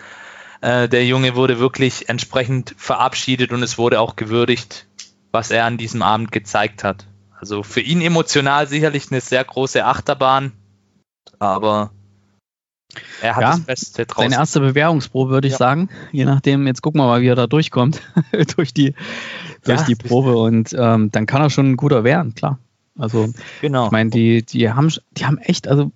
Äh, 0.61 0.89
der 0.89 1.05
Junge 1.05 1.35
wurde 1.35 1.59
wirklich 1.59 2.09
entsprechend 2.09 2.75
verabschiedet 2.79 3.53
und 3.53 3.63
es 3.63 3.77
wurde 3.77 4.01
auch 4.01 4.15
gewürdigt, 4.15 4.87
was 5.33 5.51
er 5.51 5.65
an 5.65 5.79
diesem 5.79 6.03
Abend 6.03 6.31
gezeigt 6.31 6.85
hat. 6.85 7.07
Also 7.47 7.63
für 7.63 7.81
ihn 7.81 8.01
emotional 8.01 8.67
sicherlich 8.67 9.13
eine 9.13 9.21
sehr 9.21 9.45
große 9.45 9.85
Achterbahn, 9.85 10.51
aber 11.39 11.93
er 13.23 13.37
hat 13.37 13.43
ja, 13.43 13.51
das 13.51 13.61
Beste 13.61 14.05
draus. 14.05 14.25
Seine 14.25 14.35
erste 14.35 14.59
Bewährungsprobe, 14.59 15.31
würde 15.31 15.47
ich 15.47 15.53
ja. 15.53 15.59
sagen. 15.59 15.89
Je 16.11 16.25
nachdem, 16.25 16.67
jetzt 16.67 16.83
gucken 16.83 17.01
wir 17.01 17.07
mal, 17.07 17.21
wie 17.21 17.29
er 17.29 17.37
da 17.37 17.47
durchkommt, 17.47 18.03
durch 18.57 18.75
die, 18.75 18.95
durch 19.63 19.79
ja. 19.79 19.87
die 19.87 19.95
Probe 19.95 20.37
und 20.37 20.75
ähm, 20.77 21.13
dann 21.13 21.27
kann 21.27 21.41
er 21.41 21.51
schon 21.51 21.71
ein 21.71 21.77
guter 21.77 22.03
werden, 22.03 22.35
klar. 22.35 22.59
Also, 22.99 23.33
genau. 23.61 23.87
ich 23.87 23.93
meine, 23.93 24.11
die, 24.11 24.43
die, 24.43 24.69
haben, 24.73 24.93
die 25.13 25.25
haben 25.25 25.39
echt, 25.39 25.69
also 25.69 25.93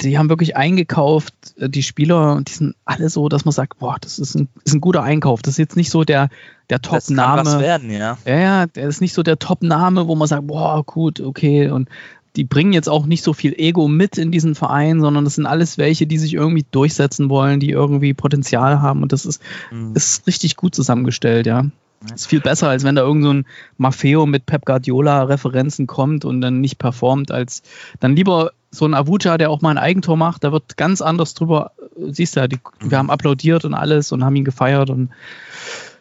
die 0.00 0.16
haben 0.16 0.28
wirklich 0.28 0.56
eingekauft, 0.56 1.34
äh, 1.58 1.68
die 1.68 1.82
Spieler, 1.82 2.40
die 2.46 2.52
sind 2.52 2.74
alle 2.84 3.08
so, 3.08 3.28
dass 3.28 3.44
man 3.44 3.52
sagt, 3.52 3.78
boah, 3.78 3.96
das 4.00 4.18
ist 4.18 4.34
ein, 4.34 4.48
ist 4.64 4.74
ein 4.74 4.80
guter 4.80 5.02
Einkauf. 5.02 5.42
Das 5.42 5.54
ist 5.54 5.58
jetzt 5.58 5.76
nicht 5.76 5.90
so 5.90 6.04
der, 6.04 6.28
der 6.70 6.80
Top-Name. 6.80 7.42
Das 7.42 7.58
werden, 7.58 7.90
ja. 7.90 8.18
Ja, 8.24 8.38
ja, 8.38 8.66
der 8.66 8.88
ist 8.88 9.00
nicht 9.00 9.14
so 9.14 9.22
der 9.22 9.38
Top-Name, 9.38 10.06
wo 10.06 10.14
man 10.14 10.28
sagt, 10.28 10.46
boah, 10.46 10.84
gut, 10.84 11.20
okay. 11.20 11.70
Und 11.70 11.88
die 12.36 12.44
bringen 12.44 12.72
jetzt 12.72 12.88
auch 12.88 13.06
nicht 13.06 13.24
so 13.24 13.32
viel 13.32 13.54
Ego 13.58 13.88
mit 13.88 14.16
in 14.18 14.30
diesen 14.30 14.54
Verein, 14.54 15.00
sondern 15.00 15.24
das 15.24 15.34
sind 15.34 15.46
alles 15.46 15.78
welche, 15.78 16.06
die 16.06 16.18
sich 16.18 16.34
irgendwie 16.34 16.64
durchsetzen 16.70 17.30
wollen, 17.30 17.58
die 17.58 17.70
irgendwie 17.70 18.14
Potenzial 18.14 18.80
haben. 18.80 19.02
Und 19.02 19.12
das 19.12 19.26
ist, 19.26 19.42
mhm. 19.72 19.92
ist 19.94 20.26
richtig 20.26 20.56
gut 20.56 20.74
zusammengestellt, 20.74 21.46
ja. 21.46 21.64
Das 22.02 22.22
ist 22.22 22.26
viel 22.26 22.40
besser, 22.40 22.68
als 22.68 22.84
wenn 22.84 22.94
da 22.94 23.02
irgend 23.02 23.24
so 23.24 23.32
ein 23.32 23.46
Maffeo 23.76 24.24
mit 24.26 24.46
Pep 24.46 24.64
Guardiola-Referenzen 24.64 25.86
kommt 25.86 26.24
und 26.24 26.40
dann 26.40 26.60
nicht 26.60 26.78
performt, 26.78 27.30
als 27.30 27.62
dann 27.98 28.14
lieber 28.14 28.52
so 28.70 28.84
ein 28.84 28.94
Avuja, 28.94 29.38
der 29.38 29.50
auch 29.50 29.62
mal 29.62 29.70
ein 29.70 29.78
Eigentor 29.78 30.16
macht, 30.16 30.44
da 30.44 30.52
wird 30.52 30.76
ganz 30.76 31.00
anders 31.00 31.34
drüber, 31.34 31.72
siehst 31.96 32.36
du 32.36 32.40
ja, 32.40 32.48
die, 32.48 32.58
wir 32.80 32.98
haben 32.98 33.10
applaudiert 33.10 33.64
und 33.64 33.74
alles 33.74 34.12
und 34.12 34.24
haben 34.24 34.36
ihn 34.36 34.44
gefeiert 34.44 34.90
und 34.90 35.10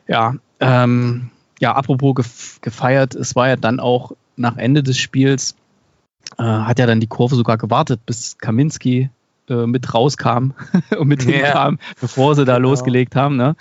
ja, 0.08 0.36
ähm, 0.60 1.30
ja, 1.60 1.76
apropos 1.76 2.60
gefeiert, 2.62 3.16
es 3.16 3.36
war 3.36 3.48
ja 3.48 3.56
dann 3.56 3.80
auch 3.80 4.12
nach 4.36 4.58
Ende 4.58 4.84
des 4.84 4.98
Spiels, 4.98 5.56
äh, 6.38 6.44
hat 6.44 6.80
ja 6.80 6.86
dann 6.86 7.00
die 7.00 7.08
Kurve 7.08 7.36
sogar 7.36 7.58
gewartet, 7.58 8.06
bis 8.06 8.38
Kaminski 8.38 9.10
äh, 9.50 9.66
mit 9.66 9.94
rauskam 9.94 10.52
und 10.98 11.08
mit 11.08 11.26
yeah. 11.26 11.46
hinkam, 11.46 11.80
bevor 12.00 12.36
sie 12.36 12.46
da 12.46 12.58
genau. 12.58 12.70
losgelegt 12.70 13.16
haben. 13.16 13.38
Ne? 13.38 13.56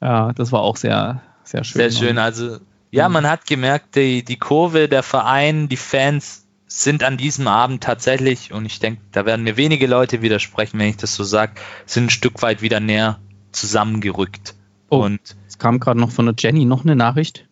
Ja, 0.00 0.32
das 0.32 0.52
war 0.52 0.62
auch 0.62 0.76
sehr, 0.76 1.22
sehr 1.50 1.64
schön. 1.64 1.90
Sehr 1.90 1.90
schön. 1.90 2.18
Also, 2.18 2.58
ja, 2.90 3.08
mhm. 3.08 3.14
man 3.14 3.28
hat 3.28 3.46
gemerkt, 3.46 3.96
die, 3.96 4.24
die 4.24 4.38
Kurve, 4.38 4.88
der 4.88 5.02
Verein, 5.02 5.68
die 5.68 5.76
Fans 5.76 6.46
sind 6.66 7.02
an 7.02 7.16
diesem 7.16 7.48
Abend 7.48 7.82
tatsächlich, 7.82 8.52
und 8.52 8.66
ich 8.66 8.78
denke, 8.78 9.00
da 9.12 9.24
werden 9.24 9.42
mir 9.42 9.56
wenige 9.56 9.86
Leute 9.86 10.20
widersprechen, 10.20 10.78
wenn 10.78 10.88
ich 10.88 10.98
das 10.98 11.14
so 11.14 11.24
sage, 11.24 11.52
sind 11.86 12.06
ein 12.06 12.10
Stück 12.10 12.42
weit 12.42 12.60
wieder 12.60 12.80
näher 12.80 13.18
zusammengerückt. 13.52 14.54
Oh, 14.90 14.98
und 14.98 15.20
es 15.46 15.58
kam 15.58 15.80
gerade 15.80 15.98
noch 15.98 16.10
von 16.10 16.26
der 16.26 16.34
Jenny 16.38 16.64
noch 16.64 16.84
eine 16.84 16.96
Nachricht. 16.96 17.48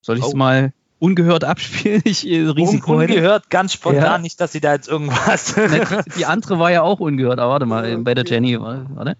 Soll 0.00 0.18
ich 0.18 0.24
es 0.24 0.34
oh. 0.34 0.36
mal 0.36 0.72
ungehört 0.98 1.44
abspielen? 1.44 2.02
Ich, 2.04 2.26
äh, 2.26 2.46
Risiko 2.46 2.94
Un 2.94 3.02
ungehört, 3.02 3.50
ganz 3.50 3.74
spontan, 3.74 4.02
ja. 4.02 4.18
nicht, 4.18 4.40
dass 4.40 4.52
sie 4.52 4.60
da 4.60 4.72
jetzt 4.72 4.88
irgendwas. 4.88 5.54
die 6.16 6.26
andere 6.26 6.58
war 6.58 6.70
ja 6.70 6.82
auch 6.82 7.00
ungehört, 7.00 7.38
aber 7.38 7.52
warte 7.52 7.66
mal, 7.66 7.98
bei 7.98 8.14
der 8.14 8.24
Jenny, 8.24 8.58
warte. 8.58 9.16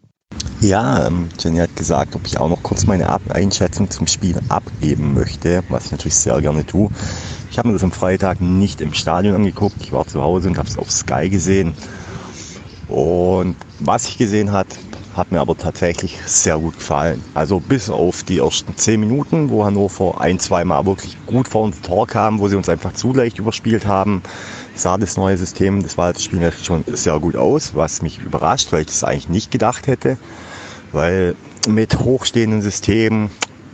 Ja, 0.66 1.06
ähm, 1.06 1.28
Jenny 1.38 1.58
hat 1.58 1.76
gesagt, 1.76 2.16
ob 2.16 2.26
ich 2.26 2.40
auch 2.40 2.48
noch 2.48 2.60
kurz 2.64 2.88
meine 2.88 3.18
Einschätzung 3.28 3.88
zum 3.88 4.08
Spiel 4.08 4.40
abgeben 4.48 5.14
möchte, 5.14 5.62
was 5.68 5.84
ich 5.86 5.90
natürlich 5.92 6.16
sehr 6.16 6.40
gerne 6.40 6.66
tue. 6.66 6.90
Ich 7.52 7.56
habe 7.56 7.68
mir 7.68 7.74
das 7.74 7.84
am 7.84 7.92
Freitag 7.92 8.40
nicht 8.40 8.80
im 8.80 8.92
Stadion 8.92 9.36
angeguckt. 9.36 9.76
Ich 9.78 9.92
war 9.92 10.08
zu 10.08 10.20
Hause 10.22 10.48
und 10.48 10.58
habe 10.58 10.68
es 10.68 10.76
auf 10.76 10.90
Sky 10.90 11.30
gesehen. 11.30 11.76
Und 12.88 13.56
was 13.78 14.08
ich 14.08 14.18
gesehen 14.18 14.50
hat, 14.50 14.66
hat 15.14 15.30
mir 15.30 15.38
aber 15.38 15.56
tatsächlich 15.56 16.18
sehr 16.26 16.58
gut 16.58 16.76
gefallen. 16.76 17.22
Also 17.32 17.60
bis 17.60 17.88
auf 17.88 18.24
die 18.24 18.38
ersten 18.38 18.76
zehn 18.76 18.98
Minuten, 18.98 19.50
wo 19.50 19.64
Hannover 19.64 20.20
ein, 20.20 20.40
zweimal 20.40 20.84
wirklich 20.84 21.16
gut 21.26 21.46
vor 21.46 21.62
uns 21.62 21.80
Tor 21.80 22.08
kam, 22.08 22.40
wo 22.40 22.48
sie 22.48 22.56
uns 22.56 22.68
einfach 22.68 22.92
zu 22.92 23.14
leicht 23.14 23.38
überspielt 23.38 23.86
haben, 23.86 24.20
sah 24.74 24.98
das 24.98 25.16
neue 25.16 25.36
System, 25.36 25.84
das 25.84 25.96
war 25.96 26.12
das 26.12 26.24
Spiel 26.24 26.52
schon 26.60 26.82
sehr 26.88 27.20
gut 27.20 27.36
aus, 27.36 27.76
was 27.76 28.02
mich 28.02 28.18
überrascht, 28.18 28.72
weil 28.72 28.80
ich 28.80 28.88
das 28.88 29.04
eigentlich 29.04 29.28
nicht 29.28 29.52
gedacht 29.52 29.86
hätte. 29.86 30.18
Weil 30.96 31.36
mit 31.68 31.98
hochstehenden 31.98 32.62
Systemen 32.62 33.28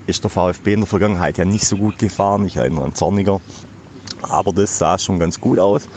ist 0.09 0.25
der 0.25 0.31
VfB 0.31 0.73
in 0.73 0.81
der 0.81 0.89
Vergangenheit 0.89 1.39
ja 1.39 1.45
nicht 1.45 1.65
so 1.65 1.77
gut 1.77 1.97
gefahren. 2.01 2.45
Ich 2.47 2.57
erinnere 2.57 2.87
an 2.87 2.97
Zorniger. 2.97 3.41
Aber 4.23 4.53
das 4.53 4.77
sah 4.77 4.99
schon 4.99 5.21
ganz 5.21 5.41
gut 5.41 5.61
aus 5.61 5.89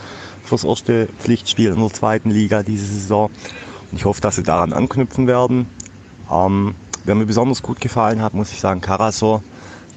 fürs 0.44 0.62
erste 0.62 1.08
Pflichtspiel 1.18 1.72
in 1.72 1.80
der 1.80 1.92
zweiten 1.92 2.30
Liga 2.30 2.62
diese 2.62 2.86
Saison. 2.86 3.28
Und 3.90 3.98
ich 3.98 4.04
hoffe, 4.04 4.20
dass 4.20 4.36
sie 4.36 4.44
daran 4.44 4.72
anknüpfen 4.72 5.26
werden. 5.26 5.68
Ähm, 6.30 6.76
wer 7.04 7.16
mir 7.16 7.26
besonders 7.26 7.60
gut 7.60 7.80
gefallen 7.80 8.22
hat, 8.22 8.32
muss 8.32 8.52
ich 8.52 8.60
sagen, 8.60 8.80
Karasor, 8.80 9.42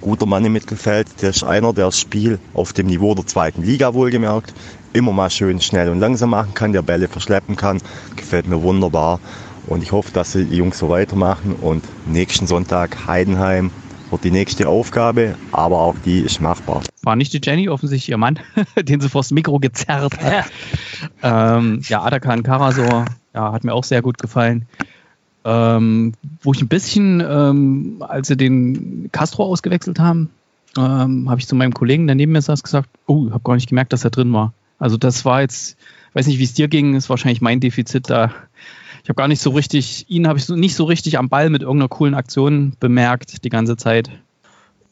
guter 0.02 0.26
Mann 0.26 0.44
im 0.46 0.54
Mittelfeld. 0.54 1.10
Der 1.22 1.30
ist 1.30 1.44
einer, 1.44 1.74
der 1.74 1.86
das 1.86 2.00
Spiel 2.00 2.40
auf 2.56 2.74
dem 2.74 2.88
Niveau 2.88 3.14
der 3.14 3.28
zweiten 3.28 3.62
Liga 3.62 3.94
wohlgemerkt 3.94 4.52
immer 4.94 5.12
mal 5.12 5.30
schön 5.30 5.62
schnell 5.62 5.90
und 5.90 6.00
langsam 6.00 6.32
machen 6.32 6.54
kann, 6.54 6.74
der 6.74 6.82
Bälle 6.82 7.08
verschleppen 7.08 7.56
kann. 7.56 7.80
Gefällt 8.16 8.48
mir 8.48 8.62
wunderbar. 8.62 9.20
Und 9.68 9.84
ich 9.84 9.92
hoffe, 9.92 10.12
dass 10.14 10.34
die 10.34 10.42
Jungs 10.42 10.78
so 10.78 10.90
weitermachen. 10.90 11.56
Und 11.56 11.84
nächsten 12.08 12.48
Sonntag 12.48 13.08
Heidenheim 13.08 13.72
wird 14.10 14.24
die 14.24 14.32
nächste 14.32 14.68
Aufgabe, 14.68 15.36
aber 15.52 15.80
auch 15.80 15.96
die 16.04 16.20
ist 16.20 16.42
machbar. 16.42 16.82
War 17.04 17.16
nicht 17.16 17.34
die 17.34 17.42
Jenny 17.44 17.70
offensichtlich 17.70 18.10
ihr 18.10 18.18
Mann, 18.18 18.40
den 18.82 19.02
sie 19.02 19.10
vors 19.10 19.32
Mikro 19.32 19.60
gezerrt 19.60 20.18
hat. 20.22 20.52
Ja, 21.22 21.58
ähm, 21.58 21.82
ja 21.88 22.04
Atakan 22.04 22.44
Karasor, 22.44 23.06
ja, 23.34 23.52
hat 23.52 23.64
mir 23.64 23.74
auch 23.74 23.84
sehr 23.84 24.02
gut 24.02 24.18
gefallen. 24.18 24.66
Ähm, 25.46 26.14
wo 26.42 26.52
ich 26.54 26.62
ein 26.62 26.68
bisschen, 26.68 27.24
ähm, 27.26 28.04
als 28.08 28.28
sie 28.28 28.36
den 28.36 29.10
Castro 29.12 29.46
ausgewechselt 29.46 30.00
haben, 30.00 30.30
ähm, 30.78 31.30
habe 31.30 31.40
ich 31.40 31.48
zu 31.48 31.56
meinem 31.56 31.74
Kollegen, 31.74 32.08
der 32.08 32.16
neben 32.16 32.34
mir 32.34 32.42
saß, 32.42 32.62
gesagt, 32.62 32.90
oh, 33.08 33.26
ich 33.28 33.34
habe 33.34 33.44
gar 33.44 33.56
nicht 33.56 33.70
gemerkt, 33.70 33.94
dass 33.94 34.04
er 34.04 34.12
drin 34.12 34.34
war. 34.34 34.54
Also 34.78 34.98
das 34.98 35.26
war 35.26 35.42
jetzt, 35.42 35.78
weiß 36.14 36.28
nicht, 36.28 36.40
wie 36.40 36.44
es 36.44 36.54
dir 36.54 36.68
ging, 36.68 36.96
ist 36.96 37.10
wahrscheinlich 37.10 37.42
mein 37.42 37.60
Defizit 37.60 38.10
da. 38.10 38.32
Ich 39.10 39.12
habe 39.12 39.24
gar 39.24 39.28
nicht 39.28 39.42
so 39.42 39.50
richtig, 39.50 40.06
ihn 40.08 40.28
habe 40.28 40.38
ich 40.38 40.46
so, 40.46 40.56
nicht 40.56 40.76
so 40.76 40.84
richtig 40.84 41.18
am 41.18 41.30
Ball 41.30 41.50
mit 41.50 41.64
irgendeiner 41.64 41.90
coolen 41.90 42.14
Aktion 42.14 42.74
bemerkt 42.80 43.44
die 43.44 43.50
ganze 43.50 43.76
Zeit. 43.76 44.12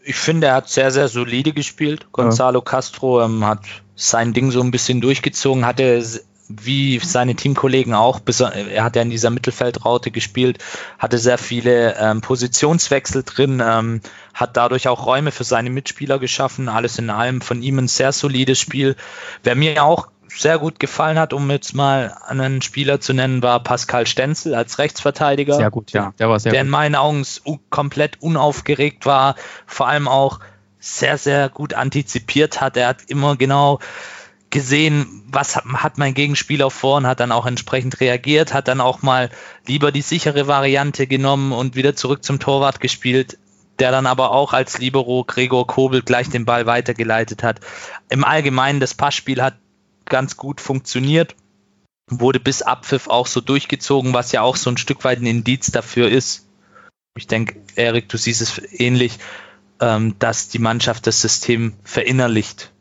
Ich 0.03 0.15
finde, 0.15 0.47
er 0.47 0.56
hat 0.56 0.69
sehr, 0.69 0.89
sehr 0.89 1.08
solide 1.08 1.53
gespielt. 1.53 2.12
Gonzalo 2.13 2.58
ja. 2.58 2.65
Castro 2.65 3.21
ähm, 3.21 3.45
hat 3.45 3.60
sein 3.95 4.34
Ding 4.34 4.49
so 4.49 4.60
ein 4.62 4.71
bisschen 4.71 5.01
durchgezogen, 5.01 5.67
hatte 5.67 6.03
wie 6.49 6.97
seine 6.97 7.36
Teamkollegen 7.36 7.93
auch, 7.93 8.19
er 8.39 8.84
hat 8.84 8.95
ja 8.95 9.03
in 9.03 9.12
dieser 9.12 9.30
Mittelfeldraute 9.30 10.10
gespielt, 10.10 10.63
hatte 10.97 11.19
sehr 11.19 11.38
viele 11.38 11.95
ähm, 11.99 12.21
Positionswechsel 12.21 13.21
drin, 13.21 13.62
ähm, 13.63 14.01
hat 14.34 14.58
dadurch 14.58 14.88
auch 14.88 15.06
Räume 15.06 15.32
für 15.32 15.43
seine 15.43 15.69
Mitspieler 15.69 16.17
geschaffen. 16.17 16.69
Alles 16.69 16.97
in 16.97 17.12
allem 17.12 17.41
von 17.41 17.62
ihm 17.62 17.77
ein 17.77 17.88
sehr 17.88 18.13
solides 18.13 18.60
Spiel. 18.60 18.95
Wer 19.43 19.53
mir 19.53 19.84
auch 19.84 20.08
sehr 20.29 20.59
gut 20.59 20.79
gefallen 20.79 21.17
hat, 21.17 21.33
um 21.33 21.49
jetzt 21.49 21.73
mal 21.73 22.15
einen 22.27 22.61
Spieler 22.61 22.99
zu 22.99 23.13
nennen, 23.13 23.41
war 23.41 23.63
Pascal 23.63 24.05
Stenzel 24.05 24.55
als 24.55 24.79
Rechtsverteidiger. 24.79 25.55
Sehr 25.55 25.71
gut, 25.71 25.91
ja. 25.91 26.13
Der 26.19 26.29
war 26.29 26.39
sehr 26.39 26.51
der 26.51 26.61
gut. 26.61 26.65
in 26.65 26.71
meinen 26.71 26.95
Augen 26.95 27.25
komplett 27.69 28.21
unaufgeregt 28.21 29.05
war, 29.05 29.35
vor 29.65 29.87
allem 29.87 30.07
auch 30.07 30.39
sehr, 30.79 31.17
sehr 31.17 31.49
gut 31.49 31.73
antizipiert 31.73 32.61
hat. 32.61 32.77
Er 32.77 32.87
hat 32.87 33.03
immer 33.07 33.35
genau 33.35 33.79
gesehen, 34.49 35.23
was 35.27 35.55
hat 35.57 35.97
mein 35.97 36.13
Gegenspieler 36.13 36.71
vor 36.71 36.97
und 36.97 37.07
hat 37.07 37.19
dann 37.19 37.31
auch 37.31 37.45
entsprechend 37.45 37.99
reagiert, 37.99 38.53
hat 38.53 38.67
dann 38.67 38.79
auch 38.79 39.01
mal 39.01 39.29
lieber 39.65 39.91
die 39.91 40.01
sichere 40.01 40.47
Variante 40.47 41.07
genommen 41.07 41.51
und 41.51 41.75
wieder 41.75 41.95
zurück 41.95 42.23
zum 42.23 42.39
Torwart 42.39 42.79
gespielt, 42.79 43.37
der 43.79 43.91
dann 43.91 44.05
aber 44.05 44.31
auch 44.31 44.53
als 44.53 44.77
Libero 44.77 45.23
Gregor 45.25 45.67
Kobel 45.67 46.01
gleich 46.01 46.29
den 46.29 46.45
Ball 46.45 46.65
weitergeleitet 46.65 47.43
hat. 47.43 47.59
Im 48.09 48.23
Allgemeinen, 48.23 48.79
das 48.79 48.93
Passspiel 48.93 49.41
hat 49.41 49.55
ganz 50.09 50.37
gut 50.37 50.61
funktioniert, 50.61 51.35
wurde 52.09 52.39
bis 52.39 52.61
Abpfiff 52.61 53.07
auch 53.07 53.27
so 53.27 53.41
durchgezogen, 53.41 54.13
was 54.13 54.31
ja 54.31 54.41
auch 54.41 54.55
so 54.55 54.69
ein 54.69 54.77
Stück 54.77 55.03
weit 55.03 55.19
ein 55.19 55.25
Indiz 55.25 55.71
dafür 55.71 56.09
ist. 56.09 56.47
Ich 57.17 57.27
denke, 57.27 57.61
Erik, 57.75 58.09
du 58.09 58.17
siehst 58.17 58.41
es 58.41 58.61
ähnlich, 58.71 59.19
ähm, 59.79 60.15
dass 60.19 60.49
die 60.49 60.59
Mannschaft 60.59 61.07
das 61.07 61.21
System 61.21 61.73
verinnerlicht 61.83 62.71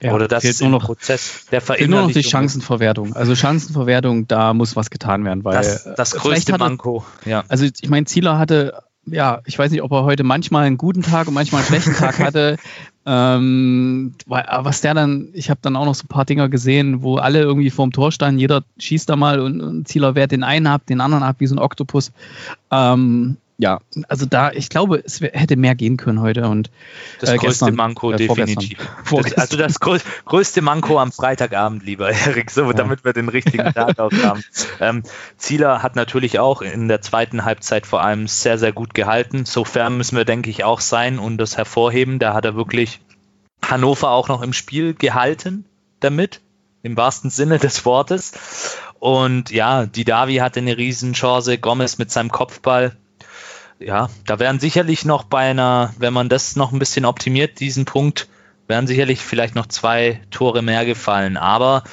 ja, 0.00 0.14
Oder 0.14 0.28
das 0.28 0.44
ist 0.44 0.60
nur 0.60 0.70
noch 0.70 0.84
Prozess 0.84 1.46
der 1.50 1.60
Verinnerlichung. 1.60 1.90
Nur 1.90 2.08
noch 2.08 2.12
die 2.12 2.22
Chancenverwertung. 2.22 3.16
Also 3.16 3.34
Chancenverwertung, 3.34 4.28
da 4.28 4.54
muss 4.54 4.76
was 4.76 4.90
getan 4.90 5.24
werden, 5.24 5.44
weil 5.44 5.56
das, 5.56 5.88
das 5.96 6.12
größte 6.12 6.52
hatte, 6.52 6.62
Manko. 6.62 7.04
Ja. 7.24 7.44
Also 7.48 7.64
ich 7.64 7.88
meine, 7.88 8.06
Zieler 8.06 8.38
hatte, 8.38 8.84
ja, 9.06 9.40
ich 9.44 9.58
weiß 9.58 9.72
nicht, 9.72 9.82
ob 9.82 9.90
er 9.90 10.04
heute 10.04 10.22
manchmal 10.22 10.66
einen 10.66 10.78
guten 10.78 11.02
Tag 11.02 11.26
und 11.26 11.34
manchmal 11.34 11.62
einen 11.62 11.68
schlechten 11.68 11.94
Tag 11.94 12.18
hatte. 12.20 12.58
Ähm, 13.10 14.12
was 14.26 14.82
der 14.82 14.92
dann, 14.92 15.28
ich 15.32 15.48
habe 15.48 15.60
dann 15.62 15.76
auch 15.76 15.86
noch 15.86 15.94
so 15.94 16.04
ein 16.04 16.08
paar 16.08 16.26
Dinger 16.26 16.50
gesehen, 16.50 17.00
wo 17.00 17.16
alle 17.16 17.40
irgendwie 17.40 17.70
vorm 17.70 17.90
Tor 17.90 18.12
standen, 18.12 18.38
jeder 18.38 18.64
schießt 18.78 19.08
da 19.08 19.16
mal 19.16 19.40
und, 19.40 19.62
und 19.62 19.88
Zieler 19.88 20.14
wehrt 20.14 20.30
den 20.30 20.44
einen 20.44 20.66
ab, 20.66 20.82
den 20.86 21.00
anderen 21.00 21.24
ab, 21.24 21.36
wie 21.38 21.46
so 21.46 21.54
ein 21.54 21.58
Oktopus. 21.58 22.12
Ähm, 22.70 23.38
ja, 23.60 23.80
also 24.08 24.24
da, 24.24 24.52
ich 24.52 24.68
glaube, 24.68 25.02
es 25.04 25.20
hätte 25.20 25.56
mehr 25.56 25.74
gehen 25.74 25.96
können 25.96 26.20
heute 26.20 26.48
und 26.48 26.70
das 27.20 27.30
äh, 27.30 27.32
größte 27.32 27.64
gestern, 27.64 27.74
Manko 27.74 28.12
äh, 28.12 28.16
definitiv. 28.16 28.78
Das, 29.10 29.32
also 29.34 29.56
das 29.56 29.80
größte 29.80 30.62
Manko 30.62 31.00
am 31.00 31.10
Freitagabend, 31.10 31.84
lieber 31.84 32.08
Erik, 32.26 32.52
so 32.52 32.66
ja. 32.66 32.72
damit 32.72 33.04
wir 33.04 33.12
den 33.12 33.28
richtigen 33.28 33.64
Tag 33.74 33.98
auch 33.98 34.12
haben. 34.12 34.44
Ähm, 34.78 35.02
Zieler 35.36 35.82
hat 35.82 35.96
natürlich 35.96 36.38
auch 36.38 36.62
in 36.62 36.86
der 36.86 37.02
zweiten 37.02 37.44
Halbzeit 37.44 37.84
vor 37.84 38.00
allem 38.00 38.28
sehr, 38.28 38.58
sehr 38.58 38.72
gut 38.72 38.94
gehalten. 38.94 39.44
Sofern 39.44 39.96
müssen 39.96 40.16
wir, 40.16 40.24
denke 40.24 40.50
ich, 40.50 40.62
auch 40.62 40.80
sein 40.80 41.18
und 41.18 41.38
das 41.38 41.56
hervorheben. 41.56 42.20
Da 42.20 42.34
hat 42.34 42.44
er 42.44 42.54
wirklich 42.54 43.00
Hannover 43.60 44.10
auch 44.10 44.28
noch 44.28 44.42
im 44.42 44.52
Spiel 44.52 44.94
gehalten 44.94 45.64
damit, 45.98 46.40
im 46.84 46.96
wahrsten 46.96 47.30
Sinne 47.30 47.58
des 47.58 47.84
Wortes. 47.84 48.78
Und 49.00 49.50
ja, 49.50 49.86
die 49.86 50.04
Davi 50.04 50.36
hatte 50.36 50.60
eine 50.60 50.76
Riesenchance, 50.76 51.58
Gomez 51.58 51.98
mit 51.98 52.12
seinem 52.12 52.30
Kopfball 52.30 52.96
ja, 53.78 54.08
da 54.26 54.38
wären 54.38 54.60
sicherlich 54.60 55.04
noch 55.04 55.24
bei 55.24 55.50
einer, 55.50 55.94
wenn 55.98 56.12
man 56.12 56.28
das 56.28 56.56
noch 56.56 56.72
ein 56.72 56.78
bisschen 56.78 57.04
optimiert, 57.04 57.60
diesen 57.60 57.84
Punkt, 57.84 58.28
wären 58.66 58.86
sicherlich 58.86 59.20
vielleicht 59.20 59.54
noch 59.54 59.66
zwei 59.66 60.20
Tore 60.30 60.62
mehr 60.62 60.84
gefallen. 60.84 61.36
Aber 61.36 61.84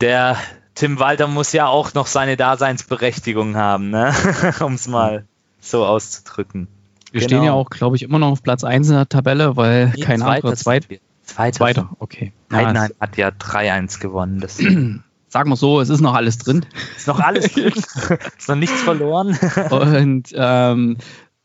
der 0.00 0.36
Tim 0.74 0.98
Walter 0.98 1.26
muss 1.26 1.52
ja 1.52 1.66
auch 1.66 1.94
noch 1.94 2.06
seine 2.06 2.36
Daseinsberechtigung 2.36 3.56
haben, 3.56 3.90
ne? 3.90 4.14
um 4.60 4.74
es 4.74 4.88
mal 4.88 5.26
so 5.60 5.84
auszudrücken. 5.84 6.68
Wir 7.12 7.20
genau. 7.20 7.28
stehen 7.28 7.42
ja 7.44 7.52
auch, 7.52 7.70
glaube 7.70 7.96
ich, 7.96 8.02
immer 8.02 8.18
noch 8.18 8.30
auf 8.30 8.42
Platz 8.42 8.64
1 8.64 8.88
in 8.88 8.94
der 8.94 9.08
Tabelle, 9.08 9.56
weil 9.56 9.92
nee, 9.96 10.02
kein 10.02 10.22
anderer 10.22 10.54
Zweit 10.54 10.86
Zweiter. 11.24 11.56
Zweiter, 11.58 11.90
okay. 11.98 12.32
Heidenheim 12.52 12.90
ja, 12.90 13.00
hat 13.00 13.16
ja 13.16 13.28
3-1 13.28 14.00
gewonnen. 14.00 15.04
Sagen 15.30 15.48
wir 15.48 15.56
so, 15.56 15.80
es 15.80 15.88
ist 15.88 16.00
noch 16.00 16.14
alles 16.14 16.38
drin. 16.38 16.66
Ist 16.96 17.06
noch 17.06 17.20
alles 17.20 17.52
drin. 17.52 17.72
ist 18.38 18.48
noch 18.48 18.56
nichts 18.56 18.82
verloren. 18.82 19.38
Und 19.70 20.34
ähm, 20.34 20.96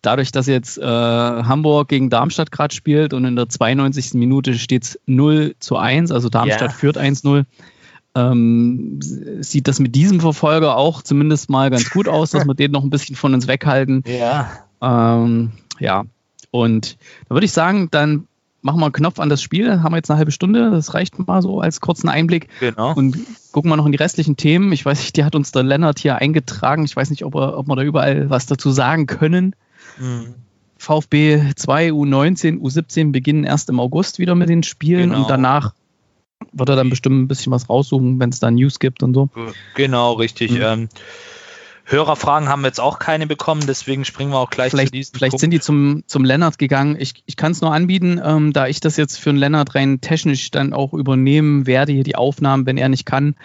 dadurch, 0.01 0.31
dass 0.31 0.47
jetzt 0.47 0.79
äh, 0.79 0.83
Hamburg 0.83 1.87
gegen 1.87 2.09
Darmstadt 2.09 2.51
gerade 2.51 2.73
spielt 2.73 3.13
und 3.13 3.25
in 3.25 3.35
der 3.35 3.47
92. 3.47 4.15
Minute 4.15 4.55
steht 4.55 4.83
es 4.83 4.99
0 5.05 5.55
zu 5.59 5.77
1, 5.77 6.11
also 6.11 6.29
Darmstadt 6.29 6.71
ja. 6.71 6.75
führt 6.75 6.97
1-0, 6.97 7.45
ähm, 8.15 8.99
sieht 9.41 9.67
das 9.67 9.79
mit 9.79 9.93
diesem 9.93 10.19
Verfolger 10.19 10.77
auch 10.77 11.03
zumindest 11.03 11.51
mal 11.51 11.69
ganz 11.69 11.91
gut 11.91 12.07
aus, 12.07 12.31
dass 12.31 12.47
wir 12.47 12.55
den 12.55 12.71
noch 12.71 12.83
ein 12.83 12.89
bisschen 12.89 13.15
von 13.15 13.35
uns 13.35 13.47
weghalten. 13.47 14.03
Ja. 14.07 14.49
Ähm, 14.81 15.51
ja. 15.79 16.05
Und 16.49 16.97
da 17.27 17.35
würde 17.35 17.45
ich 17.45 17.51
sagen, 17.51 17.89
dann 17.91 18.27
machen 18.65 18.79
wir 18.79 18.85
einen 18.85 18.93
Knopf 18.93 19.19
an 19.19 19.29
das 19.29 19.43
Spiel. 19.43 19.83
Haben 19.83 19.93
wir 19.93 19.97
jetzt 19.97 20.09
eine 20.09 20.17
halbe 20.17 20.31
Stunde. 20.31 20.71
Das 20.71 20.95
reicht 20.95 21.19
mal 21.19 21.41
so 21.43 21.61
als 21.61 21.81
kurzen 21.81 22.09
Einblick. 22.09 22.49
Genau. 22.59 22.93
Und 22.95 23.15
gucken 23.51 23.69
wir 23.69 23.77
noch 23.77 23.85
in 23.85 23.91
die 23.91 23.97
restlichen 23.99 24.37
Themen. 24.37 24.71
Ich 24.71 24.83
weiß 24.83 24.99
nicht, 24.99 25.15
die 25.15 25.23
hat 25.23 25.35
uns 25.35 25.51
der 25.51 25.61
Lennart 25.61 25.99
hier 25.99 26.15
eingetragen. 26.15 26.83
Ich 26.83 26.95
weiß 26.95 27.11
nicht, 27.11 27.23
ob, 27.23 27.35
er, 27.35 27.57
ob 27.59 27.67
wir 27.67 27.75
da 27.75 27.83
überall 27.83 28.29
was 28.31 28.47
dazu 28.47 28.71
sagen 28.71 29.05
können. 29.05 29.55
Mhm. 29.99 30.33
VfB 30.77 31.53
2, 31.55 31.89
U19, 31.89 32.59
U17 32.59 33.11
beginnen 33.11 33.43
erst 33.43 33.69
im 33.69 33.79
August 33.79 34.17
wieder 34.17 34.33
mit 34.33 34.49
den 34.49 34.63
Spielen 34.63 35.11
genau. 35.11 35.21
und 35.21 35.29
danach 35.29 35.73
wird 36.51 36.69
er 36.69 36.75
dann 36.75 36.89
bestimmt 36.89 37.21
ein 37.21 37.27
bisschen 37.27 37.51
was 37.51 37.69
raussuchen, 37.69 38.19
wenn 38.19 38.29
es 38.29 38.39
da 38.39 38.49
News 38.49 38.79
gibt 38.79 39.03
und 39.03 39.13
so. 39.13 39.29
Genau, 39.75 40.13
richtig. 40.13 40.51
Mhm. 40.51 40.61
Ähm, 40.61 40.89
Hörerfragen 41.85 42.49
haben 42.49 42.61
wir 42.61 42.67
jetzt 42.67 42.81
auch 42.81 42.99
keine 42.99 43.27
bekommen, 43.27 43.61
deswegen 43.67 44.05
springen 44.05 44.31
wir 44.31 44.39
auch 44.39 44.49
gleich 44.49 44.71
vielleicht, 44.71 44.89
zu 44.89 44.93
diesem 44.93 45.15
Vielleicht 45.15 45.31
Punkt. 45.31 45.41
sind 45.41 45.51
die 45.51 45.59
zum, 45.59 46.03
zum 46.07 46.25
Lennart 46.25 46.57
gegangen. 46.57 46.97
Ich, 46.99 47.23
ich 47.25 47.37
kann 47.37 47.51
es 47.51 47.61
nur 47.61 47.73
anbieten, 47.73 48.19
ähm, 48.23 48.53
da 48.53 48.67
ich 48.67 48.79
das 48.79 48.97
jetzt 48.97 49.19
für 49.19 49.29
den 49.29 49.37
Lennart 49.37 49.75
rein 49.75 50.01
technisch 50.01 50.51
dann 50.51 50.73
auch 50.73 50.93
übernehmen 50.93 51.67
werde, 51.67 51.93
hier 51.93 52.03
die 52.03 52.15
Aufnahmen, 52.15 52.65
wenn 52.65 52.77
er 52.77 52.89
nicht 52.89 53.05
kann, 53.05 53.35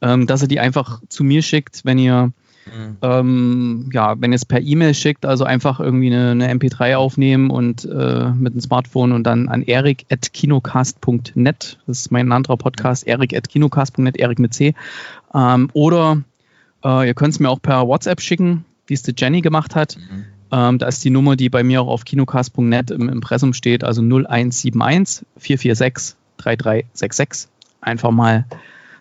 ähm, 0.00 0.26
dass 0.26 0.42
er 0.42 0.48
die 0.48 0.60
einfach 0.60 1.00
zu 1.08 1.24
mir 1.24 1.42
schickt, 1.42 1.84
wenn 1.84 1.98
ihr 1.98 2.32
Mhm. 2.68 2.96
Ähm, 3.02 3.90
ja, 3.92 4.18
wenn 4.20 4.32
ihr 4.32 4.36
es 4.36 4.44
per 4.44 4.60
E-Mail 4.60 4.94
schickt, 4.94 5.26
also 5.26 5.44
einfach 5.44 5.78
irgendwie 5.80 6.14
eine, 6.14 6.30
eine 6.32 6.52
MP3 6.52 6.96
aufnehmen 6.96 7.50
und 7.50 7.84
äh, 7.84 8.30
mit 8.30 8.54
dem 8.54 8.60
Smartphone 8.60 9.12
und 9.12 9.22
dann 9.24 9.48
an 9.48 9.62
erik.kinocast.net, 9.62 11.78
das 11.86 12.00
ist 12.00 12.10
mein 12.10 12.32
anderer 12.32 12.56
Podcast, 12.56 13.06
erik.kinocast.net, 13.06 14.16
erik 14.16 14.38
mit 14.38 14.54
C. 14.54 14.74
Ähm, 15.34 15.68
oder 15.72 16.22
äh, 16.84 17.06
ihr 17.06 17.14
könnt 17.14 17.34
es 17.34 17.40
mir 17.40 17.50
auch 17.50 17.60
per 17.60 17.86
WhatsApp 17.86 18.20
schicken, 18.20 18.64
wie 18.86 18.94
es 18.94 19.02
die 19.02 19.14
Jenny 19.16 19.40
gemacht 19.40 19.74
hat. 19.74 19.96
Mhm. 19.96 20.24
Ähm, 20.50 20.78
da 20.78 20.86
ist 20.86 21.04
die 21.04 21.10
Nummer, 21.10 21.36
die 21.36 21.50
bei 21.50 21.62
mir 21.62 21.82
auch 21.82 21.88
auf 21.88 22.04
kinocast.net 22.04 22.90
im 22.90 23.08
Impressum 23.08 23.52
steht, 23.52 23.84
also 23.84 24.00
0171 24.00 25.26
446 25.36 26.16
3366. 26.38 27.50
Einfach 27.80 28.10
mal 28.10 28.46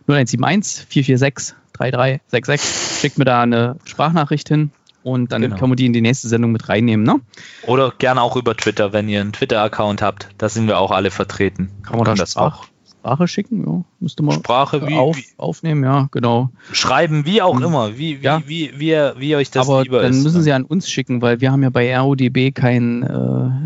0171 0.08 0.86
446 0.90 1.56
3366. 1.74 3.00
Schickt 3.00 3.18
mir 3.18 3.26
da 3.26 3.42
eine 3.42 3.78
Sprachnachricht 3.86 4.50
hin 4.50 4.72
und 5.04 5.32
dann 5.32 5.42
genau. 5.42 5.56
können 5.56 5.72
wir 5.72 5.76
die 5.78 5.86
in 5.86 5.94
die 5.94 6.02
nächste 6.02 6.28
Sendung 6.28 6.52
mit 6.52 6.68
reinnehmen. 6.68 7.06
Ne? 7.06 7.22
Oder 7.64 7.94
gerne 7.98 8.22
auch 8.22 8.36
über 8.36 8.58
Twitter, 8.58 8.92
wenn 8.92 9.08
ihr 9.08 9.22
einen 9.22 9.32
Twitter-Account 9.32 10.02
habt. 10.02 10.30
Da 10.38 10.50
sind 10.50 10.68
wir 10.68 10.80
auch 10.80 10.92
alle 10.92 11.12
vertreten. 11.12 11.72
Kann 11.84 11.96
man 11.96 12.06
da 12.06 12.16
das 12.16 12.36
auch? 12.36 12.66
Sprache 13.08 13.28
schicken? 13.28 13.64
Ja, 13.66 13.84
müsste 14.00 14.24
man 14.24 14.36
Sprache 14.36 14.86
wie, 14.88 14.96
auf, 14.96 15.18
wie, 15.18 15.26
aufnehmen, 15.38 15.84
ja, 15.84 16.08
genau. 16.12 16.50
Schreiben, 16.72 17.26
wie 17.26 17.42
auch 17.42 17.56
hm. 17.56 17.64
immer, 17.64 17.98
wie, 17.98 18.22
wie, 18.22 18.26
ja. 18.26 18.42
wie, 18.46 18.72
wie, 18.76 18.80
wie, 18.80 19.20
wie 19.20 19.36
euch 19.36 19.50
das 19.50 19.68
Aber 19.68 19.84
lieber 19.84 20.02
dann 20.02 20.12
ist. 20.12 20.24
müssen 20.24 20.38
ne? 20.38 20.44
sie 20.44 20.52
an 20.52 20.64
uns 20.66 20.90
schicken, 20.90 21.22
weil 21.22 21.40
wir 21.40 21.52
haben 21.52 21.64
ja 21.64 21.70
bei 21.70 21.98
RODB 21.98 22.54
kein, 22.54 23.04
äh, 23.04 23.08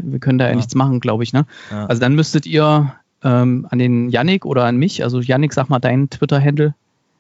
wir 0.04 0.20
können 0.20 0.38
da 0.38 0.46
ja, 0.46 0.52
ja 0.52 0.56
nichts 0.56 0.76
machen, 0.76 1.00
glaube 1.00 1.24
ich. 1.24 1.34
Ne? 1.34 1.46
Ja. 1.72 1.88
Also 1.88 2.00
dann 2.00 2.14
müsstet 2.14 2.46
ihr 2.46 2.94
ähm, 3.24 3.68
an 3.70 3.80
den 3.80 4.10
Yannick 4.10 4.46
oder 4.46 4.66
an 4.66 4.78
mich, 4.78 5.04
also 5.04 5.20
Yannick, 5.20 5.54
sag 5.54 5.70
mal 5.70 5.80
deinen 5.80 6.10
Twitter-Handle. 6.10 6.76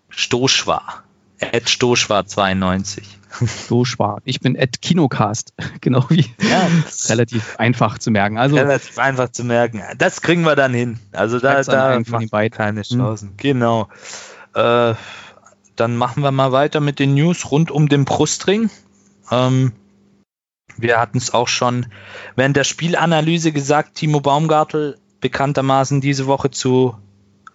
Stoschwar. 0.09 1.03
Ed 1.41 1.69
Stoschwar 1.69 2.25
92. 2.25 3.19
Stoschwar. 3.45 4.21
Ich 4.25 4.39
bin 4.39 4.55
Ed 4.55 4.81
Kinocast. 4.81 5.53
genau 5.81 6.05
wie. 6.09 6.25
Ja, 6.39 6.67
relativ 7.09 7.57
einfach 7.57 7.97
zu 7.97 8.11
merken. 8.11 8.37
Also, 8.37 8.55
relativ 8.55 8.99
einfach 8.99 9.29
zu 9.29 9.43
merken. 9.43 9.81
Das 9.97 10.21
kriegen 10.21 10.43
wir 10.43 10.55
dann 10.55 10.73
hin. 10.73 10.99
Also 11.11 11.39
da, 11.39 11.61
da 11.63 12.01
von 12.03 12.27
den 12.27 12.51
keine 12.51 12.81
hm. 12.81 12.97
Chancen. 12.97 13.29
Hm. 13.29 13.37
Genau. 13.37 13.89
Äh, 14.53 14.93
dann 15.75 15.95
machen 15.97 16.23
wir 16.23 16.31
mal 16.31 16.51
weiter 16.51 16.79
mit 16.79 16.99
den 16.99 17.13
News 17.15 17.49
rund 17.49 17.71
um 17.71 17.89
den 17.89 18.05
Brustring. 18.05 18.69
Ähm, 19.31 19.71
wir 20.77 20.99
hatten 20.99 21.17
es 21.17 21.33
auch 21.33 21.47
schon 21.47 21.87
während 22.35 22.55
der 22.55 22.63
Spielanalyse 22.63 23.51
gesagt, 23.51 23.95
Timo 23.95 24.19
Baumgartel 24.19 24.97
bekanntermaßen 25.21 26.01
diese 26.01 26.27
Woche 26.27 26.51
zu 26.51 26.97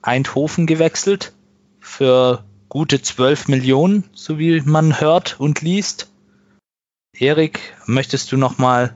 Eindhoven 0.02 0.66
gewechselt 0.66 1.32
für 1.80 2.44
gute 2.68 3.00
12 3.00 3.48
Millionen, 3.48 4.04
so 4.12 4.38
wie 4.38 4.60
man 4.60 5.00
hört 5.00 5.38
und 5.38 5.62
liest. 5.62 6.10
Erik, 7.18 7.60
möchtest 7.86 8.32
du 8.32 8.36
noch 8.36 8.58
mal 8.58 8.94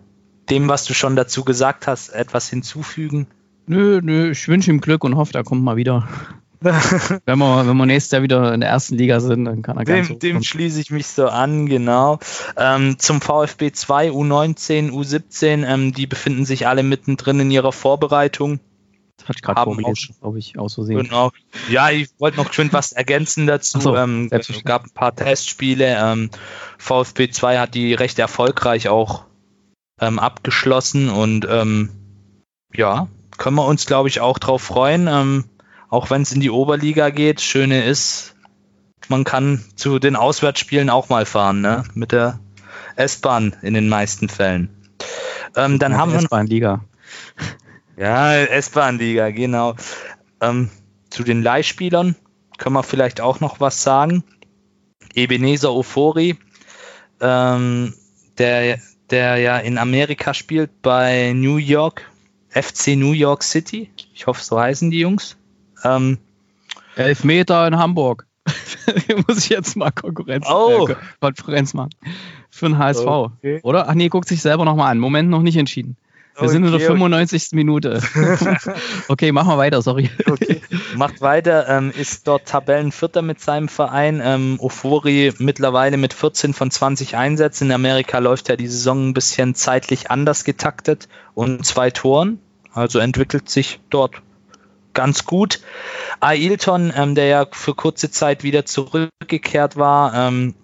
dem, 0.50 0.68
was 0.68 0.84
du 0.84 0.94
schon 0.94 1.16
dazu 1.16 1.44
gesagt 1.44 1.86
hast, 1.86 2.10
etwas 2.10 2.48
hinzufügen? 2.48 3.26
Nö, 3.66 4.00
nö, 4.02 4.30
ich 4.30 4.48
wünsche 4.48 4.70
ihm 4.70 4.80
Glück 4.80 5.04
und 5.04 5.16
hoffe, 5.16 5.34
er 5.34 5.44
kommt 5.44 5.62
mal 5.62 5.76
wieder. 5.76 6.08
wenn, 6.60 7.38
wir, 7.38 7.66
wenn 7.66 7.76
wir 7.76 7.86
nächstes 7.86 8.12
Jahr 8.12 8.22
wieder 8.22 8.52
in 8.52 8.60
der 8.60 8.68
ersten 8.68 8.96
Liga 8.96 9.20
sind, 9.20 9.46
dann 9.46 9.62
kann 9.62 9.78
er 9.78 9.84
Dem, 9.84 10.04
so 10.04 10.14
dem 10.14 10.42
schließe 10.42 10.80
ich 10.80 10.90
mich 10.90 11.06
so 11.06 11.28
an, 11.28 11.66
genau. 11.66 12.18
Ähm, 12.56 12.98
zum 12.98 13.22
VfB 13.22 13.72
2, 13.72 14.10
U19, 14.10 14.90
U17, 14.90 15.66
ähm, 15.66 15.92
die 15.94 16.06
befinden 16.06 16.44
sich 16.44 16.66
alle 16.66 16.82
mittendrin 16.82 17.40
in 17.40 17.50
ihrer 17.50 17.72
Vorbereitung. 17.72 18.60
Hatte 19.24 19.32
ich 19.36 19.42
gerade 19.42 19.62
vorgelesen, 19.62 20.14
glaube 20.20 20.38
ich, 20.38 20.58
aus 20.58 20.74
Versehen. 20.74 21.04
Genau. 21.04 21.30
Ja, 21.68 21.90
ich 21.90 22.08
wollte 22.18 22.36
noch 22.36 22.52
schön 22.52 22.72
was 22.72 22.92
ergänzen 22.92 23.46
dazu. 23.46 23.80
So, 23.80 23.96
ähm, 23.96 24.28
es 24.30 24.64
gab 24.64 24.84
ein 24.84 24.90
paar 24.90 25.14
Testspiele. 25.14 25.96
Ähm, 25.98 26.30
VfB 26.78 27.30
2 27.30 27.58
hat 27.58 27.74
die 27.74 27.94
recht 27.94 28.18
erfolgreich 28.18 28.88
auch 28.88 29.24
ähm, 30.00 30.18
abgeschlossen 30.18 31.10
und 31.10 31.46
ähm, 31.48 31.90
ja, 32.74 33.08
können 33.36 33.56
wir 33.56 33.66
uns, 33.66 33.86
glaube 33.86 34.08
ich, 34.08 34.20
auch 34.20 34.38
drauf 34.38 34.62
freuen. 34.62 35.06
Ähm, 35.08 35.44
auch 35.88 36.10
wenn 36.10 36.22
es 36.22 36.32
in 36.32 36.40
die 36.40 36.50
Oberliga 36.50 37.10
geht. 37.10 37.40
Schöne 37.40 37.84
ist, 37.84 38.36
man 39.08 39.24
kann 39.24 39.64
zu 39.74 39.98
den 39.98 40.16
Auswärtsspielen 40.16 40.88
auch 40.88 41.08
mal 41.08 41.26
fahren, 41.26 41.60
ne? 41.60 41.84
Mit 41.94 42.12
der 42.12 42.38
S-Bahn 42.96 43.56
in 43.62 43.74
den 43.74 43.88
meisten 43.88 44.28
Fällen. 44.28 44.70
Ähm, 45.56 45.78
dann 45.78 45.96
haben 45.96 46.12
wir. 46.12 46.20
S-Bahn-Liga. 46.20 46.84
Ja, 48.00 48.34
S-Bahn-Liga, 48.34 49.28
genau. 49.30 49.74
Ähm, 50.40 50.70
zu 51.10 51.22
den 51.22 51.42
Leihspielern 51.42 52.16
können 52.56 52.74
wir 52.74 52.82
vielleicht 52.82 53.20
auch 53.20 53.40
noch 53.40 53.60
was 53.60 53.82
sagen. 53.82 54.24
Ebenezer 55.14 55.70
Ofori, 55.70 56.38
ähm, 57.20 57.92
der, 58.38 58.78
der 59.10 59.36
ja 59.36 59.58
in 59.58 59.76
Amerika 59.76 60.32
spielt 60.32 60.80
bei 60.80 61.34
New 61.34 61.58
York, 61.58 62.10
FC 62.48 62.96
New 62.96 63.12
York 63.12 63.42
City. 63.42 63.90
Ich 64.14 64.26
hoffe, 64.26 64.42
so 64.42 64.58
heißen 64.58 64.90
die 64.90 65.00
Jungs. 65.00 65.36
Ähm, 65.84 66.16
Elfmeter 66.96 67.66
in 67.66 67.76
Hamburg. 67.76 68.26
muss 69.26 69.44
ich 69.44 69.50
jetzt 69.50 69.76
mal 69.76 69.90
Konkurrenz, 69.90 70.46
oh. 70.48 70.88
äh, 70.88 70.96
Konferenz 71.20 71.74
machen. 71.74 71.90
Für 72.48 72.66
den 72.70 72.78
HSV. 72.78 73.06
Okay. 73.06 73.60
Oder? 73.62 73.90
Ach 73.90 73.94
nee, 73.94 74.08
guckt 74.08 74.26
sich 74.26 74.40
selber 74.40 74.64
nochmal 74.64 74.90
an. 74.90 74.98
Moment 74.98 75.28
noch 75.28 75.42
nicht 75.42 75.58
entschieden. 75.58 75.98
Wir 76.34 76.44
okay, 76.44 76.52
sind 76.52 76.64
in 76.64 76.70
der 76.70 76.80
95. 76.80 77.46
Okay. 77.46 77.56
Minute. 77.56 78.02
okay, 79.08 79.32
machen 79.32 79.48
wir 79.48 79.58
weiter, 79.58 79.82
sorry. 79.82 80.10
Okay. 80.26 80.60
Macht 80.96 81.20
weiter, 81.20 81.68
ähm, 81.68 81.92
ist 81.96 82.26
dort 82.26 82.46
Tabellenvierter 82.46 83.20
mit 83.20 83.40
seinem 83.40 83.68
Verein. 83.68 84.22
Ähm, 84.24 84.56
Ofori 84.58 85.34
mittlerweile 85.38 85.96
mit 85.96 86.14
14 86.14 86.54
von 86.54 86.70
20 86.70 87.16
Einsätzen. 87.16 87.66
In 87.66 87.72
Amerika 87.72 88.18
läuft 88.18 88.48
ja 88.48 88.56
die 88.56 88.68
Saison 88.68 89.08
ein 89.08 89.14
bisschen 89.14 89.54
zeitlich 89.54 90.10
anders 90.10 90.44
getaktet 90.44 91.08
und 91.34 91.66
zwei 91.66 91.90
Toren. 91.90 92.38
Also 92.72 93.00
entwickelt 93.00 93.48
sich 93.48 93.80
dort 93.90 94.22
ganz 94.94 95.24
gut. 95.24 95.60
Ailton, 96.20 96.92
ähm, 96.94 97.14
der 97.14 97.26
ja 97.26 97.46
für 97.50 97.74
kurze 97.74 98.10
Zeit 98.10 98.42
wieder 98.42 98.64
zurückgekehrt 98.64 99.76
war, 99.76 100.14
ähm, 100.14 100.54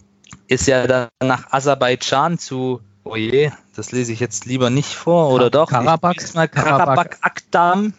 ist 0.49 0.67
ja 0.67 0.87
dann 0.87 1.09
nach 1.23 1.53
Aserbaidschan 1.53 2.39
zu 2.39 2.81
Oh 3.09 3.15
je, 3.15 3.53
das 3.77 3.93
lese 3.93 4.13
ich 4.13 4.19
jetzt 4.19 4.47
lieber 4.47 4.69
nicht 4.69 4.97
vor, 4.97 5.31
oder 5.31 5.49
doch? 5.49 5.69
Karabakh. 5.69 6.35
Mal 6.35 6.49
Karabakh 6.49 7.19
Akdam 7.21 7.95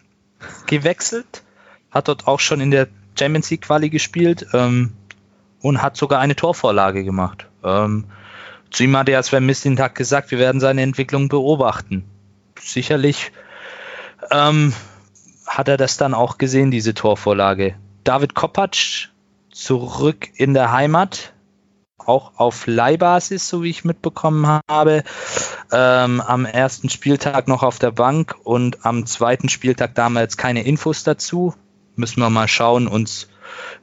gewechselt, 0.66 1.42
hat 1.90 2.08
dort 2.08 2.26
auch 2.26 2.40
schon 2.40 2.60
in 2.60 2.70
der 2.70 2.88
Champions 3.18 3.48
League 3.48 3.62
Quali 3.62 3.88
gespielt 3.88 4.46
ähm, 4.52 4.92
und 5.62 5.80
hat 5.80 5.96
sogar 5.96 6.20
eine 6.20 6.36
Torvorlage 6.36 7.04
gemacht. 7.04 7.46
Ähm, 7.64 8.04
zu 8.70 8.84
ihm 8.84 8.94
hat 8.98 9.08
er 9.08 9.22
Sven 9.22 9.46
Mislintat 9.46 9.94
gesagt, 9.94 10.30
wir 10.30 10.38
werden 10.38 10.60
seine 10.60 10.82
Entwicklung 10.82 11.30
beobachten. 11.30 12.04
Sicherlich 12.60 13.32
ähm, 14.30 14.74
hat 15.46 15.68
er 15.68 15.78
das 15.78 15.96
dann 15.96 16.12
auch 16.12 16.36
gesehen, 16.36 16.70
diese 16.70 16.92
Torvorlage. 16.92 17.76
David 18.04 18.34
Kopacz 18.34 19.08
zurück 19.50 20.28
in 20.34 20.52
der 20.52 20.70
Heimat, 20.70 21.32
auch 22.06 22.32
auf 22.36 22.66
Leihbasis, 22.66 23.48
so 23.48 23.62
wie 23.62 23.70
ich 23.70 23.84
mitbekommen 23.84 24.60
habe. 24.68 25.02
Ähm, 25.72 26.20
am 26.20 26.46
ersten 26.46 26.88
Spieltag 26.88 27.48
noch 27.48 27.62
auf 27.62 27.78
der 27.78 27.90
Bank 27.90 28.36
und 28.44 28.84
am 28.86 29.06
zweiten 29.06 29.48
Spieltag 29.48 29.94
damals 29.94 30.36
keine 30.36 30.64
Infos 30.64 31.04
dazu. 31.04 31.54
Müssen 31.96 32.20
wir 32.20 32.30
mal 32.30 32.48
schauen, 32.48 32.86
uns 32.86 33.28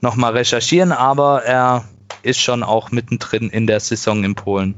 nochmal 0.02 0.34
recherchieren, 0.34 0.92
aber 0.92 1.44
er 1.44 1.86
ist 2.24 2.40
schon 2.40 2.64
auch 2.64 2.92
mittendrin 2.92 3.50
in 3.50 3.68
der 3.68 3.80
Saison 3.80 4.24
in 4.24 4.36
Polen. 4.36 4.76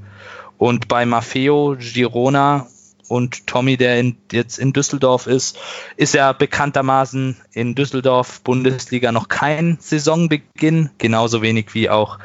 Und 0.57 0.87
bei 0.87 1.05
Maffeo 1.05 1.75
Girona 1.79 2.67
und 3.07 3.47
Tommy, 3.47 3.77
der 3.77 3.99
in, 3.99 4.17
jetzt 4.31 4.59
in 4.59 4.73
Düsseldorf 4.73 5.27
ist, 5.27 5.57
ist 5.95 6.13
ja 6.13 6.33
bekanntermaßen 6.33 7.37
in 7.53 7.73
Düsseldorf 7.75 8.41
Bundesliga 8.41 9.11
noch 9.11 9.27
kein 9.29 9.77
Saisonbeginn, 9.79 10.89
genauso 10.97 11.41
wenig 11.41 11.73
wie 11.73 11.89
auch 11.89 12.19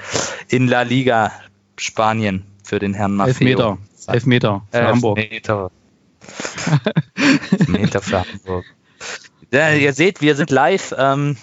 in 0.48 0.66
La 0.68 0.82
Liga 0.82 1.32
Spanien 1.78 2.44
für 2.64 2.78
den 2.78 2.94
Herrn 2.94 3.14
Maffeo. 3.14 3.32
Elfmeter, 3.32 3.78
Elfmeter 4.08 4.62
für 4.70 4.86
Hamburg. 4.86 5.16
Meter. 5.18 5.70
Meter 7.68 8.00
für 8.00 8.24
Hamburg. 8.26 8.64
Ja, 9.52 9.70
ihr 9.72 9.92
seht, 9.92 10.20
wir 10.20 10.34
sind 10.36 10.50
live. 10.50 10.94
Ähm, 10.96 11.36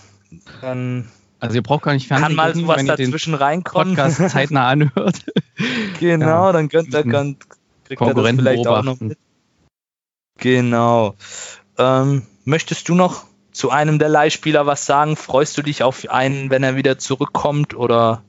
dann 0.62 1.10
Also 1.40 1.56
ihr 1.56 1.64
braucht 1.64 1.84
gar 1.84 1.94
nicht 1.94 2.08
Fernsehen 2.08 2.28
kann 2.28 2.36
mal 2.36 2.52
gucken, 2.54 2.62
sowas 2.68 2.86
dazwischen 2.86 3.34
reinkommen. 3.34 3.96
Podcast 3.96 4.30
zeitnah 4.30 4.68
anhört. 4.68 5.26
Genau, 6.00 6.46
Ja. 6.48 6.52
dann 6.54 6.70
könnt 6.70 6.94
ihr, 6.94 7.04
könnt, 7.04 7.42
kriegt 7.50 7.52
ihr 7.92 7.96
das 7.96 7.98
Konkurrenten 7.98 8.46
vielleicht 8.46 8.66
auch 8.66 8.82
noch 8.82 9.00
mit. 9.02 9.18
Genau. 10.40 11.16
Ähm, 11.78 12.24
möchtest 12.46 12.90
du 12.90 12.96
noch 12.96 13.26
zu 13.52 13.72
einem 13.72 14.00
der 14.00 14.10
Leihspieler 14.10 14.66
was 14.66 14.86
sagen? 14.86 15.16
Freust 15.16 15.58
du 15.58 15.62
dich 15.62 15.84
auf 15.84 16.10
einen, 16.10 16.50
wenn 16.50 16.64
er 16.64 16.76
wieder 16.76 16.98
zurückkommt? 16.98 17.76
Oder 17.76 18.24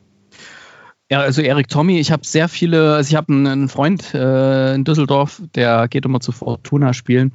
Ja, 1.10 1.20
also 1.20 1.42
Erik 1.42 1.68
Tommy, 1.68 1.98
ich 1.98 2.12
habe 2.12 2.24
sehr 2.24 2.48
viele, 2.48 2.94
also 2.94 3.08
ich 3.08 3.16
habe 3.16 3.32
einen, 3.32 3.68
Freund 3.68 4.14
äh, 4.14 4.74
in 4.74 4.84
Düsseldorf, 4.84 5.42
der 5.54 5.88
geht 5.88 6.04
immer 6.04 6.20
zu 6.20 6.32
Fortuna 6.32 6.92
spielen 6.92 7.32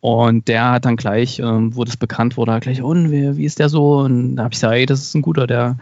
und 0.00 0.48
der 0.48 0.72
hat 0.72 0.86
dann 0.86 0.96
gleich, 0.96 1.38
ähm, 1.38 1.76
wo 1.76 1.84
das 1.84 1.96
bekannt 1.96 2.36
wurde, 2.36 2.58
gleich, 2.60 2.82
und 2.82 3.10
wie, 3.10 3.36
wie 3.36 3.44
ist 3.44 3.58
der 3.58 3.68
so? 3.68 3.98
Und 3.98 4.36
da 4.36 4.44
habe 4.44 4.52
ich 4.54 4.60
gesagt, 4.60 4.74
ey, 4.74 4.86
das 4.86 5.00
ist 5.00 5.14
ein 5.14 5.22
guter, 5.22 5.46
der, 5.46 5.76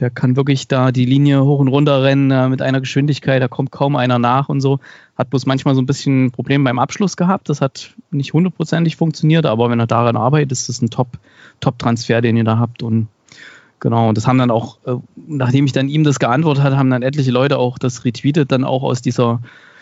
der 0.00 0.10
kann 0.10 0.34
wirklich 0.36 0.66
da 0.66 0.90
die 0.90 1.04
Linie 1.04 1.44
hoch 1.44 1.58
und 1.58 1.68
runter 1.68 2.02
rennen 2.02 2.30
äh, 2.30 2.48
mit 2.48 2.62
einer 2.62 2.80
Geschwindigkeit, 2.80 3.42
da 3.42 3.48
kommt 3.48 3.70
kaum 3.70 3.96
einer 3.96 4.18
nach 4.18 4.48
und 4.48 4.60
so. 4.60 4.80
Hat 5.16 5.30
bloß 5.30 5.46
manchmal 5.46 5.74
so 5.74 5.82
ein 5.82 5.86
bisschen 5.86 6.30
Probleme 6.30 6.64
beim 6.64 6.78
Abschluss 6.78 7.16
gehabt, 7.16 7.48
das 7.48 7.60
hat 7.60 7.94
nicht 8.10 8.32
hundertprozentig 8.32 8.96
funktioniert, 8.96 9.46
aber 9.46 9.70
wenn 9.70 9.78
er 9.78 9.86
daran 9.86 10.16
arbeitet, 10.16 10.52
ist 10.52 10.68
das 10.68 10.80
ein 10.82 10.90
Top, 10.90 11.18
Top-Transfer, 11.60 12.20
den 12.22 12.36
ihr 12.36 12.44
da 12.44 12.58
habt 12.58 12.82
und 12.82 13.08
Genau, 13.82 14.10
und 14.10 14.18
das 14.18 14.26
haben 14.26 14.36
dann 14.36 14.50
auch, 14.50 14.76
äh, 14.84 14.96
nachdem 15.16 15.64
ich 15.64 15.72
dann 15.72 15.88
ihm 15.88 16.04
das 16.04 16.18
geantwortet 16.18 16.62
hatte, 16.62 16.76
haben 16.76 16.90
dann 16.90 17.00
etliche 17.00 17.30
Leute 17.30 17.56
auch 17.56 17.78
das 17.78 18.04
retweetet, 18.04 18.52
dann 18.52 18.62
auch 18.62 18.82
aus 18.82 19.00
dieser 19.00 19.40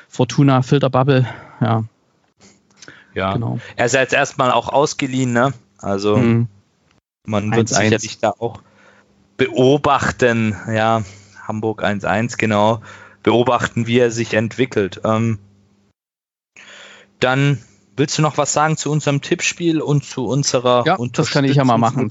Fortuna-Filterbubble. 0.09 1.27
Ja, 1.61 1.83
ja, 3.13 3.33
genau. 3.33 3.59
er 3.75 3.87
ist 3.87 3.95
ja 3.95 4.01
jetzt 4.01 4.15
erstmal 4.15 4.53
auch 4.53 4.69
ausgeliehen, 4.69 5.33
ne? 5.33 5.53
Also 5.79 6.17
Mhm. 6.17 6.47
man 7.27 7.51
wird 7.51 7.71
1-1. 7.71 7.83
sicherlich 7.83 8.19
da 8.21 8.31
auch 8.39 8.63
beobachten, 9.39 10.55
ja, 10.71 11.03
Hamburg 11.47 11.83
1-1, 11.83 12.37
genau, 12.37 12.83
beobachten, 13.23 13.87
wie 13.87 13.99
er 13.99 14.11
sich 14.11 14.35
entwickelt. 14.35 15.01
Ähm, 15.05 15.39
dann 17.21 17.59
willst 17.97 18.19
du 18.19 18.23
noch 18.23 18.37
was 18.37 18.53
sagen 18.53 18.77
zu 18.77 18.91
unserem 18.91 19.23
Tippspiel 19.23 19.81
und 19.81 20.05
zu 20.05 20.27
unserer 20.27 20.85
Ja, 20.87 20.99
das 21.13 21.31
kann 21.31 21.45
ich 21.45 21.57
ja 21.57 21.65
mal 21.65 21.79
machen. 21.79 22.09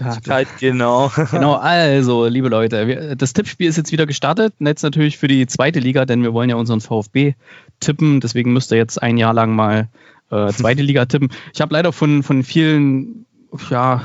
Genau. 0.59 1.11
Genau, 1.31 1.53
also, 1.53 2.25
liebe 2.25 2.49
Leute, 2.49 2.87
wir, 2.87 3.15
das 3.15 3.33
Tippspiel 3.33 3.67
ist 3.67 3.77
jetzt 3.77 3.91
wieder 3.91 4.05
gestartet. 4.05 4.53
Jetzt 4.59 4.83
natürlich 4.83 5.17
für 5.17 5.27
die 5.27 5.45
zweite 5.47 5.79
Liga, 5.79 6.05
denn 6.05 6.23
wir 6.23 6.33
wollen 6.33 6.49
ja 6.49 6.55
unseren 6.55 6.81
VfB 6.81 7.35
tippen. 7.79 8.19
Deswegen 8.19 8.53
müsst 8.53 8.71
ihr 8.71 8.77
jetzt 8.77 9.01
ein 9.01 9.17
Jahr 9.17 9.33
lang 9.33 9.55
mal 9.55 9.89
äh, 10.31 10.51
zweite 10.51 10.81
Liga 10.81 11.05
tippen. 11.05 11.29
Ich 11.53 11.61
habe 11.61 11.73
leider 11.73 11.93
von, 11.93 12.23
von 12.23 12.43
vielen, 12.43 13.25
ja, 13.69 14.01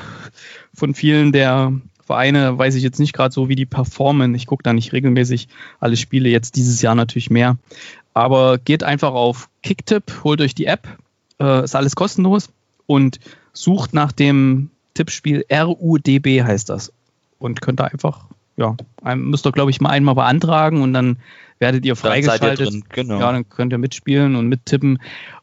von 0.75 0.95
vielen 0.95 1.33
der 1.33 1.73
Vereine 2.05 2.59
weiß 2.59 2.75
ich 2.75 2.83
jetzt 2.83 2.99
nicht 2.99 3.13
gerade 3.13 3.33
so, 3.33 3.49
wie 3.49 3.57
die 3.57 3.67
performen. 3.67 4.35
Ich 4.35 4.47
gucke 4.47 4.63
da 4.63 4.73
nicht 4.73 4.93
regelmäßig 4.93 5.49
alle 5.81 5.97
Spiele, 5.97 6.29
jetzt 6.29 6.57
dieses 6.57 6.83
Jahr 6.83 6.95
natürlich 6.95 7.31
mehr. 7.31 7.57
Aber 8.15 8.59
geht 8.59 8.83
einfach 8.83 9.13
auf 9.13 9.49
Kicktipp, 9.63 10.21
holt 10.25 10.41
euch 10.41 10.55
die 10.55 10.67
App, 10.67 10.89
äh, 11.41 11.65
ist 11.65 11.75
alles 11.75 11.95
kostenlos 11.97 12.51
und 12.87 13.21
sucht 13.53 13.95
nach 13.95 14.13
dem 14.13 14.71
Tippspiel 14.95 15.45
RUDB 15.51 16.43
heißt 16.43 16.69
das. 16.69 16.93
Und 17.39 17.61
könnt 17.61 17.81
da 17.81 17.85
einfach, 17.85 18.27
ja, 18.57 18.77
müsst 19.15 19.47
ihr, 19.47 19.53
glaube 19.53 19.71
ich, 19.71 19.81
mal 19.81 19.91
einmal 19.91 20.15
beantragen 20.15 20.83
und 20.83 20.93
dann 20.93 21.17
werdet 21.59 21.85
ihr 21.85 21.95
Dann 21.95 22.03
seid 22.03 22.17
ihr 22.17 22.27
freigeschaltet. 22.27 22.91
genau. 22.91 23.21
Ja, 23.21 23.33
dann 23.33 23.49
könnt 23.49 23.73
ihr 23.73 23.79
mitspielen 23.79 24.37
und 24.37 24.49
mittippen. 24.49 24.99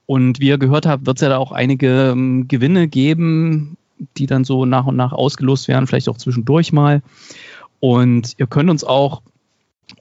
Und 0.06 0.40
wie 0.40 0.48
ihr 0.48 0.58
gehört 0.58 0.86
habt, 0.86 1.06
wird 1.06 1.18
es 1.18 1.22
ja 1.22 1.30
da 1.30 1.38
auch 1.38 1.52
einige 1.52 2.12
ähm, 2.12 2.48
Gewinne 2.48 2.88
geben, 2.88 3.78
die 4.18 4.26
dann 4.26 4.44
so 4.44 4.66
nach 4.66 4.86
und 4.86 4.96
nach 4.96 5.12
ausgelost 5.12 5.68
werden, 5.68 5.88
vielleicht 5.88 6.10
auch 6.10 6.18
zwischendurch 6.18 6.72
mal. 6.72 7.02
Und 7.80 8.34
ihr 8.38 8.48
könnt 8.48 8.70
uns 8.70 8.84
auch 8.84 9.22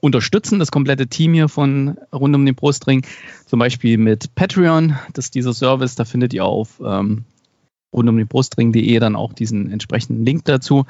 unterstützen, 0.01 0.59
das 0.59 0.71
komplette 0.71 1.07
Team 1.07 1.33
hier 1.33 1.49
von 1.49 1.97
rund 2.13 2.35
um 2.35 2.45
den 2.45 2.55
Brustring, 2.55 3.05
zum 3.45 3.59
Beispiel 3.59 3.97
mit 3.97 4.35
Patreon. 4.35 4.97
Das 5.13 5.25
ist 5.25 5.35
dieser 5.35 5.53
Service, 5.53 5.95
da 5.95 6.05
findet 6.05 6.33
ihr 6.33 6.45
auf 6.45 6.81
ähm, 6.83 7.25
rund 7.93 8.09
um 8.09 8.17
den 8.17 8.27
Brustring.de 8.27 8.99
dann 8.99 9.15
auch 9.15 9.33
diesen 9.33 9.71
entsprechenden 9.71 10.25
Link 10.25 10.45
dazu. 10.45 10.85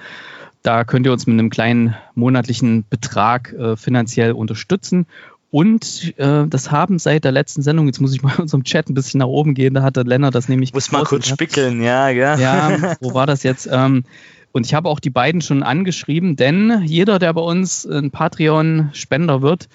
Da 0.61 0.83
könnt 0.83 1.05
ihr 1.05 1.13
uns 1.13 1.25
mit 1.25 1.39
einem 1.39 1.49
kleinen 1.49 1.95
monatlichen 2.15 2.85
Betrag 2.89 3.53
äh, 3.53 3.77
finanziell 3.77 4.33
unterstützen. 4.33 5.05
Und 5.51 6.13
äh, 6.17 6.45
das 6.47 6.71
haben 6.71 6.99
seit 6.99 7.23
der 7.23 7.31
letzten 7.31 7.61
Sendung, 7.61 7.87
jetzt 7.87 7.99
muss 7.99 8.13
ich 8.13 8.21
mal 8.21 8.33
in 8.35 8.39
unserem 8.41 8.63
Chat 8.63 8.89
ein 8.89 8.93
bisschen 8.93 9.19
nach 9.19 9.27
oben 9.27 9.53
gehen, 9.53 9.73
da 9.73 9.81
hat 9.81 9.95
der 9.95 10.03
Lennart 10.03 10.35
das 10.35 10.47
nämlich 10.47 10.73
Muss 10.73 10.91
mal 10.91 11.03
kurz 11.03 11.27
ja. 11.27 11.33
spickeln, 11.33 11.81
ja, 11.81 12.11
gell? 12.11 12.39
Ja, 12.39 12.95
wo 13.01 13.13
war 13.13 13.25
das 13.25 13.43
jetzt? 13.43 13.67
Ähm, 13.71 14.03
und 14.51 14.65
ich 14.65 14.73
habe 14.73 14.89
auch 14.89 14.99
die 14.99 15.09
beiden 15.09 15.41
schon 15.41 15.63
angeschrieben, 15.63 16.35
denn 16.35 16.81
jeder, 16.85 17.19
der 17.19 17.33
bei 17.33 17.41
uns 17.41 17.85
ein 17.85 18.11
Patreon-Spender 18.11 19.41
wird, 19.41 19.69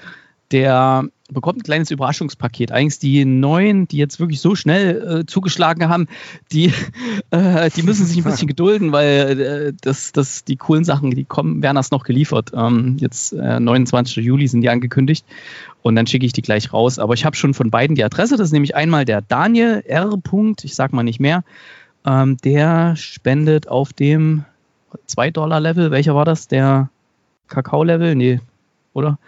der 0.51 1.09
bekommt 1.35 1.59
ein 1.59 1.62
kleines 1.62 1.91
Überraschungspaket. 1.91 2.72
Eigentlich 2.72 2.99
die 2.99 3.24
neuen, 3.24 3.87
die 3.87 3.99
jetzt 3.99 4.20
wirklich 4.20 4.41
so 4.41 4.55
schnell 4.55 5.20
äh, 5.20 5.26
zugeschlagen 5.26 5.89
haben, 5.89 6.07
die, 6.53 6.72
äh, 7.30 7.70
die 7.70 7.82
müssen 7.82 8.07
sich 8.07 8.16
ein 8.16 8.24
bisschen 8.24 8.49
gedulden, 8.49 8.93
weil 8.93 9.41
äh, 9.41 9.72
das, 9.82 10.12
das, 10.12 10.45
die 10.45 10.57
coolen 10.57 10.85
Sachen, 10.85 11.11
die 11.11 11.24
kommen, 11.24 11.62
werden 11.62 11.76
erst 11.76 11.93
noch 11.93 12.05
geliefert. 12.05 12.53
Ähm, 12.55 12.97
jetzt 12.99 13.32
äh, 13.32 13.61
29. 13.61 14.16
Juli 14.16 14.49
sind 14.49 14.62
die 14.62 14.70
angekündigt 14.70 15.26
und 15.82 15.97
dann 15.97 16.07
schicke 16.07 16.24
ich 16.24 16.32
die 16.32 16.43
gleich 16.43 16.72
raus. 16.72 16.99
Aber 16.99 17.14
ich 17.14 17.24
habe 17.24 17.37
schon 17.37 17.53
von 17.53 17.70
beiden 17.70 17.97
die 17.97 18.05
Adresse. 18.05 18.37
Das 18.37 18.49
ist 18.49 18.53
nämlich 18.53 18.74
einmal 18.74 19.05
der 19.05 19.20
Daniel 19.20 19.82
R. 19.87 20.18
ich 20.62 20.74
sag 20.74 20.93
mal 20.93 21.03
nicht 21.03 21.20
mehr. 21.20 21.45
Ähm, 22.07 22.37
der 22.39 22.97
spendet 22.97 23.68
auf 23.68 23.93
dem 23.93 24.45
2-Dollar-Level. 25.09 25.91
Welcher 25.91 26.14
war 26.14 26.24
das? 26.24 26.49
Der 26.49 26.89
Kakao-Level? 27.49 28.14
Nee, 28.14 28.41
oder? 28.95 29.19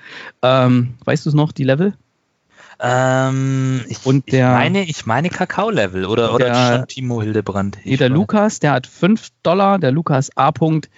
Ähm, 0.43 0.95
weißt 1.05 1.27
du 1.27 1.31
es 1.31 1.35
noch, 1.35 1.53
die 1.53 1.65
Level? 1.65 1.93
Ähm, 2.79 3.85
ich, 3.89 4.05
Und 4.05 4.31
der- 4.31 4.49
ich 4.51 4.55
meine, 4.59 4.83
ich 4.85 5.07
meine 5.07 5.31
Kakao-Level 5.31 6.05
oder, 6.05 6.35
oder 6.35 6.47
Der- 6.47 6.87
Timo 6.87 7.23
Hildebrand. 7.23 7.79
Nee, 7.85 7.97
der 7.97 8.09
weiß- 8.11 8.13
Lukas, 8.13 8.61
der 8.61 8.73
hat 8.73 8.87
5 8.87 9.29
Dollar, 9.43 9.79
der 9.79 9.93
Lukas 9.93 10.31
A. 10.37 10.49
-Punkt, 10.51 10.89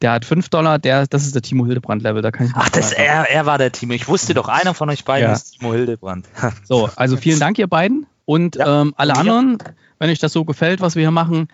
der 0.00 0.12
hat 0.12 0.24
5 0.24 0.48
Dollar, 0.48 0.78
der, 0.78 1.06
das 1.08 1.24
ist 1.24 1.34
der 1.34 1.42
Timo 1.42 1.66
Hildebrand-Level, 1.66 2.22
da 2.22 2.30
kann 2.30 2.46
ich 2.46 2.52
Ach, 2.54 2.68
das, 2.68 2.92
er, 2.92 3.28
er 3.30 3.46
war 3.46 3.58
der 3.58 3.72
Timo. 3.72 3.94
Ich 3.94 4.06
wusste 4.06 4.32
doch, 4.34 4.48
einer 4.48 4.74
von 4.74 4.88
euch 4.90 5.04
beiden 5.04 5.28
Ja. 5.28 5.34
ist 5.34 5.58
Timo 5.58 5.72
Hildebrand. 5.72 6.26
So, 6.64 6.88
also 6.94 7.16
vielen 7.16 7.40
Dank, 7.40 7.58
ihr 7.58 7.66
beiden. 7.66 8.06
Und 8.26 8.54
Ja, 8.56 8.82
ähm, 8.82 8.94
alle 8.96 9.16
anderen, 9.16 9.58
wenn 9.98 10.10
euch 10.10 10.20
das 10.20 10.32
so 10.32 10.44
gefällt, 10.44 10.80
was 10.80 10.94
wir 10.94 11.00
hier 11.02 11.10
machen, 11.10 11.48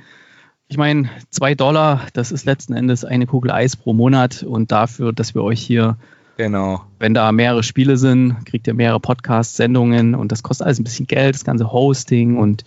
ich 0.68 0.76
meine, 0.76 1.08
2 1.30 1.54
Dollar, 1.54 2.02
das 2.12 2.30
ist 2.32 2.44
letzten 2.44 2.74
Endes 2.74 3.04
eine 3.04 3.26
Kugel 3.26 3.50
Eis 3.50 3.76
pro 3.76 3.92
Monat 3.94 4.42
und 4.44 4.70
dafür, 4.70 5.12
dass 5.12 5.34
wir 5.34 5.42
euch 5.42 5.60
hier, 5.60 5.96
Genau. 6.40 6.82
wenn 6.98 7.14
da 7.14 7.32
mehrere 7.32 7.62
Spiele 7.62 7.96
sind, 7.96 8.44
kriegt 8.46 8.66
ihr 8.66 8.74
mehrere 8.74 9.00
Podcasts, 9.00 9.56
Sendungen 9.56 10.14
und 10.14 10.32
das 10.32 10.42
kostet 10.42 10.66
alles 10.66 10.80
ein 10.80 10.84
bisschen 10.84 11.06
Geld, 11.06 11.34
das 11.34 11.44
ganze 11.44 11.70
Hosting 11.72 12.36
und 12.38 12.64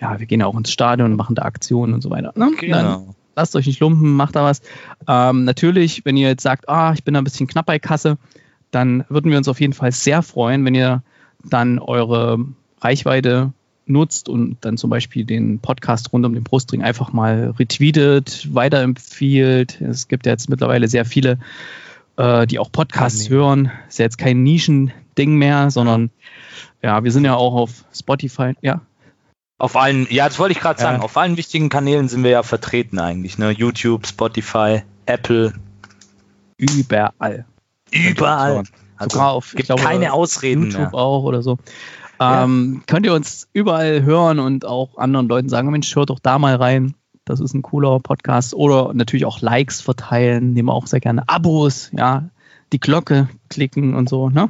ja, 0.00 0.18
wir 0.18 0.26
gehen 0.26 0.40
ja 0.40 0.46
auch 0.46 0.56
ins 0.56 0.70
Stadion 0.72 1.10
und 1.12 1.16
machen 1.16 1.34
da 1.34 1.42
Aktionen 1.42 1.94
und 1.94 2.02
so 2.02 2.10
weiter. 2.10 2.32
Ne? 2.36 2.50
Dann 2.50 2.56
Genau. 2.58 3.14
lasst 3.36 3.54
euch 3.56 3.66
nicht 3.66 3.80
lumpen, 3.80 4.12
macht 4.16 4.36
da 4.36 4.44
was. 4.44 4.62
Ähm, 5.08 5.44
natürlich, 5.44 6.04
wenn 6.04 6.16
ihr 6.16 6.28
jetzt 6.28 6.42
sagt, 6.42 6.68
ah, 6.68 6.92
ich 6.92 7.04
bin 7.04 7.14
da 7.14 7.20
ein 7.20 7.24
bisschen 7.24 7.46
knapp 7.46 7.66
bei 7.66 7.78
Kasse, 7.78 8.16
dann 8.70 9.04
würden 9.08 9.30
wir 9.30 9.38
uns 9.38 9.48
auf 9.48 9.60
jeden 9.60 9.72
Fall 9.72 9.92
sehr 9.92 10.22
freuen, 10.22 10.64
wenn 10.64 10.74
ihr 10.74 11.02
dann 11.44 11.78
eure 11.78 12.38
Reichweite 12.80 13.52
nutzt 13.86 14.28
und 14.28 14.58
dann 14.60 14.76
zum 14.76 14.88
Beispiel 14.90 15.24
den 15.24 15.58
Podcast 15.58 16.12
rund 16.12 16.24
um 16.24 16.32
den 16.34 16.44
Brustring 16.44 16.82
einfach 16.82 17.12
mal 17.12 17.54
retweetet, 17.58 18.48
weiterempfiehlt. 18.54 19.80
Es 19.80 20.08
gibt 20.08 20.26
ja 20.26 20.32
jetzt 20.32 20.48
mittlerweile 20.48 20.86
sehr 20.88 21.04
viele, 21.04 21.38
äh, 22.20 22.46
die 22.46 22.58
auch 22.58 22.70
Podcasts 22.70 23.26
Annehmen. 23.26 23.40
hören. 23.40 23.72
Ist 23.88 23.98
ja 23.98 24.04
jetzt 24.04 24.18
kein 24.18 24.42
Nischending 24.42 25.34
mehr, 25.36 25.70
sondern 25.70 26.10
ja, 26.82 27.02
wir 27.04 27.12
sind 27.12 27.24
ja 27.24 27.34
auch 27.34 27.54
auf 27.54 27.84
Spotify. 27.92 28.54
Ja, 28.62 28.80
Auf 29.58 29.76
allen, 29.76 30.06
ja, 30.10 30.26
das 30.26 30.38
wollte 30.38 30.52
ich 30.52 30.60
gerade 30.60 30.80
sagen, 30.80 30.98
Ja. 30.98 31.04
auf 31.04 31.16
allen 31.16 31.36
wichtigen 31.36 31.68
Kanälen 31.68 32.08
sind 32.08 32.22
wir 32.24 32.30
ja 32.30 32.42
vertreten 32.42 32.98
eigentlich. 32.98 33.36
Ne? 33.38 33.50
YouTube, 33.50 34.06
Spotify, 34.06 34.82
Apple. 35.06 35.52
überall. 36.56 37.44
Überall. 37.90 38.62
Also 38.96 39.14
Sogar 39.14 39.32
auf, 39.32 39.52
gibt 39.52 39.66
glaube, 39.66 39.82
keine 39.82 40.12
Ausreden 40.12 40.64
YouTube 40.64 40.80
mehr. 40.92 40.94
auch 40.94 41.22
oder 41.24 41.42
so. 41.42 41.58
Ähm, 42.20 42.74
ja. 42.76 42.82
Könnt 42.86 43.06
ihr 43.06 43.14
uns 43.14 43.48
überall 43.54 44.02
hören 44.02 44.38
und 44.38 44.66
auch 44.66 44.98
anderen 44.98 45.26
Leuten 45.28 45.48
sagen, 45.48 45.70
Mensch, 45.70 45.94
hört 45.96 46.10
doch 46.10 46.18
da 46.20 46.38
mal 46.38 46.54
rein. 46.56 46.94
Das 47.30 47.40
ist 47.40 47.54
ein 47.54 47.62
cooler 47.62 48.00
Podcast. 48.00 48.54
Oder 48.54 48.92
natürlich 48.92 49.24
auch 49.24 49.40
Likes 49.40 49.80
verteilen. 49.80 50.52
Nehmen 50.52 50.68
wir 50.68 50.74
auch 50.74 50.86
sehr 50.86 51.00
gerne 51.00 51.28
Abos, 51.28 51.90
ja. 51.96 52.28
Die 52.72 52.78
Glocke 52.78 53.28
klicken 53.48 53.94
und 53.96 54.08
so, 54.08 54.30
ne? 54.30 54.48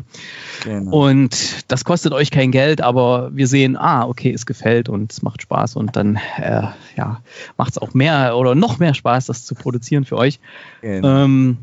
Genau. 0.65 1.09
Und 1.09 1.65
das 1.69 1.85
kostet 1.85 2.13
euch 2.13 2.31
kein 2.31 2.51
Geld, 2.51 2.83
aber 2.83 3.35
wir 3.35 3.47
sehen, 3.47 3.79
ah, 3.79 4.07
okay, 4.07 4.31
es 4.31 4.45
gefällt 4.45 4.91
und 4.91 5.11
es 5.11 5.23
macht 5.23 5.41
Spaß 5.41 5.77
und 5.77 5.97
dann, 5.97 6.19
äh, 6.37 6.65
ja, 6.99 7.23
macht 7.57 7.71
es 7.71 7.79
auch 7.79 7.95
mehr 7.95 8.37
oder 8.37 8.55
noch 8.55 8.79
mehr 8.79 8.93
Spaß, 8.93 9.25
das 9.25 9.47
zu 9.47 9.55
produzieren 9.55 10.05
für 10.05 10.19
euch. 10.19 10.39
Genau. 10.83 11.25
Ähm, 11.25 11.59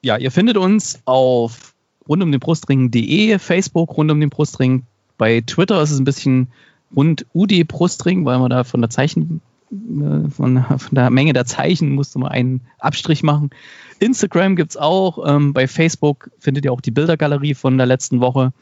ja, 0.00 0.16
ihr 0.16 0.30
findet 0.30 0.56
uns 0.56 1.00
auf 1.06 1.74
rund 2.08 2.22
um 2.22 2.30
den 2.30 2.40
Brustring.de, 2.40 3.40
Facebook 3.40 3.96
rund 3.96 4.10
um 4.12 4.20
den 4.20 4.30
Brustring. 4.30 4.84
Bei 5.18 5.40
Twitter 5.40 5.82
ist 5.82 5.90
es 5.90 5.98
ein 5.98 6.04
bisschen 6.04 6.48
rund 6.94 7.26
UD 7.34 7.66
Brustring, 7.66 8.24
weil 8.24 8.38
man 8.38 8.50
da 8.50 8.62
von 8.62 8.80
der 8.80 8.90
Zeichen, 8.90 9.40
von, 9.70 10.64
von 10.64 10.94
der 10.94 11.10
Menge 11.10 11.32
der 11.32 11.44
Zeichen 11.44 11.90
musste 11.90 12.18
man 12.18 12.30
einen 12.30 12.60
Abstrich 12.78 13.22
machen. 13.22 13.50
Instagram 13.98 14.56
gibt 14.56 14.70
es 14.70 14.76
auch. 14.76 15.26
Ähm, 15.26 15.52
bei 15.52 15.66
Facebook 15.66 16.30
findet 16.38 16.64
ihr 16.64 16.72
auch 16.72 16.80
die 16.80 16.90
Bildergalerie 16.90 17.54
von 17.54 17.76
der 17.76 17.86
letzten 17.86 18.20
Woche. 18.20 18.52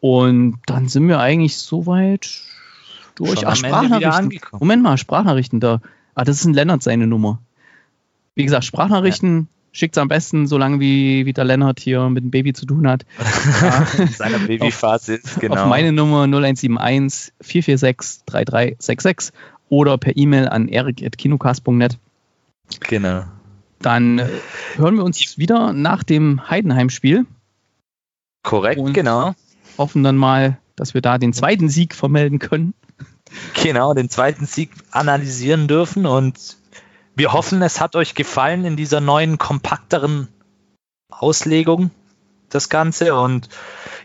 Und 0.00 0.58
dann 0.66 0.88
sind 0.88 1.08
wir 1.08 1.20
eigentlich 1.20 1.56
soweit 1.56 2.28
durch. 3.14 3.46
Ach, 3.46 3.56
Sprachnachrichten. 3.56 4.40
Moment 4.58 4.82
mal, 4.82 4.98
Sprachnachrichten 4.98 5.60
da. 5.60 5.80
Ah, 6.14 6.24
das 6.24 6.40
ist 6.40 6.44
ein 6.44 6.54
Lennart 6.54 6.82
seine 6.82 7.06
Nummer. 7.06 7.40
Wie 8.34 8.44
gesagt, 8.44 8.64
Sprachnachrichten 8.64 9.48
schickt 9.72 9.96
es 9.96 10.00
am 10.00 10.08
besten, 10.08 10.46
solange 10.46 10.80
wie, 10.80 11.26
wie 11.26 11.32
der 11.32 11.44
Lennart 11.44 11.80
hier 11.80 12.08
mit 12.08 12.24
dem 12.24 12.30
Baby 12.30 12.52
zu 12.52 12.66
tun 12.66 12.88
hat. 12.88 13.04
Ja. 13.62 13.86
Seiner 14.08 14.38
Babyphase 14.40 15.14
ist, 15.14 15.40
genau. 15.40 15.62
Auf 15.62 15.68
meine 15.68 15.92
Nummer 15.92 16.24
0171 16.24 17.32
446 17.40 18.24
3366 18.26 19.32
oder 19.68 19.98
per 19.98 20.16
E-Mail 20.16 20.48
an 20.48 20.68
erik.kinocast.net. 20.68 21.98
Genau. 22.80 23.24
Dann 23.80 24.18
äh, 24.18 24.28
hören 24.76 24.96
wir 24.96 25.04
uns 25.04 25.38
wieder 25.38 25.72
nach 25.72 26.02
dem 26.02 26.48
Heidenheim-Spiel. 26.48 27.26
Korrekt, 28.42 28.80
genau. 28.94 29.34
Hoffen 29.76 30.02
dann 30.02 30.16
mal, 30.16 30.58
dass 30.76 30.94
wir 30.94 31.00
da 31.00 31.18
den 31.18 31.32
zweiten 31.32 31.68
Sieg 31.68 31.94
vermelden 31.94 32.38
können. 32.38 32.74
Genau, 33.54 33.92
den 33.92 34.08
zweiten 34.08 34.46
Sieg 34.46 34.70
analysieren 34.92 35.68
dürfen 35.68 36.06
und 36.06 36.56
wir 37.16 37.32
hoffen, 37.32 37.60
es 37.62 37.80
hat 37.80 37.96
euch 37.96 38.14
gefallen 38.14 38.64
in 38.64 38.76
dieser 38.76 39.00
neuen, 39.00 39.38
kompakteren 39.38 40.28
Auslegung, 41.10 41.90
das 42.56 42.68
Ganze. 42.68 43.14
Und 43.14 43.48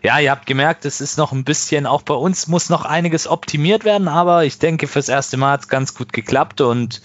ja, 0.03 0.19
ihr 0.19 0.31
habt 0.31 0.45
gemerkt, 0.45 0.85
es 0.85 1.01
ist 1.01 1.17
noch 1.17 1.31
ein 1.31 1.43
bisschen, 1.43 1.85
auch 1.85 2.01
bei 2.01 2.13
uns 2.13 2.47
muss 2.47 2.69
noch 2.69 2.85
einiges 2.85 3.27
optimiert 3.27 3.85
werden, 3.85 4.07
aber 4.07 4.45
ich 4.45 4.59
denke, 4.59 4.87
fürs 4.87 5.09
erste 5.09 5.37
Mal 5.37 5.53
hat 5.53 5.61
es 5.61 5.67
ganz 5.67 5.95
gut 5.95 6.13
geklappt. 6.13 6.61
Und 6.61 7.01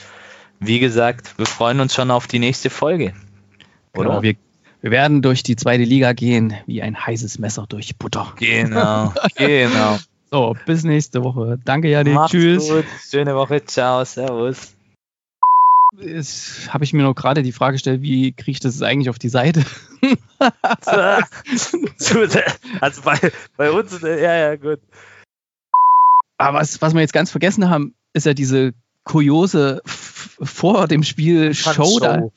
wie 0.60 0.78
gesagt, 0.78 1.38
wir 1.38 1.46
freuen 1.46 1.80
uns 1.80 1.94
schon 1.94 2.10
auf 2.10 2.26
die 2.26 2.38
nächste 2.38 2.70
Folge. 2.70 3.14
Oder? 3.94 4.08
Genau, 4.08 4.22
wir, 4.22 4.34
wir 4.82 4.90
werden 4.90 5.22
durch 5.22 5.42
die 5.42 5.56
zweite 5.56 5.84
Liga 5.84 6.12
gehen, 6.12 6.54
wie 6.66 6.82
ein 6.82 7.06
heißes 7.06 7.38
Messer 7.38 7.66
durch 7.68 7.96
Butter. 7.96 8.34
Genau, 8.36 9.14
genau. 9.36 9.98
So, 10.30 10.56
bis 10.66 10.84
nächste 10.84 11.22
Woche. 11.22 11.58
Danke, 11.64 11.88
Janik. 11.88 12.18
Tschüss. 12.26 12.68
Gut. 12.68 12.84
Schöne 13.08 13.36
Woche. 13.36 13.64
Ciao. 13.64 14.04
Servus 14.04 14.75
habe 16.68 16.84
ich 16.84 16.92
mir 16.92 17.02
noch 17.02 17.14
gerade 17.14 17.42
die 17.42 17.52
Frage 17.52 17.74
gestellt, 17.74 18.02
wie 18.02 18.32
kriege 18.32 18.52
ich 18.52 18.60
das 18.60 18.82
eigentlich 18.82 19.10
auf 19.10 19.18
die 19.18 19.28
Seite? 19.28 19.64
also 22.80 23.02
bei, 23.02 23.32
bei 23.56 23.70
uns, 23.70 24.00
ja, 24.02 24.36
ja, 24.36 24.56
gut. 24.56 24.80
Aber 26.38 26.58
was, 26.58 26.80
was 26.82 26.94
wir 26.94 27.00
jetzt 27.00 27.14
ganz 27.14 27.30
vergessen 27.30 27.70
haben, 27.70 27.94
ist 28.12 28.26
ja 28.26 28.34
diese 28.34 28.72
kuriose 29.04 29.82
vor 30.40 30.86
dem 30.88 31.02
Spiel 31.02 31.54
Show, 31.54 31.72
Show. 31.72 31.98
da. 32.00 32.28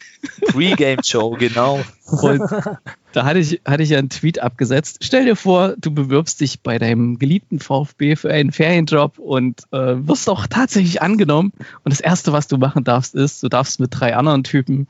Pre-Game-Show, 0.48 1.32
genau. 1.32 1.82
Und 2.06 2.42
da 3.12 3.26
hatte 3.26 3.40
ich, 3.40 3.62
hatte 3.66 3.84
ich 3.84 3.90
ja 3.90 4.00
einen 4.00 4.10
Tweet 4.10 4.40
abgesetzt. 4.40 5.00
Stell 5.02 5.26
dir 5.26 5.36
vor, 5.36 5.76
du 5.78 5.92
bewirbst 5.92 6.40
dich 6.42 6.62
bei 6.62 6.78
deinem 6.78 7.20
geliebten 7.20 7.60
VfB 7.60 8.16
für 8.16 8.32
einen 8.32 8.52
Ferienjob 8.52 9.20
und 9.20 9.64
äh, 9.72 9.96
wirst 10.08 10.30
auch 10.30 10.48
tatsächlich 10.48 11.02
angenommen. 11.02 11.52
Und 11.84 11.92
das 11.92 12.00
Erste, 12.00 12.32
was 12.32 12.48
du 12.48 12.58
machen 12.58 12.84
darfst, 12.84 13.16
ist, 13.16 13.44
du 13.44 13.50
darfst 13.50 13.80
mit 13.80 13.90
drei 13.92 14.16
anderen 14.16 14.44
Typen 14.44 14.88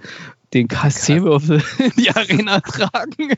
den 0.53 0.68
KSC-Würfel 0.68 1.62
in 1.78 1.91
die 1.97 2.10
Arena 2.12 2.60
tragen. 2.60 3.34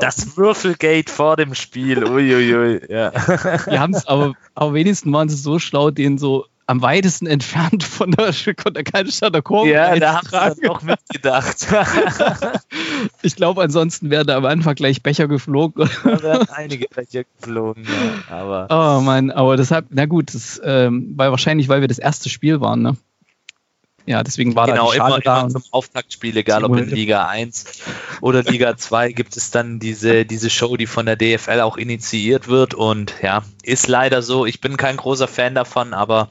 Das 0.00 0.36
Würfelgate 0.36 1.10
vor 1.10 1.36
dem 1.36 1.54
Spiel. 1.54 2.04
Uiuiui. 2.04 2.80
Ja. 2.88 3.12
Wir 3.66 3.80
haben 3.80 3.94
es 3.94 4.06
aber, 4.06 4.34
aber 4.54 4.74
wenigstens 4.74 5.12
waren 5.12 5.28
sie 5.28 5.36
so 5.36 5.58
schlau, 5.58 5.90
den 5.90 6.18
so 6.18 6.46
am 6.70 6.82
weitesten 6.82 7.26
entfernt 7.26 7.82
von 7.82 8.12
der, 8.12 8.32
von 8.32 8.72
der 8.72 8.84
Cannstatter 8.84 9.42
Kurve. 9.42 9.70
Ja, 9.70 9.96
da 9.96 10.22
haben 10.22 10.54
sie 10.54 10.68
auch 10.68 10.82
mitgedacht. 10.82 11.66
ich 13.22 13.34
glaube, 13.34 13.62
ansonsten 13.62 14.08
wären 14.08 14.28
da 14.28 14.36
am 14.36 14.44
Anfang 14.44 14.76
gleich 14.76 15.02
Becher 15.02 15.26
geflogen. 15.26 15.90
Da 16.04 16.22
wären 16.22 16.48
einige 16.50 16.86
Becher 16.88 17.24
geflogen, 17.24 17.84
ja. 17.84 18.36
Aber 18.36 18.68
oh 18.70 19.00
Mann, 19.00 19.32
aber 19.32 19.56
deshalb, 19.56 19.86
na 19.90 20.06
gut, 20.06 20.32
das 20.32 20.60
ähm, 20.64 21.12
war 21.16 21.32
wahrscheinlich, 21.32 21.68
weil 21.68 21.80
wir 21.80 21.88
das 21.88 21.98
erste 21.98 22.28
Spiel 22.28 22.60
waren, 22.60 22.82
ne? 22.82 22.96
Ja, 24.06 24.22
deswegen 24.22 24.54
war 24.54 24.66
genau, 24.66 24.92
da 24.92 25.08
immer, 25.08 25.20
da 25.20 25.40
immer 25.40 25.50
zum 25.50 25.64
Auftaktspiel, 25.72 26.36
egal 26.36 26.64
ob 26.64 26.76
in 26.76 26.88
Liga 26.88 27.26
1 27.26 27.82
oder 28.20 28.42
Liga 28.44 28.76
2, 28.76 29.12
gibt 29.12 29.36
es 29.36 29.50
dann 29.50 29.78
diese, 29.80 30.24
diese 30.24 30.50
Show, 30.50 30.76
die 30.76 30.86
von 30.86 31.06
der 31.06 31.16
DFL 31.16 31.60
auch 31.60 31.76
initiiert 31.76 32.48
wird. 32.48 32.74
Und 32.74 33.14
ja, 33.22 33.42
ist 33.62 33.88
leider 33.88 34.22
so. 34.22 34.46
Ich 34.46 34.60
bin 34.60 34.76
kein 34.76 34.96
großer 34.96 35.28
Fan 35.28 35.54
davon, 35.54 35.94
aber 35.94 36.30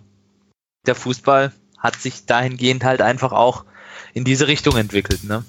der 0.85 0.95
Fußball 0.95 1.51
hat 1.77 1.95
sich 1.95 2.25
dahingehend 2.25 2.83
halt 2.83 3.01
einfach 3.01 3.31
auch 3.31 3.65
in 4.13 4.23
diese 4.23 4.47
Richtung 4.47 4.77
entwickelt. 4.77 5.23
Ne? 5.23 5.43